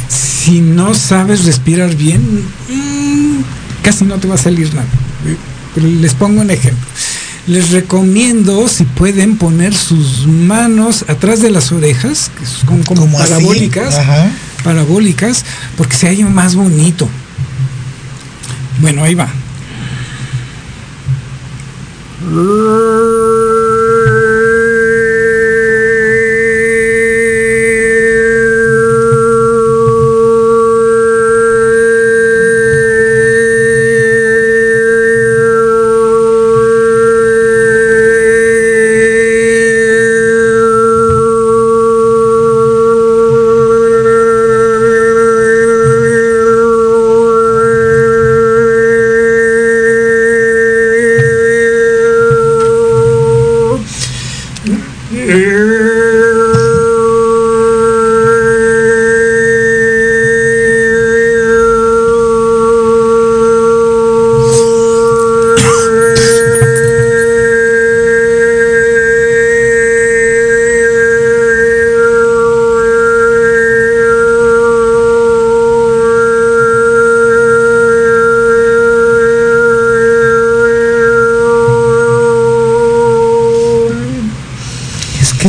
si 0.08 0.60
no 0.60 0.94
sabes 0.94 1.44
respirar 1.44 1.94
bien, 1.94 2.20
mm, 2.68 3.42
casi 3.82 4.04
no 4.04 4.16
te 4.18 4.26
va 4.28 4.34
a 4.34 4.38
salir 4.38 4.72
nada. 4.74 4.86
Pero 5.74 5.86
les 5.86 6.14
pongo 6.14 6.40
un 6.40 6.50
ejemplo. 6.50 6.84
Les 7.46 7.70
recomiendo, 7.70 8.68
si 8.68 8.84
pueden, 8.84 9.36
poner 9.36 9.74
sus 9.74 10.26
manos 10.26 11.04
atrás 11.08 11.40
de 11.40 11.50
las 11.50 11.72
orejas, 11.72 12.30
que 12.38 12.46
son 12.46 12.82
como, 12.82 13.10
parabólicas, 13.16 13.96
ajá. 13.96 14.30
parabólicas, 14.62 15.44
porque 15.76 15.96
se 15.96 16.06
halla 16.08 16.26
más 16.26 16.54
bonito. 16.54 17.08
Bueno, 18.80 19.04
ahí 19.04 19.14
va. 19.14 19.28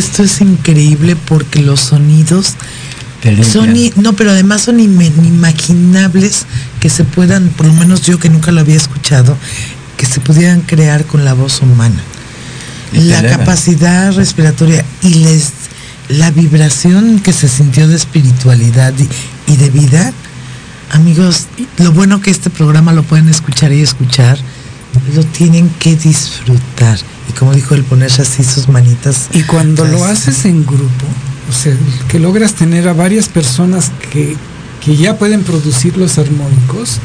Esto 0.01 0.23
es 0.23 0.41
increíble 0.41 1.15
porque 1.15 1.61
los 1.61 1.79
sonidos 1.79 2.55
son, 3.43 3.75
no, 3.97 4.13
pero 4.13 4.31
además 4.31 4.63
son 4.63 4.79
inimaginables 4.79 6.45
que 6.79 6.89
se 6.89 7.03
puedan, 7.03 7.49
por 7.49 7.67
lo 7.67 7.73
menos 7.73 8.01
yo 8.01 8.17
que 8.17 8.29
nunca 8.29 8.51
lo 8.51 8.61
había 8.61 8.77
escuchado, 8.77 9.37
que 9.97 10.07
se 10.07 10.19
pudieran 10.19 10.61
crear 10.61 11.05
con 11.05 11.23
la 11.23 11.33
voz 11.33 11.61
humana. 11.61 12.01
Y 12.93 13.01
La 13.01 13.21
capacidad 13.21 14.11
respiratoria 14.13 14.83
y 15.03 15.13
les, 15.13 15.51
la 16.09 16.31
vibración 16.31 17.19
que 17.19 17.31
se 17.31 17.47
sintió 17.47 17.87
de 17.87 17.95
espiritualidad 17.95 18.93
y, 18.97 19.07
y 19.51 19.57
de 19.57 19.69
vida. 19.69 20.11
Amigos, 20.89 21.45
lo 21.77 21.91
bueno 21.91 22.21
que 22.21 22.31
este 22.31 22.49
programa 22.49 22.91
lo 22.91 23.03
pueden 23.03 23.29
escuchar 23.29 23.71
y 23.71 23.81
escuchar, 23.81 24.39
lo 25.15 25.23
tienen 25.25 25.69
que 25.79 25.95
disfrutar. 25.95 26.99
Y 27.31 27.33
como 27.33 27.53
dijo 27.53 27.75
el 27.75 27.85
ponerse 27.85 28.23
así 28.23 28.43
sus 28.43 28.67
manitas. 28.67 29.29
Y 29.31 29.43
cuando 29.43 29.85
lo 29.85 30.03
haces 30.03 30.43
en 30.43 30.65
grupo, 30.65 31.05
o 31.49 31.53
sea, 31.53 31.73
que 32.09 32.19
logras 32.19 32.55
tener 32.55 32.89
a 32.89 32.93
varias 32.93 33.29
personas 33.29 33.89
que, 34.11 34.35
que 34.83 34.97
ya 34.97 35.17
pueden 35.17 35.43
producir 35.43 35.95
los 35.95 36.17
armónicos, 36.17 36.99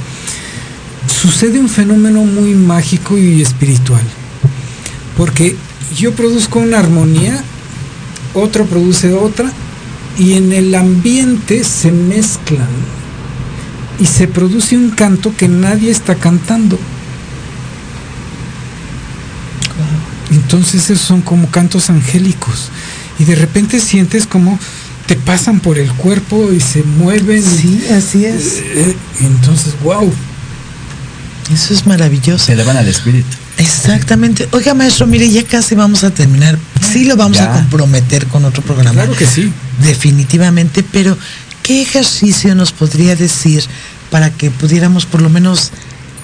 sucede 1.06 1.60
un 1.60 1.68
fenómeno 1.68 2.24
muy 2.24 2.54
mágico 2.54 3.16
y 3.16 3.40
espiritual. 3.40 4.02
Porque 5.16 5.54
yo 5.96 6.12
produzco 6.12 6.58
una 6.58 6.80
armonía, 6.80 7.44
otro 8.34 8.66
produce 8.66 9.12
otra, 9.12 9.52
y 10.18 10.32
en 10.32 10.52
el 10.52 10.74
ambiente 10.74 11.62
se 11.62 11.92
mezclan. 11.92 12.66
Y 14.00 14.06
se 14.06 14.26
produce 14.26 14.76
un 14.76 14.90
canto 14.90 15.32
que 15.36 15.46
nadie 15.46 15.92
está 15.92 16.16
cantando. 16.16 16.80
Entonces 20.36 20.90
esos 20.90 21.00
son 21.06 21.22
como 21.22 21.50
cantos 21.50 21.90
angélicos. 21.90 22.68
Y 23.18 23.24
de 23.24 23.34
repente 23.34 23.80
sientes 23.80 24.26
como 24.26 24.58
te 25.06 25.16
pasan 25.16 25.60
por 25.60 25.78
el 25.78 25.90
cuerpo 25.92 26.52
y 26.52 26.60
se 26.60 26.82
mueven. 26.82 27.42
Sí, 27.42 27.86
así 27.96 28.24
es. 28.24 28.58
Eh, 28.60 28.96
Entonces, 29.20 29.74
wow. 29.82 30.12
Eso 31.52 31.74
es 31.74 31.86
maravilloso. 31.86 32.44
Se 32.46 32.52
elevan 32.52 32.76
al 32.76 32.88
espíritu. 32.88 33.28
Exactamente. 33.56 34.48
Oiga, 34.52 34.74
maestro, 34.74 35.06
mire, 35.06 35.30
ya 35.30 35.44
casi 35.44 35.74
vamos 35.74 36.04
a 36.04 36.10
terminar. 36.10 36.58
Sí 36.92 37.04
lo 37.04 37.16
vamos 37.16 37.38
Ya. 37.38 37.52
a 37.52 37.56
comprometer 37.56 38.26
con 38.26 38.44
otro 38.44 38.62
programa. 38.62 38.94
Claro 39.02 39.16
que 39.16 39.26
sí. 39.26 39.52
Definitivamente, 39.82 40.82
pero 40.82 41.16
¿qué 41.62 41.82
ejercicio 41.82 42.54
nos 42.54 42.72
podría 42.72 43.14
decir 43.16 43.64
para 44.10 44.30
que 44.30 44.50
pudiéramos 44.50 45.06
por 45.06 45.22
lo 45.22 45.30
menos 45.30 45.70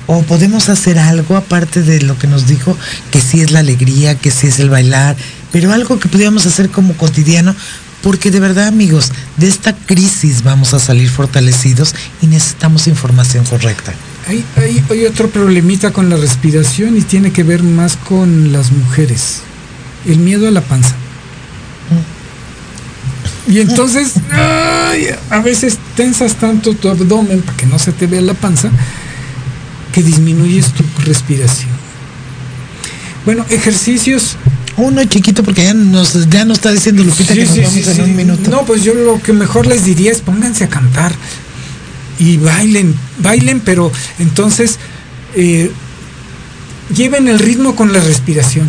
o 0.07 0.23
podemos 0.23 0.69
hacer 0.69 0.99
algo 0.99 1.37
aparte 1.37 1.83
de 1.83 2.01
lo 2.03 2.19
que 2.19 2.27
nos 2.27 2.47
dijo, 2.47 2.77
que 3.11 3.21
sí 3.21 3.41
es 3.41 3.51
la 3.51 3.61
alegría, 3.61 4.17
que 4.17 4.31
sí 4.31 4.47
es 4.47 4.59
el 4.59 4.71
bailar, 4.71 5.17
pero 5.53 5.73
algo 5.73 5.99
que 5.99 6.09
pudiéramos 6.09 6.47
hacer 6.47 6.71
como 6.71 6.95
cotidiano, 6.95 7.55
porque 8.03 8.31
de 8.31 8.41
verdad 8.41 8.67
amigos, 8.67 9.13
de 9.37 9.49
esta 9.49 9.75
crisis 9.75 10.43
vamos 10.43 10.75
a 10.75 10.81
salir 10.81 11.09
fortalecidos 11.09 11.95
y 12.21 12.27
necesitamos 12.27 12.89
información 12.89 13.45
correcta. 13.45 13.93
Hay, 14.29 14.45
hay, 14.57 14.85
hay 14.91 15.07
otro 15.07 15.31
problemita 15.31 15.93
con 15.93 16.09
la 16.09 16.17
respiración 16.17 16.97
y 16.97 17.03
tiene 17.03 17.33
que 17.33 17.43
ver 17.43 17.63
más 17.63 17.97
con 17.97 18.53
las 18.53 18.73
mujeres. 18.73 19.41
el 20.07 20.19
miedo 20.19 20.49
a 20.49 20.51
la 20.51 20.61
panza. 20.61 20.95
Y 23.47 23.61
entonces, 23.61 24.15
ay, 24.31 25.07
a 25.31 25.41
veces 25.41 25.79
tensas 25.97 26.37
tanto 26.37 26.75
tu 26.75 26.89
abdomen 26.89 27.43
para 27.43 27.57
que 27.57 27.67
no 27.67 27.79
se 27.79 27.93
te 27.93 28.07
vea 28.07 28.21
la 28.21 28.35
panza, 28.35 28.71
que 29.93 30.03
disminuyes 30.03 30.73
tu 30.73 30.85
respiración. 31.05 31.71
Bueno, 33.25 33.45
ejercicios. 33.51 34.37
Uno 34.79 35.05
chiquito 35.05 35.43
porque 35.43 35.65
ya 35.65 35.75
nos, 35.75 36.31
ya 36.31 36.47
nos 36.47 36.59
está 36.59 36.73
diciendo 36.73 37.05
Lupita 37.05 37.35
que 37.35 37.47
Sí, 37.47 37.47
nos 37.47 37.55
sí, 37.55 37.61
vamos 37.61 37.95
sí, 37.95 38.01
en 38.01 38.11
un 38.11 38.17
minuto. 38.17 38.51
No, 38.51 38.65
pues 38.65 38.83
yo 38.83 38.95
lo 38.95 39.21
que 39.21 39.35
mejor 39.35 39.67
les 39.67 39.85
diría 39.85 40.11
es 40.11 40.23
pónganse 40.23 40.65
a 40.65 40.69
cantar 40.69 41.13
y 42.19 42.39
bailen, 42.39 42.95
bailen, 43.19 43.61
pero 43.61 43.93
entonces 44.19 44.79
eh, 45.35 45.71
lleven 46.95 47.29
el 47.29 47.39
ritmo 47.39 47.77
con 47.77 47.93
la 47.93 48.01
respiración. 48.01 48.69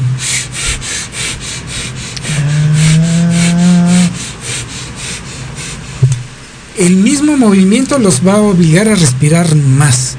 El 6.77 6.97
mismo 6.97 7.37
movimiento 7.37 7.97
los 7.99 8.27
va 8.27 8.33
a 8.33 8.41
obligar 8.41 8.89
a 8.89 8.95
respirar 8.95 9.55
más, 9.55 10.17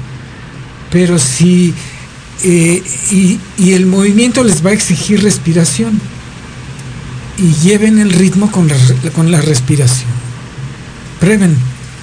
pero 0.95 1.19
si 1.19 1.73
eh, 2.41 2.81
y, 3.11 3.37
y 3.57 3.73
el 3.73 3.85
movimiento 3.85 4.45
les 4.45 4.65
va 4.65 4.69
a 4.69 4.73
exigir 4.73 5.21
respiración 5.21 5.99
y 7.37 7.53
lleven 7.55 7.99
el 7.99 8.13
ritmo 8.13 8.49
con 8.49 8.69
la, 8.69 8.77
con 9.11 9.29
la 9.29 9.41
respiración. 9.41 10.07
Prueben 11.19 11.53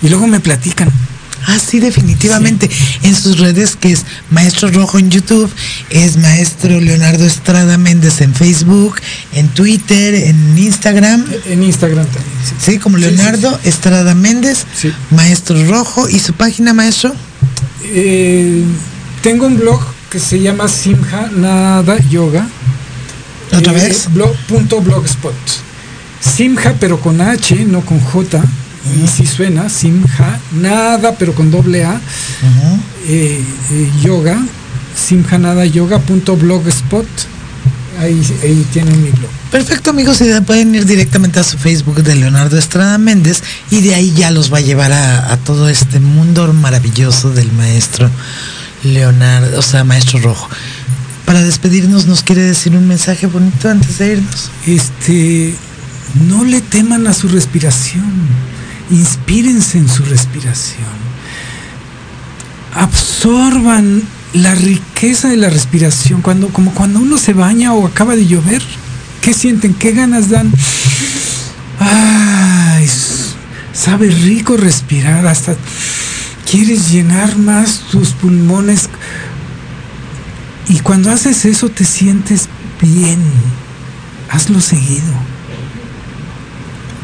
y 0.03 0.11
luego 0.11 0.27
me 0.27 0.41
platican. 0.41 0.91
Ah, 1.47 1.59
sí, 1.59 1.81
definitivamente. 1.81 2.69
En 3.03 3.17
sus 3.17 3.39
redes, 3.39 3.77
que 3.77 3.93
es 3.93 4.05
Maestro 4.31 4.71
Rojo 4.71 4.99
en 4.99 5.11
YouTube, 5.11 5.51
es 5.89 6.19
Maestro 6.19 6.79
Leonardo 6.79 7.25
Estrada 7.25 7.79
Méndez 7.79 8.21
en 8.21 8.35
Facebook, 8.35 8.97
en 9.33 9.49
Twitter, 9.49 10.15
en 10.15 10.59
Instagram. 10.59 11.25
En 11.47 11.63
Instagram 11.63 12.05
también. 12.05 12.25
sí. 12.47 12.73
Sí, 12.73 12.79
como 12.79 12.99
sí, 12.99 13.05
Leonardo 13.05 13.59
Estrada 13.65 14.15
Méndez. 14.15 14.67
Maestro 15.11 15.67
Rojo. 15.67 16.11
¿Y 16.11 16.19
su 16.19 16.35
página, 16.35 16.75
maestro? 16.75 17.15
Eh, 17.85 18.65
tengo 19.23 19.47
un 19.47 19.59
blog 19.59 19.81
que 20.11 20.19
se 20.19 20.41
llama 20.41 20.69
Simha 20.69 21.31
Nada 21.35 21.99
Yoga. 22.11 22.47
¿Otra 23.57 23.73
Eh, 23.73 23.77
vez? 23.89 24.09
blog- 24.13 24.37
punto 24.49 24.81
blogspot. 24.81 25.35
Simha, 26.21 26.75
pero 26.79 27.01
con 27.01 27.21
H, 27.21 27.65
no 27.67 27.81
con 27.83 28.01
J. 28.01 28.43
Y 29.05 29.07
si 29.09 29.27
suena, 29.27 29.69
Simha, 29.69 30.41
nada, 30.53 31.15
pero 31.17 31.35
con 31.35 31.51
doble 31.51 31.85
A. 31.85 32.01
eh, 33.09 33.41
eh, 33.73 33.91
yoga, 34.03 34.39
Simhanada 34.97 35.65
Yoga 35.67 35.99
punto 36.01 36.37
blogspot. 36.37 37.07
Ahí, 38.01 38.21
ahí 38.43 38.67
tienen 38.73 39.01
mi 39.03 39.11
blog. 39.11 39.31
Perfecto, 39.53 39.91
amigos, 39.91 40.21
y 40.23 40.25
de- 40.25 40.41
pueden 40.43 40.75
ir 40.75 40.87
directamente 40.87 41.39
a 41.39 41.45
su 41.45 41.59
Facebook 41.59 42.03
de 42.03 42.15
Leonardo 42.17 42.57
Estrada 42.59 42.97
Méndez 42.97 43.43
y 43.71 43.83
de 43.83 43.95
ahí 43.95 44.13
ya 44.17 44.31
los 44.31 44.51
va 44.53 44.59
a 44.59 44.63
llevar 44.63 44.93
a, 44.93 45.31
a 45.31 45.37
todo 45.37 45.69
este 45.69 46.01
mundo 46.01 46.51
maravilloso 46.55 47.31
del 47.31 47.53
maestro 47.53 48.11
Leonardo, 48.83 49.59
o 49.59 49.63
sea, 49.63 49.85
maestro 49.85 50.21
rojo. 50.21 50.49
Para 51.27 51.43
despedirnos, 51.43 52.07
¿nos 52.07 52.23
quiere 52.23 52.43
decir 52.43 52.75
un 52.75 52.89
mensaje 52.89 53.27
bonito 53.27 53.69
antes 53.69 53.99
de 53.99 54.13
irnos? 54.15 54.51
Este, 54.67 55.55
no 56.29 56.45
le 56.45 56.63
teman 56.63 57.07
a 57.07 57.13
su 57.13 57.29
respiración. 57.29 58.11
Inspírense 58.91 59.77
en 59.79 59.89
su 59.89 60.03
respiración. 60.05 60.89
Absorban 62.75 64.03
la 64.33 64.55
riqueza 64.55 65.29
de 65.29 65.37
la 65.37 65.51
respiración. 65.51 66.23
Cuando, 66.23 66.49
como 66.49 66.73
cuando 66.73 67.01
uno 67.01 67.19
se 67.19 67.35
baña 67.35 67.75
o 67.75 67.87
acaba 67.87 68.17
de 68.17 68.27
llover, 68.27 68.63
¿qué 69.33 69.39
sienten? 69.39 69.73
¿Qué 69.73 69.93
ganas 69.93 70.29
dan? 70.29 70.53
Ay, 71.81 72.87
sabe 73.73 74.11
rico 74.11 74.59
respirar. 74.59 75.27
Hasta 75.27 75.57
quieres 76.51 76.91
llenar 76.91 77.39
más 77.39 77.81
tus 77.91 78.11
pulmones. 78.11 78.91
Y 80.69 80.81
cuando 80.81 81.11
haces 81.11 81.47
eso 81.47 81.71
te 81.71 81.85
sientes 81.87 82.51
bien. 82.83 83.23
Hazlo 84.29 84.61
seguido. 84.61 85.15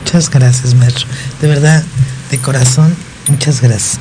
Muchas 0.05 0.29
gracias, 0.29 0.75
maestro. 0.75 1.07
De 1.41 1.49
verdad, 1.49 1.83
de 2.31 2.39
corazón, 2.39 2.95
muchas 3.29 3.63
gracias. 3.63 4.01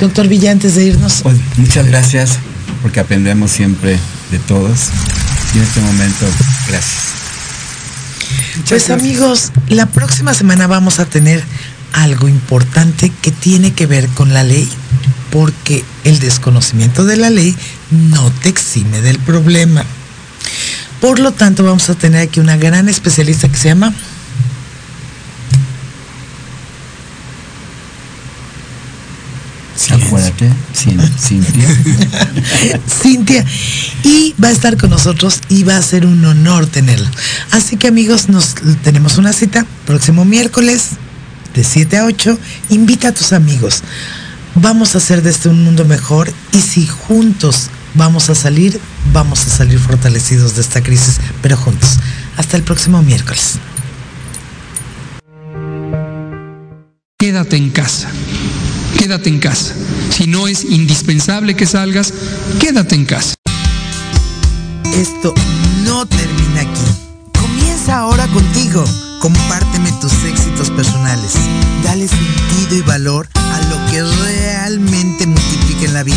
Doctor 0.00 0.28
Villa, 0.28 0.50
antes 0.50 0.74
de 0.74 0.84
irnos, 0.84 1.22
Pues, 1.22 1.38
muchas 1.56 1.86
gracias 1.86 2.38
porque 2.82 3.00
aprendemos 3.00 3.50
siempre 3.50 3.98
de 4.30 4.38
todos. 4.40 4.90
Y 5.54 5.58
en 5.58 5.64
este 5.64 5.80
momento, 5.80 6.26
gracias. 6.68 7.07
Pues 8.66 8.90
amigos, 8.90 9.52
la 9.68 9.86
próxima 9.86 10.34
semana 10.34 10.66
vamos 10.66 10.98
a 10.98 11.06
tener 11.06 11.42
algo 11.92 12.28
importante 12.28 13.12
que 13.22 13.30
tiene 13.30 13.72
que 13.72 13.86
ver 13.86 14.08
con 14.08 14.34
la 14.34 14.42
ley, 14.42 14.68
porque 15.30 15.84
el 16.04 16.18
desconocimiento 16.18 17.04
de 17.04 17.16
la 17.16 17.30
ley 17.30 17.56
no 17.90 18.30
te 18.42 18.48
exime 18.48 19.00
del 19.00 19.18
problema. 19.18 19.84
Por 21.00 21.18
lo 21.18 21.32
tanto, 21.32 21.64
vamos 21.64 21.88
a 21.90 21.94
tener 21.94 22.22
aquí 22.22 22.40
una 22.40 22.56
gran 22.56 22.88
especialista 22.88 23.48
que 23.48 23.56
se 23.56 23.68
llama 23.68 23.94
Acuérdate, 29.90 30.50
Cin- 30.74 31.00
Cintia. 31.18 31.68
Cintia 33.02 33.44
y 34.04 34.34
va 34.42 34.48
a 34.48 34.50
estar 34.50 34.76
con 34.76 34.90
nosotros 34.90 35.40
y 35.48 35.62
va 35.62 35.76
a 35.76 35.82
ser 35.82 36.04
un 36.04 36.24
honor 36.24 36.66
tenerla. 36.66 37.10
Así 37.52 37.76
que 37.76 37.88
amigos, 37.88 38.28
nos 38.28 38.54
tenemos 38.82 39.18
una 39.18 39.32
cita 39.32 39.64
próximo 39.86 40.24
miércoles 40.24 40.90
de 41.54 41.64
7 41.64 41.98
a 41.98 42.04
8. 42.06 42.38
Invita 42.70 43.08
a 43.08 43.12
tus 43.12 43.32
amigos. 43.32 43.82
Vamos 44.54 44.94
a 44.94 44.98
hacer 44.98 45.22
de 45.22 45.30
este 45.30 45.48
un 45.48 45.62
mundo 45.62 45.84
mejor 45.84 46.32
y 46.52 46.60
si 46.60 46.86
juntos 46.86 47.68
vamos 47.94 48.28
a 48.30 48.34
salir, 48.34 48.80
vamos 49.12 49.46
a 49.46 49.50
salir 49.50 49.78
fortalecidos 49.78 50.56
de 50.56 50.62
esta 50.62 50.82
crisis, 50.82 51.18
pero 51.42 51.56
juntos. 51.56 51.98
Hasta 52.36 52.56
el 52.56 52.62
próximo 52.64 53.02
miércoles. 53.02 53.58
Quédate 57.18 57.56
en 57.56 57.70
casa. 57.70 58.08
Quédate 58.98 59.28
en 59.28 59.38
casa. 59.38 59.74
Si 60.10 60.26
no 60.26 60.48
es 60.48 60.64
indispensable 60.64 61.54
que 61.54 61.66
salgas, 61.66 62.12
quédate 62.58 62.96
en 62.96 63.04
casa. 63.04 63.34
Esto 64.92 65.32
no 65.84 66.04
termina 66.04 66.62
aquí. 66.62 67.40
Comienza 67.40 67.98
ahora 67.98 68.26
contigo. 68.26 68.84
Compárteme 69.20 69.92
tus 70.00 70.12
éxitos 70.24 70.70
personales. 70.70 71.34
Dale 71.84 72.08
sentido 72.08 72.76
y 72.76 72.82
valor 72.82 73.28
a 73.34 73.60
lo 73.70 73.90
que 73.90 74.02
realmente 74.02 75.26
multiplica 75.26 75.84
en 75.84 75.94
la 75.94 76.02
vida. 76.02 76.16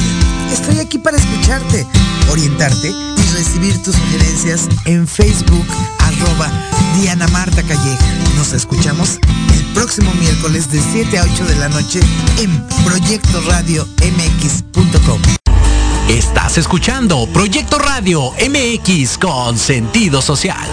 Estoy 0.51 0.79
aquí 0.79 0.97
para 0.97 1.17
escucharte, 1.17 1.85
orientarte 2.31 2.89
y 2.89 3.35
recibir 3.35 3.77
tus 3.83 3.95
sugerencias 3.95 4.67
en 4.85 5.07
Facebook, 5.07 5.65
Diana 6.95 7.27
Marta 7.29 7.63
Calleja. 7.63 8.05
Nos 8.35 8.53
escuchamos 8.53 9.19
el 9.53 9.65
próximo 9.73 10.13
miércoles 10.15 10.69
de 10.71 10.81
7 10.81 11.17
a 11.17 11.23
8 11.23 11.45
de 11.45 11.55
la 11.55 11.69
noche 11.69 11.99
en 12.37 12.61
Proyecto 12.85 13.41
Radio 13.47 13.87
MX.com. 13.97 15.21
Estás 16.07 16.57
escuchando 16.57 17.27
Proyecto 17.33 17.79
Radio 17.79 18.33
MX 18.33 19.17
con 19.17 19.57
sentido 19.57 20.21
social. 20.21 20.67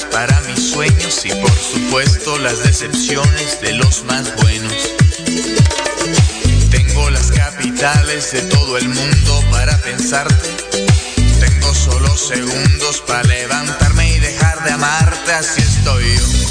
Para 0.00 0.40
mis 0.42 0.70
sueños 0.70 1.20
y 1.26 1.28
por 1.34 1.50
supuesto 1.50 2.38
las 2.38 2.62
decepciones 2.64 3.60
de 3.60 3.74
los 3.74 4.04
más 4.04 4.34
buenos. 4.36 4.72
Tengo 6.70 7.10
las 7.10 7.30
capitales 7.30 8.32
de 8.32 8.40
todo 8.42 8.78
el 8.78 8.88
mundo 8.88 9.44
para 9.50 9.76
pensarte. 9.82 10.48
Tengo 11.40 11.74
solo 11.74 12.16
segundos 12.16 13.02
para 13.06 13.22
levantarme 13.24 14.14
y 14.14 14.18
dejar 14.20 14.64
de 14.64 14.70
amarte, 14.70 15.32
así 15.32 15.60
estoy 15.60 16.16
yo. 16.16 16.41